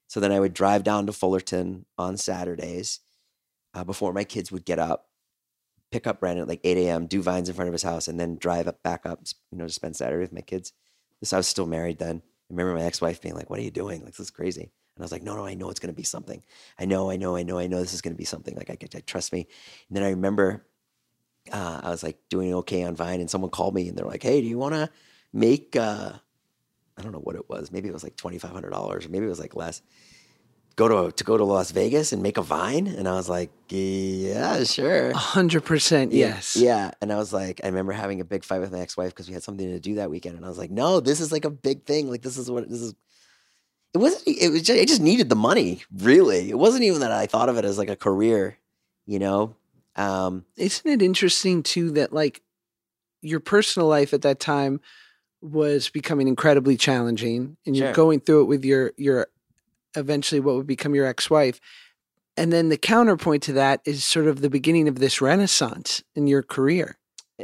[0.09, 3.01] So then I would drive down to Fullerton on Saturdays
[3.75, 5.09] uh, before my kids would get up,
[5.91, 8.19] pick up Brandon at like 8 a.m., do vines in front of his house, and
[8.19, 10.73] then drive up back up, you know, to spend Saturday with my kids.
[11.21, 12.23] This I was still married then.
[12.25, 14.03] I remember my ex-wife being like, "What are you doing?
[14.03, 15.97] Like this is crazy." And I was like, "No, no, I know it's going to
[15.97, 16.43] be something.
[16.79, 18.55] I know, I know, I know, I know this is going to be something.
[18.55, 19.49] Like I, I trust me."
[19.89, 20.67] And then I remember
[21.53, 24.23] uh, I was like doing okay on Vine, and someone called me and they're like,
[24.23, 24.91] "Hey, do you want to
[25.33, 26.13] make?" Uh,
[26.99, 27.71] I don't know what it was.
[27.71, 29.83] Maybe it was like twenty five hundred dollars, or maybe it was like less.
[30.77, 33.51] Go to to go to Las Vegas and make a Vine, and I was like,
[33.69, 36.13] "Yeah, sure." A hundred percent.
[36.13, 36.55] Yes.
[36.57, 36.91] Yeah.
[37.01, 39.27] And I was like, I remember having a big fight with my ex wife because
[39.27, 40.37] we had something to do that weekend.
[40.37, 42.11] And I was like, no, this is like a big thing.
[42.11, 42.95] Like, this is what this is.
[43.95, 46.51] It wasn't, it was just, I just needed the money, really.
[46.51, 48.59] It wasn't even that I thought of it as like a career,
[49.07, 49.57] you know?
[49.95, 52.43] Um, Isn't it interesting too that like
[53.23, 54.81] your personal life at that time
[55.43, 57.95] was becoming incredibly challenging and you're Sure.
[57.95, 59.27] going through it with your your
[59.95, 61.61] eventually what would become your ex-wife.
[62.37, 66.27] And then the counterpoint to that is sort of the beginning of this renaissance in
[66.27, 66.99] your career.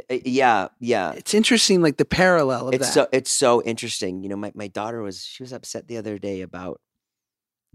[0.09, 1.13] yeah, yeah.
[1.13, 2.93] It's interesting like the parallel of It's that.
[2.93, 4.21] so, it's so interesting.
[4.21, 6.79] You know, my, my daughter was, she was upset the other day about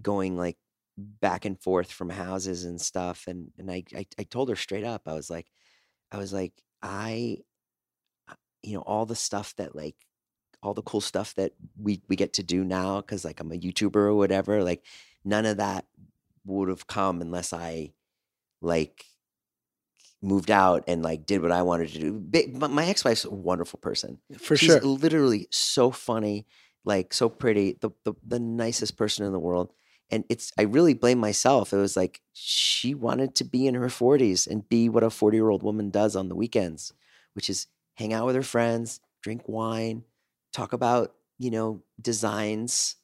[0.00, 0.56] going like
[0.96, 3.24] back and forth from houses and stuff.
[3.26, 5.46] And, and I, I, I told her straight up, I was like,
[6.12, 6.52] I was like,
[6.82, 7.38] I,
[8.62, 9.96] you know, all the stuff that like,
[10.62, 13.56] all the cool stuff that we, we get to do now, cause like I'm a
[13.56, 14.84] YouTuber or whatever, like
[15.24, 15.86] none of that
[16.44, 17.92] would have come unless I
[18.60, 19.04] like
[20.20, 22.50] moved out and like did what I wanted to do.
[22.58, 24.18] My, my ex-wife's a wonderful person.
[24.38, 24.80] for She's sure.
[24.80, 26.46] literally so funny,
[26.84, 29.72] like so pretty, the, the the nicest person in the world.
[30.10, 31.72] And it's I really blame myself.
[31.72, 35.62] It was like she wanted to be in her 40s and be what a 40-year-old
[35.62, 36.92] woman does on the weekends,
[37.34, 40.04] which is hang out with her friends, drink wine,
[40.58, 42.96] talk about, you know, designs,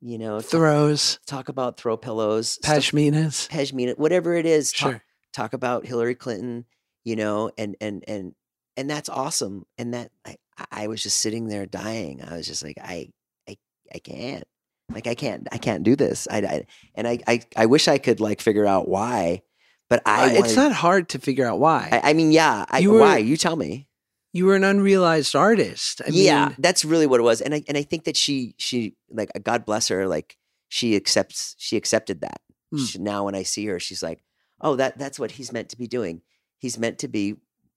[0.00, 3.48] you know, Throws, talk about throw pillows, stuff- pashminas.
[3.48, 4.70] pashmina, whatever it is.
[4.72, 5.02] Talk, Sure.
[5.32, 6.66] talk about Hillary Clinton,
[7.04, 8.34] you know, and and and
[8.76, 9.64] and that's awesome.
[9.78, 10.36] And that I,
[10.70, 12.22] I was just sitting there dying.
[12.22, 13.08] I was just like, I
[13.48, 13.56] I
[13.94, 14.44] I can't.
[14.92, 16.28] Like I can't I can't do this.
[16.30, 19.42] I, I and I, I I wish I could like figure out why,
[19.90, 21.88] but I Uh, it's not hard to figure out why.
[21.92, 22.64] I, I mean, yeah.
[22.70, 23.18] I, You were- why?
[23.18, 23.86] You tell me.
[24.32, 26.02] You were an unrealized artist.
[26.06, 27.40] I yeah, mean, that's really what it was.
[27.40, 30.06] And I and I think that she she like God bless her.
[30.06, 30.36] Like
[30.68, 32.40] she accepts she accepted that.
[32.72, 32.88] Mm.
[32.88, 34.22] She, now when I see her, she's like,
[34.60, 36.22] oh, that that's what he's meant to be doing.
[36.58, 37.36] He's meant to be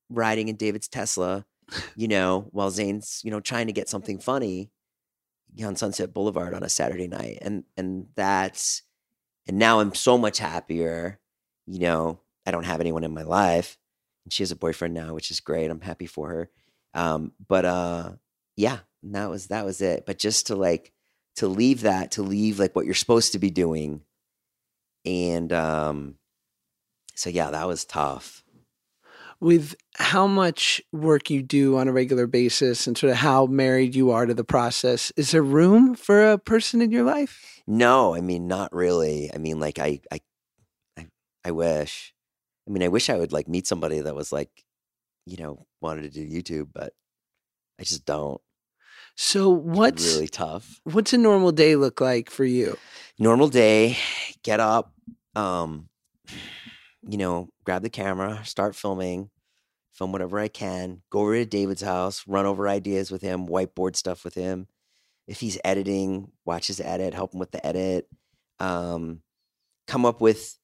[0.10, 1.46] riding in David's Tesla,
[1.96, 4.72] you know, while Zane's you know trying to get something funny
[5.64, 8.84] on Sunset Boulevard on a Saturday night, and and that's
[9.48, 11.20] and now I'm so much happier.
[11.66, 13.78] You know, I don't have anyone in my life,
[14.26, 15.70] and she has a boyfriend now, which is great.
[15.72, 16.50] I'm happy for her.
[16.94, 18.12] Um, but uh,
[18.56, 20.06] yeah, that was that was it.
[20.06, 20.92] But just to like
[21.38, 24.02] to leave that, to leave like what you're supposed to be doing,
[25.06, 26.16] and um,
[27.16, 28.44] so yeah, that was tough.
[29.40, 33.96] with how much work you do on a regular basis and sort of how married
[33.96, 37.62] you are to the process, is there room for a person in your life?
[37.68, 39.32] No, I mean not really.
[39.34, 40.20] I mean like I I
[40.98, 41.08] I,
[41.44, 42.14] I wish.
[42.68, 44.50] I mean I wish I would like meet somebody that was like,
[45.26, 46.94] you know, wanted to do YouTube, but
[47.80, 48.42] I just don't.
[49.16, 50.80] So what's It's really tough.
[50.84, 52.78] what's a normal day look like for you?
[53.20, 53.98] Normal day,
[54.44, 54.94] get up,
[55.36, 55.90] um,
[57.08, 59.30] you know, grab the camera, start filming,
[59.92, 63.96] film whatever I can, go over to David's house, run over ideas with him, whiteboard
[63.96, 64.68] stuff with him.
[65.28, 68.08] If he's editing, watch his edit, help him with the edit.
[68.60, 69.22] Um,
[69.88, 70.58] come up with,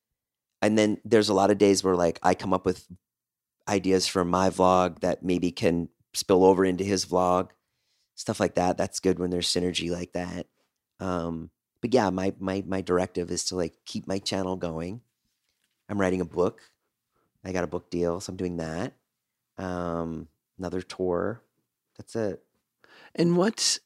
[0.62, 2.88] and then there's a lot of days where like I come up with
[3.68, 7.50] ideas for my vlog that maybe can spill over into his vlog,
[8.16, 8.78] stuff like that.
[8.78, 10.48] That's good when there's synergy like that.
[11.00, 11.52] Um,
[11.82, 15.02] but yeah, my my my directive is to like keep my channel going.
[15.90, 16.62] I'm writing a book.
[17.46, 18.94] I got a book deal, so I'm doing that.
[19.58, 20.28] Um,
[20.58, 21.42] another tour.
[21.98, 22.44] That's it.
[23.16, 23.80] And what's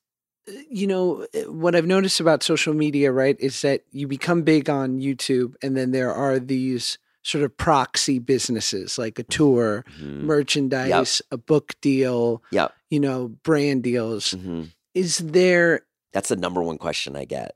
[0.69, 4.99] you know what I've noticed about social media, right, is that you become big on
[4.99, 10.21] YouTube, and then there are these sort of proxy businesses like a tour, Mhm.
[10.23, 12.73] merchandise, a book deal, Yep.
[12.89, 14.31] you know, brand deals.
[14.31, 14.63] hmm
[14.93, 17.55] Is there That's the number one question I get.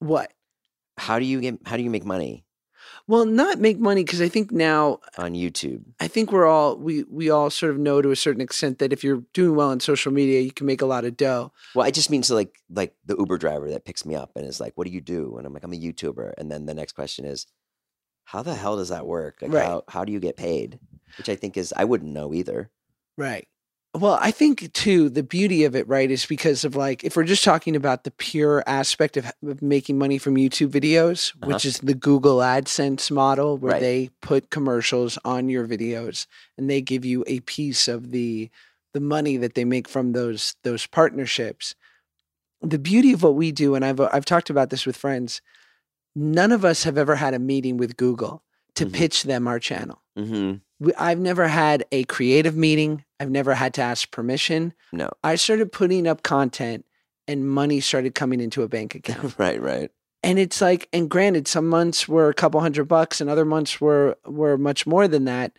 [0.00, 0.32] what?
[0.98, 1.58] How do you get?
[1.64, 2.44] How do you make money
[3.08, 5.82] Well, not make money because I think now uh, on YouTube?
[5.98, 8.92] I think we're all we we all sort of know to a certain extent that
[8.92, 11.50] if you're doing well on social media, you can make a lot of dough.
[11.74, 14.46] Well, I just mean to like like the Uber driver that picks me up and
[14.46, 16.74] is like, "What do you do?" And I'm like, "I'm a YouTuber." And then the
[16.74, 17.46] next question is,
[18.24, 19.38] "How the hell does that work?
[19.40, 19.66] Like, Right.
[19.66, 20.78] how how do you get paid?"
[21.16, 22.70] Which I think is I wouldn't know either.
[23.16, 23.48] Right.
[24.00, 27.24] Well, I think too the beauty of it, right, is because of like if we're
[27.24, 31.78] just talking about the pure aspect of, of making money from YouTube videos, which is
[31.78, 33.80] the Google AdSense model, where Right.
[33.80, 36.26] they put commercials on your videos
[36.56, 38.50] and they give you a piece of the
[38.94, 41.74] the money that they make from those those partnerships.
[42.62, 45.40] The beauty of what we do, and I've I've talked about this with friends,
[46.14, 48.42] none of us have ever had a meeting with Google
[48.74, 48.92] to Mhm.
[48.92, 50.60] pitch them our channel hmm we,
[50.98, 53.04] I've never had a creative meeting.
[53.20, 54.72] I've never had to ask permission.
[54.92, 55.10] No.
[55.24, 56.84] I started putting up content
[57.26, 59.34] and money started coming into a bank account.
[59.38, 59.60] right.
[59.60, 59.90] Right.
[60.22, 63.80] and it's like, and granted, some months were a couple hundred bucks and other months
[63.80, 65.52] were were much more than that.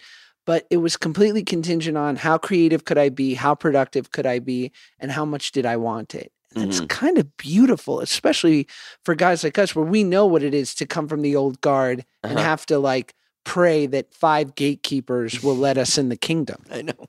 [0.45, 4.39] But it was completely contingent on how creative could I be, how productive could I
[4.39, 6.31] be, and how much did I want it.
[6.55, 8.65] And It's kind of beautiful, especially
[9.05, 11.61] for guys like us, where we know what it is to come from the old
[11.61, 12.43] guard and Uh-huh.
[12.43, 13.13] have to like
[13.49, 17.07] pray that five gatekeepers will let us in the kingdom, I know.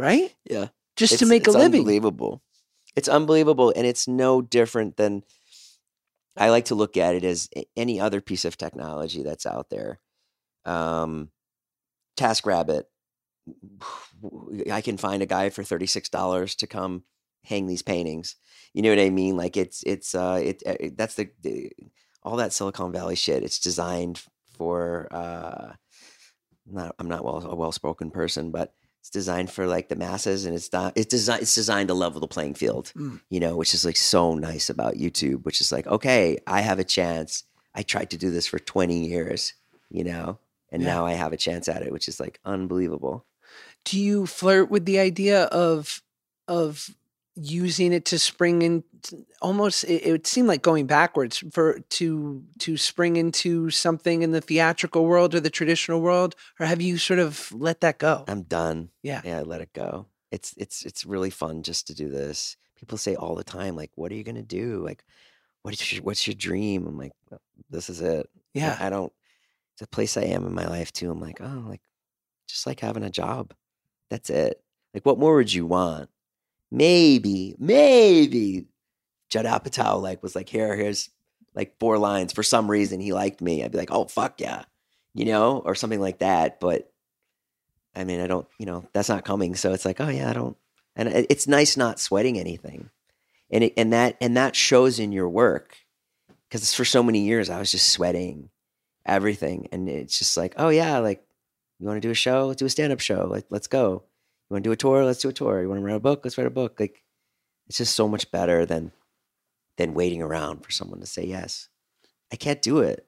[0.00, 0.34] right?
[0.44, 0.68] Yeah.
[0.96, 1.82] Just to make a it's living.
[1.82, 2.42] Unbelievable.
[2.96, 5.22] It's unbelievable, and it's no different than.
[6.36, 10.00] I like to look at it as any other piece of technology that's out there.
[10.64, 11.30] Um,
[12.16, 12.84] TaskRabbit.
[14.70, 17.04] I can find a guy for thirty six dollars to come
[17.44, 18.34] hang these paintings.
[18.74, 19.36] You know what I mean?
[19.36, 21.72] Like it's it's uh it, uh, it that's the, the
[22.24, 23.44] all that Silicon Valley shit.
[23.44, 24.22] It's designed
[24.60, 25.72] for uh
[26.66, 30.44] not I'm not well a well spoken person, but it's designed for like the masses
[30.44, 33.20] and it's not it's designed it's designed to level the playing field Mm.
[33.30, 36.78] you know which is like so nice about youtube which is like okay i have
[36.78, 39.54] a chance i tried to do this for 20 years
[39.88, 40.38] you know
[40.70, 40.88] and Yeah.
[40.94, 43.24] now i have a chance at it which is like unbelievable
[43.86, 46.02] Do you flirt with the idea of
[46.46, 46.90] of
[47.36, 48.84] using it to spring in
[49.40, 54.32] almost it, it would seem like going backwards for to to spring into something in
[54.32, 58.24] the theatrical world or the traditional world or have you sort of let that go
[58.28, 61.94] i'm done yeah yeah I let it go it's it's it's really fun just to
[61.94, 65.04] do this people say all the time like what are you gonna do like
[65.62, 67.40] what is your, what's your dream i'm like "Well,
[67.70, 69.12] this is it yeah I don't.
[69.74, 71.10] It's a place I am in my life too.
[71.10, 71.80] I'm like, oh, like
[72.48, 73.54] just like having a job.
[74.10, 74.62] That's it.
[74.92, 76.10] Like, what more would you want?
[76.70, 78.66] Maybe, maybe
[79.28, 81.10] Judd Apatow like was like, here, here's
[81.54, 82.32] like four lines.
[82.32, 83.64] For some reason, he liked me.
[83.64, 84.64] I'd be like, oh fuck yeah,
[85.14, 86.60] you know, or something like that.
[86.60, 86.92] But
[87.94, 89.54] I mean, I don't, you know, that's not coming.
[89.56, 90.56] So it's like, oh yeah, I don't.
[90.96, 92.90] And it's nice not sweating anything,
[93.50, 95.76] and it, and that and that shows in your work
[96.48, 98.50] because for so many years I was just sweating
[99.06, 101.24] everything, and it's just like, oh yeah, like
[101.78, 104.02] you want to do a show, let's do a stand up show, like let's go.
[104.50, 105.62] You want to do a tour, let's do a tour.
[105.62, 106.80] You want to write a book, let's write a book.
[106.80, 107.04] Like
[107.68, 108.90] it's just so much better than
[109.76, 111.68] than waiting around for someone to say yes.
[112.32, 113.06] I can't do it.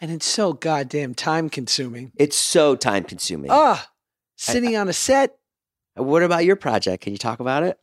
[0.00, 3.50] and it's so goddamn time consuming It's so time consuming.
[3.52, 3.90] ah
[4.36, 5.36] sitting on a set
[5.96, 7.02] What about your project?
[7.02, 7.78] Can you talk about it?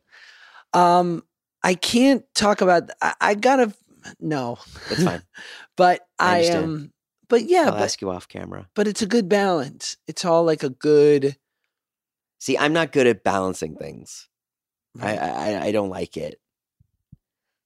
[0.74, 1.22] um
[1.62, 3.72] i can't talk about i, I gotta
[4.20, 4.58] no
[4.88, 5.22] That's fine.
[5.76, 6.92] but I i am
[7.28, 8.68] but yeah I'll but, ask you off camera.
[8.74, 11.36] but it's a good balance it's all like a good
[12.38, 14.28] See, I'm not good at balancing things.
[15.00, 16.40] I, I I don't like it.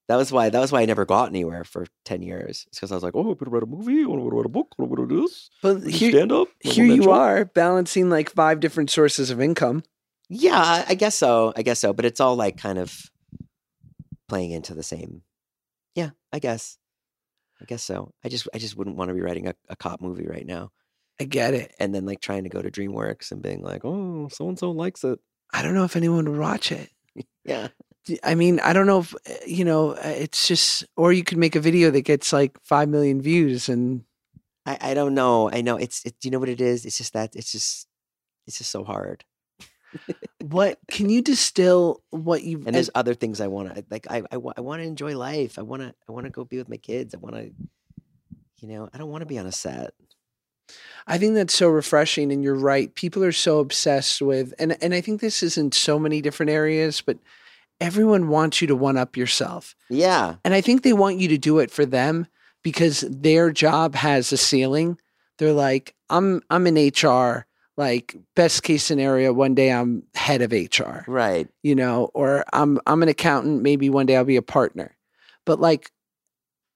[0.08, 2.64] That was why that was why I never got anywhere for ten years.
[2.68, 4.46] It's because I was like, oh, I'm gonna write a movie, I want to write
[4.46, 6.48] a book, I want to do this, but here, stand up.
[6.60, 9.82] here you are balancing like five different sources of income
[10.28, 11.52] Yeah, I- guess so.
[11.56, 11.92] I guess so.
[11.92, 13.10] But it's all like kind of
[14.28, 15.22] playing into the same.
[15.94, 16.78] Yeah, I guess.
[17.60, 18.12] I guess so.
[18.24, 20.72] I just I just wouldn't want to be writing a, a cop movie right now.
[21.22, 21.74] I get it.
[21.78, 24.70] And then like trying to go to DreamWorks and being like, oh, so and so
[24.70, 25.18] likes it.
[25.52, 26.90] I don't know if anyone would watch it.
[27.44, 27.68] Yeah.
[28.22, 29.90] I mean, I don't know if uh, you know.
[29.92, 33.68] uh, It's just, or you could make a video that gets like five million views,
[33.68, 34.04] and
[34.66, 35.50] I, I don't know.
[35.50, 36.84] I know it's it, do you know what it is?
[36.86, 37.86] It's just that it's just
[38.46, 39.24] it's just so hard.
[40.40, 42.66] what can you distill what you've?
[42.66, 44.06] And there's other things I want to like.
[44.10, 45.58] I I, I want to enjoy life.
[45.58, 47.14] I want to I want to go be with my kids.
[47.14, 47.50] I want to,
[48.60, 49.94] you know, I don't want to be on a set.
[51.06, 52.94] I think that's so refreshing, and you're right.
[52.94, 56.50] People are so obsessed with, and and I think this is in so many different
[56.50, 57.18] areas, but
[57.80, 60.36] everyone wants you to one up yourself, Yeah.
[60.44, 62.26] and I think they want you to do it for them
[62.62, 64.98] because their job has a ceiling.
[65.38, 67.46] They're like, I'm I'm in HR.
[67.76, 71.04] Like best case scenario, one day I'm head of HR.
[71.10, 71.48] Right.
[71.62, 74.94] you know, or I'm I'm an accountant, maybe one day I'll be a partner.
[75.46, 75.90] But like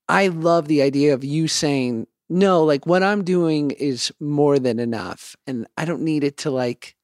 [0.09, 4.79] I love the idea of you saying, no, like what I'm doing is more than
[4.79, 6.97] enough and I don't need it to like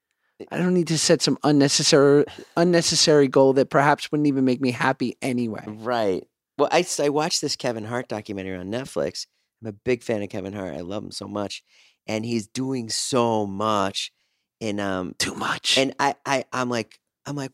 [0.51, 2.24] I don't need to set some unnecessary
[2.57, 5.65] unnecessary goal that perhaps wouldn't even make me happy anyway.
[5.66, 6.24] Right.
[6.59, 9.27] Well, I, I watched this Kevin Hart documentary on Netflix.
[9.62, 10.74] I'm a big fan of Kevin Hart.
[10.74, 11.62] I love him so much,
[12.07, 14.12] and he's doing so much.
[14.61, 15.78] And um, Too much.
[15.78, 17.53] and I, I, I'm like, I'm like,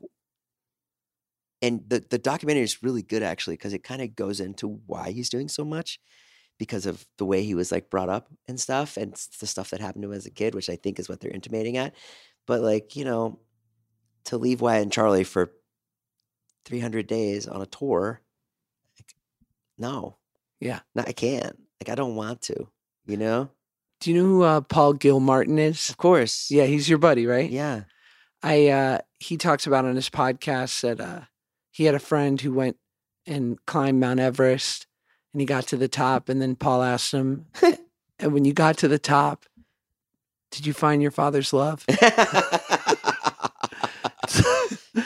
[1.63, 5.11] and the the documentary is really good actually because it kind of goes into why
[5.11, 5.99] he's doing so much
[6.59, 9.81] because of the way he was like brought up and stuff, and the stuff that
[9.81, 11.95] happened to him as a kid, which I think is what they're intimating at.
[12.47, 13.39] But like, you know,
[14.25, 15.53] to leave Wyatt and Charlie for
[16.65, 18.21] 300 days on a tour,
[18.99, 19.15] like,
[19.79, 20.17] no,
[20.61, 20.81] Yeah.
[20.95, 21.57] no, I can't.
[21.81, 22.69] Like, I don't want to.
[23.07, 23.49] You know,
[24.01, 25.89] Do you know who uh, Paul Gilmartin is?
[25.89, 26.51] of course.
[26.51, 27.49] Yeah, he's your buddy, right?
[27.51, 27.83] Yeah.
[28.43, 31.23] I uh he talks about on his podcast that uh
[31.71, 32.77] he had a friend who went
[33.27, 34.87] and climbed Mount Everest
[35.33, 37.47] and he got to the top and then Paul asked him
[38.19, 39.45] and when you got to the top
[40.51, 41.85] did you find your father's love?
[41.89, 42.03] it's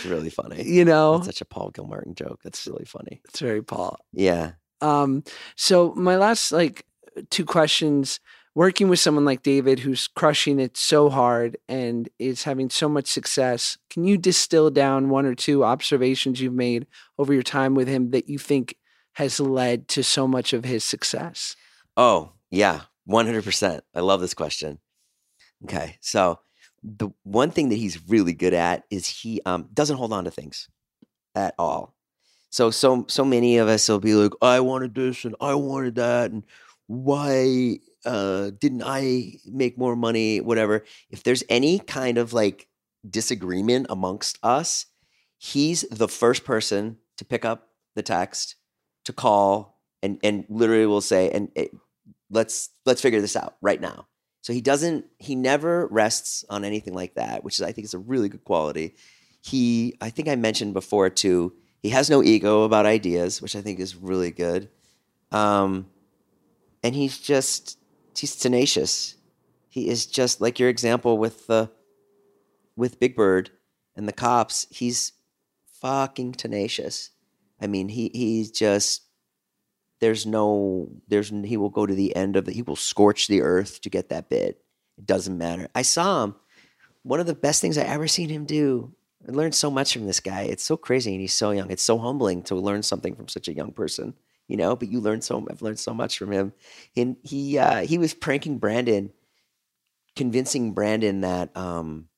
[0.06, 0.62] really funny.
[0.62, 2.40] you know, That's such a Paul Gilmartin joke.
[2.44, 3.20] That's really funny.
[3.24, 3.98] it's very Paul.
[4.12, 4.52] Yeah.
[4.80, 5.24] Um
[5.56, 6.84] so my last like
[7.30, 8.20] two questions
[8.54, 13.06] working with someone like David who's crushing it so hard and is having so much
[13.06, 16.86] success, can you distill down one or two observations you've made
[17.18, 18.76] over your time with him that you think
[19.14, 21.56] has led to so much of his success?
[21.96, 22.82] Oh, yeah.
[23.08, 23.80] 100%.
[23.94, 24.78] I love this question.
[25.64, 25.96] Okay.
[26.00, 26.40] So,
[26.82, 30.30] the one thing that he's really good at is he um, doesn't hold on to
[30.30, 30.68] things
[31.34, 31.94] at all.
[32.50, 35.94] So, so, so many of us will be like, I wanted this and I wanted
[35.94, 36.32] that.
[36.32, 36.42] And
[36.86, 40.40] why uh, didn't I make more money?
[40.40, 40.84] Whatever.
[41.08, 42.68] If there's any kind of like
[43.08, 44.86] disagreement amongst us,
[45.38, 48.56] he's the first person to pick up the text,
[49.04, 51.70] to call, and and literally will say, and it,
[52.30, 54.06] let's let's figure this out right now.
[54.42, 57.94] So he doesn't he never rests on anything like that, which is I think is
[57.94, 58.96] a really good quality.
[59.40, 63.60] He I think I mentioned before too, he has no ego about ideas, which I
[63.60, 64.68] think is really good.
[65.30, 65.86] Um
[66.82, 67.78] and he's just
[68.16, 69.16] he's tenacious.
[69.68, 71.70] He is just like your example with the
[72.76, 73.50] with Big Bird
[73.94, 74.66] and the cops.
[74.70, 75.12] He's
[75.80, 77.10] fucking tenacious.
[77.62, 79.02] I mean, he he's just
[80.00, 83.40] there's no there's he will go to the end of the he will scorch the
[83.40, 84.60] earth to get that bit.
[84.98, 85.68] It doesn't matter.
[85.74, 86.34] I saw him.
[87.04, 88.92] One of the best things I ever seen him do.
[89.26, 90.42] I learned so much from this guy.
[90.42, 91.70] It's so crazy and he's so young.
[91.70, 94.14] It's so humbling to learn something from such a young person,
[94.48, 96.52] you know, but you learn so I've learned so much from him.
[96.96, 99.12] And he uh he was pranking Brandon,
[100.16, 102.08] convincing Brandon that um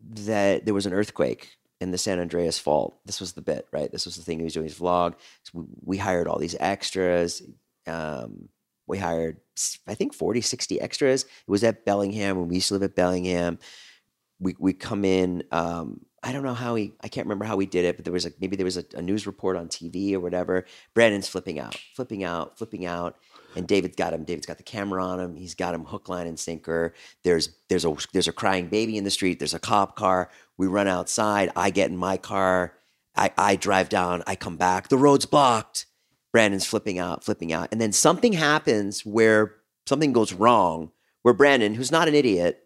[0.00, 1.50] that there was an earthquake
[1.82, 2.96] in the San Andreas Fault.
[3.04, 3.90] This was the bit, right?
[3.90, 5.14] This was the thing he was doing his vlog.
[5.42, 7.42] So we, we hired all these extras.
[7.88, 8.48] Um,
[8.86, 9.38] we hired,
[9.88, 11.24] I think, 40, 60 extras.
[11.24, 13.58] It was at Bellingham when we used to live at Bellingham.
[14.38, 15.42] We, we come in.
[15.50, 18.12] Um, I don't know how he, I can't remember how we did it, but there
[18.12, 20.66] was like, maybe there was a, a news report on TV or whatever.
[20.94, 23.16] Brandon's flipping out, flipping out, flipping out.
[23.54, 24.24] And David's got him.
[24.24, 25.36] David's got the camera on him.
[25.36, 26.94] He's got him hook, line, and sinker.
[27.22, 29.38] There's there's a there's a crying baby in the street.
[29.38, 30.30] There's a cop car.
[30.62, 31.50] We run outside.
[31.56, 32.74] I get in my car.
[33.16, 34.22] I, I drive down.
[34.28, 34.90] I come back.
[34.90, 35.86] The road's blocked.
[36.30, 37.70] Brandon's flipping out, flipping out.
[37.72, 39.56] And then something happens where
[39.86, 42.62] something goes wrong, where Brandon, who's not an idiot,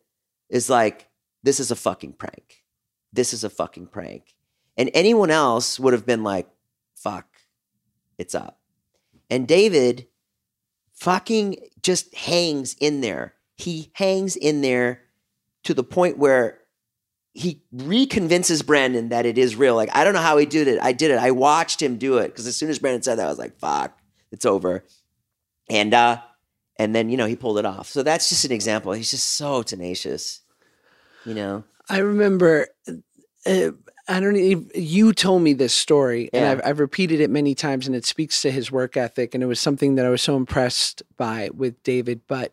[0.51, 1.09] is like,
[1.43, 2.65] this is a fucking prank.
[3.15, 4.35] This is a fucking prank.
[4.77, 6.47] And anyone else would have been like,
[6.95, 7.27] fuck,
[8.19, 8.61] it's up.
[9.31, 10.07] And David
[10.93, 13.33] fucking just hangs in there.
[13.57, 15.01] He hangs in there
[15.63, 16.59] to the point where
[17.37, 19.75] he reconvinces Brandon that it is real.
[19.75, 20.79] Like, I don't know how he did it.
[20.81, 21.19] I did it.
[21.19, 23.59] I watched him do it because as soon as Brandon said that, I was like,
[23.59, 23.99] fuck,
[24.33, 24.85] it's over.
[25.69, 26.23] And uh,
[26.79, 27.89] and then you know he pulled it off.
[27.89, 28.93] So that's just an example.
[28.93, 30.41] He's just so tenacious.
[31.27, 31.65] You know.
[31.91, 32.69] I remember.
[33.45, 33.73] Uh,
[34.09, 37.89] I don't even, you told me this story and I've, I've repeated it many times
[37.89, 39.35] and it speaks to his work ethic.
[39.35, 42.21] And it was something that I was so impressed by with David.
[42.29, 42.53] But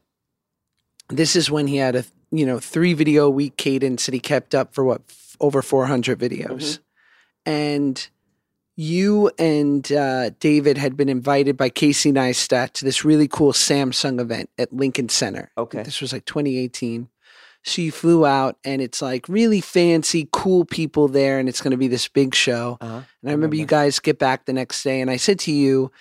[1.10, 4.20] this is when he had a, you know, three video a week cadence that he
[4.20, 6.80] kept up for what, f- over 400 videos.
[7.46, 8.08] And
[8.76, 14.20] you and uh, David had been invited by Casey Neistat to this really cool Samsung
[14.20, 15.52] event at Lincoln Center.
[15.58, 15.84] Okay.
[15.84, 17.08] This was like 2018.
[17.66, 21.72] So you flew out and it's like really fancy, cool people there, and it's going
[21.72, 22.78] to be this big show.
[22.82, 23.02] Uh-huh.
[23.22, 25.92] And I remember you guys get back the next day, and I said to you,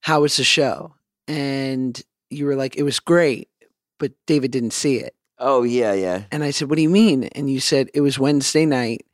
[0.00, 0.94] How was the show?
[1.28, 3.48] And you were like, It was great,
[3.98, 5.14] but David didn't see it.
[5.38, 6.24] Oh yeah, yeah.
[6.30, 7.24] And I said, What do you mean?
[7.24, 9.04] And you said, It was Wednesday night,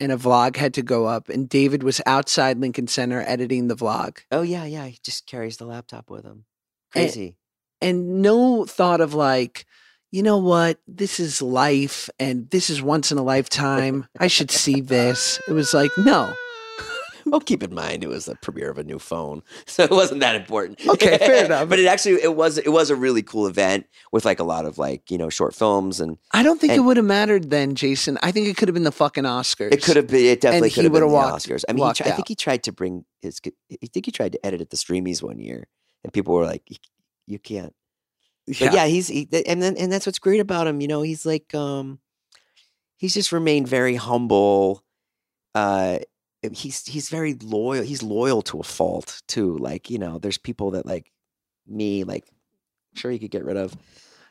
[0.00, 3.76] and a vlog had to go up, and David was outside Lincoln Center editing the
[3.76, 4.18] vlog.
[4.30, 4.86] Oh yeah, yeah.
[4.86, 6.44] He just carries the laptop with him.
[6.94, 7.36] And- Crazy.
[7.80, 9.66] and no thought of like,
[10.12, 14.06] you know what, this is life and this is once in a lifetime.
[14.20, 15.40] I should see this.
[15.48, 16.32] It was like, no.
[17.26, 20.20] Well, keep in mind it was the premiere of a new phone, so it wasn't
[20.20, 20.80] that important.
[20.86, 21.68] Okay, fair enough.
[21.68, 24.64] but it actually it was it was a really cool event with like a lot
[24.66, 27.74] of like you know short films and I don't think it would have mattered then,
[27.74, 28.18] Jason.
[28.22, 29.72] I think it could have been the fucking Oscars.
[29.72, 31.64] it could have been it definitely could have been the walked- Oscars.
[31.68, 33.40] I mean, he I think he tried to bring his.
[33.46, 35.66] I think he tried to edit at the Streamies one year,
[36.02, 36.76] and people were like, "You-
[37.26, 37.72] "You can't."
[38.46, 40.82] But yeah, he's he, and then and that's what's great about him.
[40.82, 41.98] You know, he's like um,
[42.98, 44.84] he's just remained very humble.
[45.54, 46.00] Uh,
[46.52, 47.82] he's he's very loyal.
[47.84, 49.56] He's loyal to a fault too.
[49.58, 51.10] Like you know, there's people that like
[51.66, 52.24] me, like
[52.94, 53.74] sure he could get rid of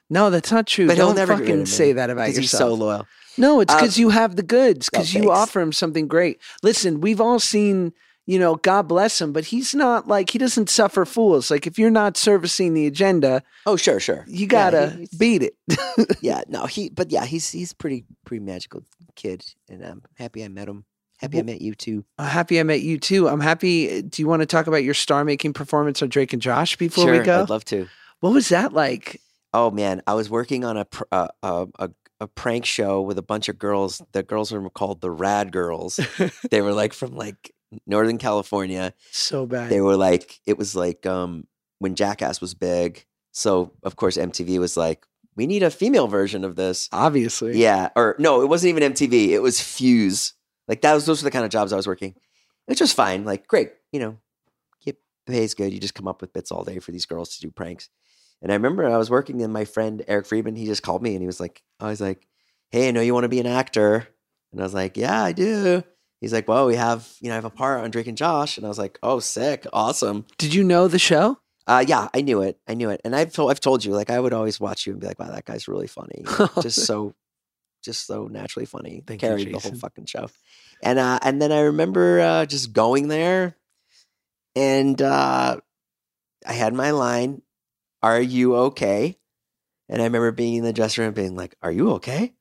[0.10, 0.88] No, that's not true.
[0.88, 2.42] But don't never fucking say that about yourself.
[2.42, 3.08] he's so loyal.
[3.38, 6.40] No, it's um, because you have the goods, oh, because you offer him something great.
[6.62, 7.92] Listen, we've all seen,
[8.28, 11.50] you know, God bless him, but he's not like, he doesn't suffer fools.
[11.50, 14.24] Like, if you're not servicing the agenda, Oh sure, sure.
[14.28, 15.56] you gotta he- beat it.
[16.22, 18.84] yeah, no, he, but yeah, he's he's pretty pretty magical
[19.16, 20.86] kid, and I'm happy I met him.
[21.24, 22.04] Happy I met you too.
[22.18, 23.30] I'm happy I met you too.
[23.30, 24.02] I'm happy.
[24.02, 27.06] Do you want to talk about your star making performance on Drake and Josh before
[27.06, 27.42] sure, we go?
[27.42, 27.88] I'd love to.
[28.20, 29.22] what was that like?
[29.54, 31.90] Oh man, I was working on a pr- uh, uh, a
[32.20, 34.02] a prank show with a bunch of girls.
[34.12, 36.00] The girls were called the Rad Girls.
[36.52, 37.54] they were like from like
[37.88, 38.94] Northern California.
[39.12, 39.70] So bad.
[39.70, 41.48] They were like it was like um
[41.80, 43.06] when Jackass was big.
[43.32, 45.06] So of course MTV was like,
[45.36, 46.90] we need a female version of this.
[46.92, 47.58] Obviously.
[47.58, 49.30] Yeah, or no, it wasn't even MTV.
[49.30, 50.34] It was Fuse.
[50.68, 52.16] Like that was those were the kind of jobs I was working,
[52.66, 53.26] which was fine.
[53.26, 54.18] Like great, you know,
[54.84, 55.74] get pays good.
[55.74, 57.90] You just come up with bits all day for these girls to do pranks.
[58.42, 61.14] And I remember I was working, and my friend Eric Friedman, he just called me,
[61.14, 62.28] and he was like, I was like,
[62.72, 64.06] hey, I know you want to be an actor,
[64.52, 65.82] and I was like, yeah, I do.
[66.20, 68.58] He's like, well, we have, you know, I have a part on Drake and Josh,
[68.58, 70.26] and I was like, oh, sick, awesome.
[70.38, 71.38] Did you know the show?
[71.66, 72.60] Uh, yeah, I knew it.
[72.68, 73.00] I knew it.
[73.06, 75.20] And I've told, I've told you, like, I would always watch you and be like,
[75.20, 76.26] wow, that guy's really funny.
[76.62, 77.16] just so,
[77.84, 79.04] just so naturally funny.
[79.06, 80.28] Thank you, carried the whole fucking show.
[80.82, 83.56] And, uh, and then I remember, uh, just going there
[84.56, 85.58] and, uh,
[86.46, 87.42] I had my line,
[88.02, 89.18] are you okay?
[89.90, 92.34] And I remember being in the dressing room and being like, are you okay?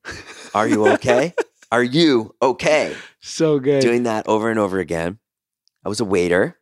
[0.53, 1.33] Are you okay?
[1.71, 2.95] are you okay?
[3.25, 3.79] So good.
[3.79, 5.17] doing that over and over again.
[5.85, 6.59] I was a waiter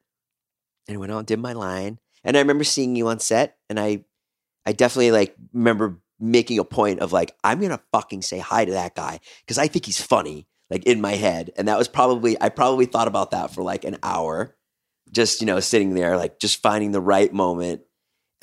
[0.88, 1.98] and went on, did my line.
[2.24, 4.06] And I remember seeing you on set and I
[4.64, 8.72] I definitely like remember making a point of like, I'm gonna fucking say hi to
[8.74, 11.52] that guy because I think he's funny, like in my head.
[11.58, 14.56] And that was probably I probably thought about that for like an hour,
[15.12, 17.82] just you know, sitting there, like just finding the right moment.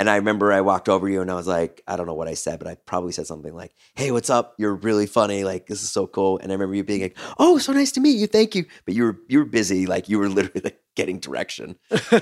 [0.00, 2.14] And I remember I walked over to you and I was like, I don't know
[2.14, 4.54] what I said, but I probably said something like, Hey, what's up?
[4.56, 5.42] You're really funny.
[5.42, 6.38] Like, this is so cool.
[6.38, 8.28] And I remember you being like, Oh, so nice to meet you.
[8.28, 8.66] Thank you.
[8.84, 11.76] But you were you were busy, like you were literally like getting direction.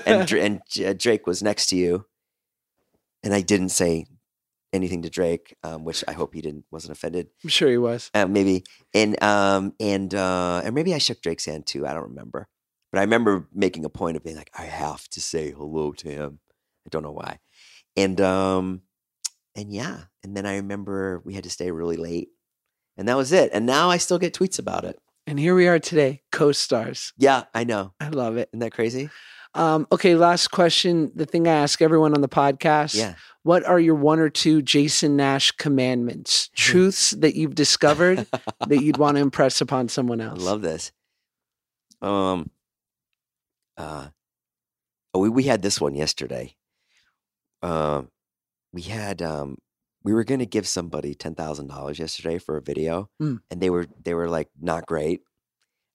[0.07, 2.07] And and Drake was next to you.
[3.23, 4.07] And I didn't say
[4.73, 7.29] anything to Drake, um, which I hope he didn't wasn't offended.
[7.43, 8.11] I'm sure he was.
[8.15, 8.65] Uh, maybe.
[8.95, 11.87] And um and uh and maybe I shook Drake's hand too.
[11.87, 12.49] I don't remember.
[12.93, 16.09] But I remember making a point of being like, I have to say hello to
[16.09, 16.41] him.
[16.87, 17.39] I don't know why.
[17.97, 18.83] And um
[19.55, 20.05] and yeah.
[20.23, 22.29] And then I remember we had to stay really late.
[22.97, 23.51] And that was it.
[23.53, 24.99] And now I still get tweets about it.
[25.27, 27.13] And here we are today, co-stars.
[27.19, 27.93] Yeah, I know.
[28.01, 28.49] I love it.
[28.53, 29.11] Isn't that crazy?
[29.55, 31.11] Um, okay, last question.
[31.15, 32.95] The thing I ask everyone on the podcast.
[32.95, 33.15] Yeah.
[33.47, 38.27] What are your one or two Jason Nash commandments, truths that you've discovered
[38.67, 40.41] that you'd want to impress upon someone else?
[40.41, 40.91] I love this.
[42.03, 42.51] Um
[43.79, 44.09] uh
[45.15, 46.57] oh, we, we had this one yesterday.
[47.63, 48.09] Um
[48.73, 49.59] we had um
[50.03, 53.39] we were gonna give somebody ten thousand dollars yesterday for a video Mm.
[53.51, 55.21] and they were they were like not great.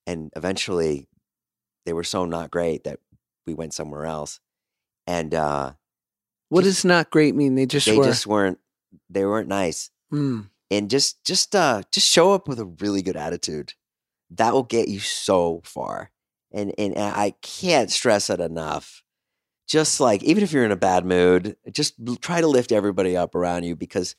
[0.07, 1.07] And eventually
[1.85, 2.99] they were so not great that
[3.45, 4.39] we went somewhere else.
[5.05, 5.73] and uh,
[6.51, 7.55] What does not great mean?
[7.55, 8.03] They just they were.
[8.03, 8.59] just weren't
[9.09, 9.89] they weren't nice.
[10.11, 10.49] Mm.
[10.69, 13.73] And just just uh just show up with a really good attitude.
[14.31, 16.11] That will get you so far.
[16.51, 19.01] And and I can't stress it enough.
[19.65, 23.33] Just like even if you're in a bad mood, just try to lift everybody up
[23.33, 24.17] around you because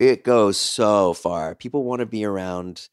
[0.00, 1.54] it goes so far.
[1.54, 2.88] People want to be around,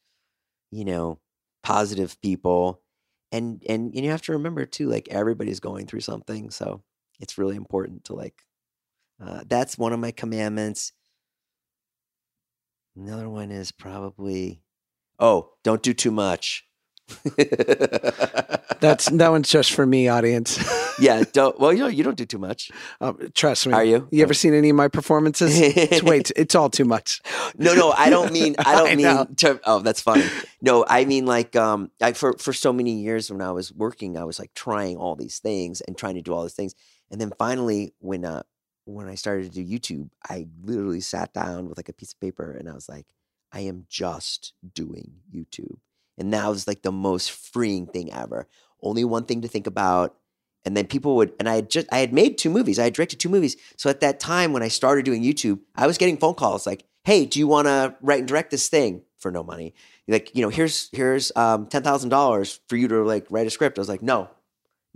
[0.69, 1.19] you know,
[1.63, 2.81] positive people.
[3.31, 6.51] And and and you have to remember too, like everybody's going through something.
[6.51, 6.83] So
[7.21, 8.41] it's really important to like
[9.21, 10.91] uh, that's one of my commandments.
[12.95, 14.61] Another one is probably,
[15.19, 16.65] oh, don't do too much.
[18.79, 20.59] That's that one's just for me, audience.
[20.99, 21.23] yeah.
[21.31, 21.59] Don't.
[21.59, 22.71] Well, you know, you don't do too much.
[23.01, 23.73] Um, trust me.
[23.73, 24.07] Are you?
[24.11, 25.59] You ever seen any of my performances?
[25.59, 27.21] It's, wait, it's all too much.
[27.57, 28.55] No, no, I don't mean.
[28.59, 29.35] I don't I mean.
[29.37, 30.25] To, oh, that's funny.
[30.61, 34.17] No, I mean like um, I, for for so many years when I was working,
[34.17, 36.75] I was like trying all these things and trying to do all these things,
[37.09, 38.43] and then finally, when uh,
[38.85, 42.19] when I started to do YouTube, I literally sat down with like a piece of
[42.19, 43.07] paper and I was like,
[43.51, 45.77] I am just doing YouTube,
[46.17, 48.47] and that was like the most freeing thing ever.
[48.81, 50.15] Only one thing to think about.
[50.65, 52.79] And then people would, and I had just, I had made two movies.
[52.79, 53.55] I had directed two movies.
[53.77, 56.85] So at that time, when I started doing YouTube, I was getting phone calls like,
[57.03, 59.75] "Hey, do you want to write and direct this thing for no money?
[60.07, 63.51] Like, you know, here's here's um, ten thousand dollars for you to like write a
[63.51, 64.27] script." I was like, "No,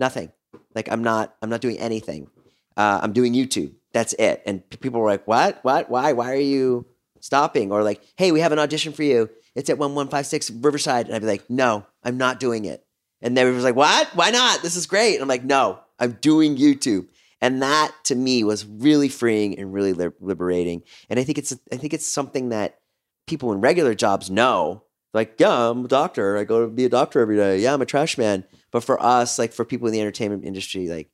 [0.00, 0.32] nothing.
[0.74, 2.28] Like, I'm not, I'm not doing anything.
[2.76, 3.74] Uh, I'm doing YouTube.
[3.92, 5.58] That's it." And people were like, "What?
[5.62, 5.90] What?
[5.90, 6.12] Why?
[6.12, 6.86] Why are you
[7.20, 9.30] stopping?" Or like, "Hey, we have an audition for you.
[9.54, 12.64] It's at one one five six Riverside." And I'd be like, "No, I'm not doing
[12.64, 12.84] it."
[13.22, 14.08] And they was like, "What?
[14.14, 14.62] Why not?
[14.62, 17.08] This is great." And I'm like, "No, I'm doing YouTube."
[17.40, 20.82] And that to me was really freeing and really li- liberating.
[21.08, 22.78] And I think it's I think it's something that
[23.26, 24.84] people in regular jobs know.
[25.12, 26.36] Like, yeah, I'm a doctor.
[26.36, 27.58] I go to be a doctor every day.
[27.58, 28.44] Yeah, I'm a trash man.
[28.70, 31.08] But for us, like for people in the entertainment industry, like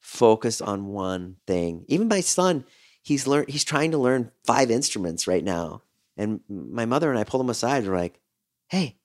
[0.00, 1.84] focus on one thing.
[1.88, 2.64] Even my son,
[3.02, 5.82] he's learned he's trying to learn five instruments right now.
[6.16, 7.86] And my mother and I pulled him aside.
[7.86, 8.20] We're like,
[8.68, 8.96] hey,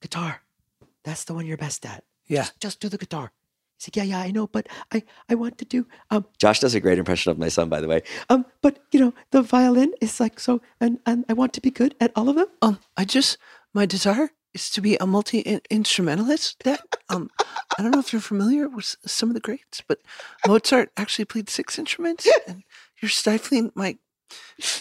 [0.00, 0.42] guitar.
[1.02, 2.04] That's the one you're best at.
[2.26, 2.42] Yeah.
[2.42, 3.32] Just, just do the guitar.
[3.76, 5.86] He's like, yeah, yeah, I know, but I, I want to do.
[6.10, 8.02] Um, Josh does a great impression of my son, by the way.
[8.30, 11.70] Um, but you know, the violin is like so, and and I want to be
[11.70, 12.46] good at all of them.
[12.62, 13.36] Um, I just
[13.74, 15.40] my desire is to be a multi
[15.70, 16.62] instrumentalist.
[16.64, 17.30] That um,
[17.78, 19.98] I don't know if you're familiar with some of the greats, but
[20.46, 22.62] Mozart actually played six instruments, and
[23.02, 23.98] you're stifling my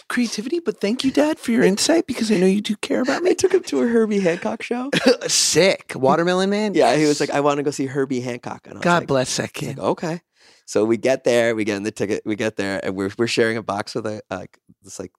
[0.07, 0.59] creativity.
[0.59, 3.31] But thank you, Dad, for your insight because I know you do care about me.
[3.31, 4.89] I took him to a Herbie Hancock show.
[5.27, 6.73] Sick, Watermelon Man.
[6.73, 8.65] yeah, he was like, I want to go see Herbie Hancock.
[8.65, 9.77] And I was God like, bless that kid.
[9.77, 10.21] like, okay.
[10.65, 13.27] So we get there, we get in the ticket, we get there, and we're we're
[13.27, 14.45] sharing a box with a uh,
[14.81, 15.11] this like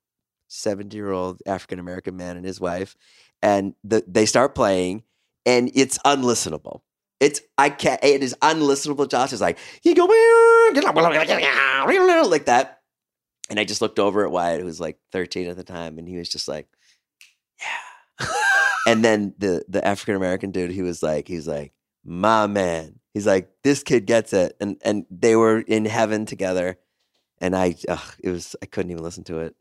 [0.48, 2.96] seventy year old African American man and his wife,
[3.44, 5.02] and the, they start playing,
[5.44, 6.80] and it's unlistenable.
[7.20, 8.02] It's I can't.
[8.02, 9.08] It is unlistenable.
[9.08, 10.06] Josh is like you go
[12.28, 12.80] like that,
[13.50, 16.08] and I just looked over at Wyatt, who was like thirteen at the time, and
[16.08, 16.66] he was just like,
[17.60, 18.26] yeah.
[18.86, 21.72] and then the the African American dude, he was like, he's like,
[22.02, 22.98] my man.
[23.12, 26.78] He's like, this kid gets it, and and they were in heaven together,
[27.40, 29.54] and I, ugh, it was I couldn't even listen to it.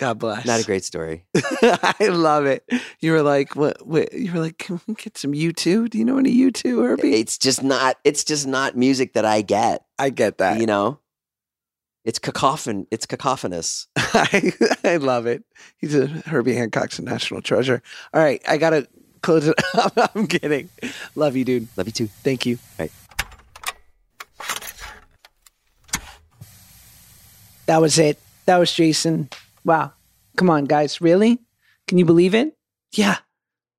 [0.00, 0.46] God bless.
[0.46, 1.26] Not a great story.
[1.62, 2.64] I love it.
[3.00, 3.86] You were like, what?
[3.86, 5.88] what you were like, can we get some U two?
[5.88, 7.16] Do you know any U two, Herbie?
[7.16, 7.98] It's just not.
[8.02, 9.84] It's just not music that I get.
[9.98, 10.58] I get that.
[10.58, 11.00] You know,
[12.06, 12.86] it's cacophon.
[12.90, 13.88] It's cacophonous.
[13.94, 14.54] I,
[14.84, 15.44] I love it.
[15.76, 17.82] He's a Herbie Hancock's a national treasure.
[18.14, 18.88] All right, I gotta
[19.20, 19.62] close it.
[19.74, 19.92] up.
[20.14, 20.70] I'm kidding.
[21.14, 21.68] Love you, dude.
[21.76, 22.06] Love you too.
[22.06, 22.58] Thank you.
[22.78, 22.90] Right.
[27.66, 28.18] That was it.
[28.46, 29.28] That was Jason.
[29.64, 29.92] Wow.
[30.36, 31.00] Come on, guys.
[31.00, 31.38] Really?
[31.86, 32.56] Can you believe it?
[32.92, 33.18] Yeah.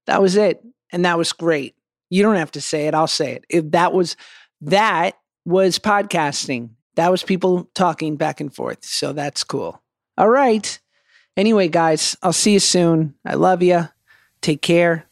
[0.06, 0.64] That was it.
[0.92, 1.76] And that was great.
[2.10, 2.94] You don't have to say it.
[2.94, 3.46] I'll say it.
[3.50, 4.16] If that was
[4.62, 6.70] that was podcasting.
[6.96, 8.84] That was people talking back and forth.
[8.84, 9.82] So that's cool.
[10.18, 10.80] All right.
[11.38, 13.16] Anyway, guys, I'll see you soon.
[13.26, 13.88] I love you.
[14.42, 15.06] Take care.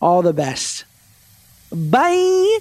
[0.00, 0.84] All the best.
[1.72, 2.58] Bye.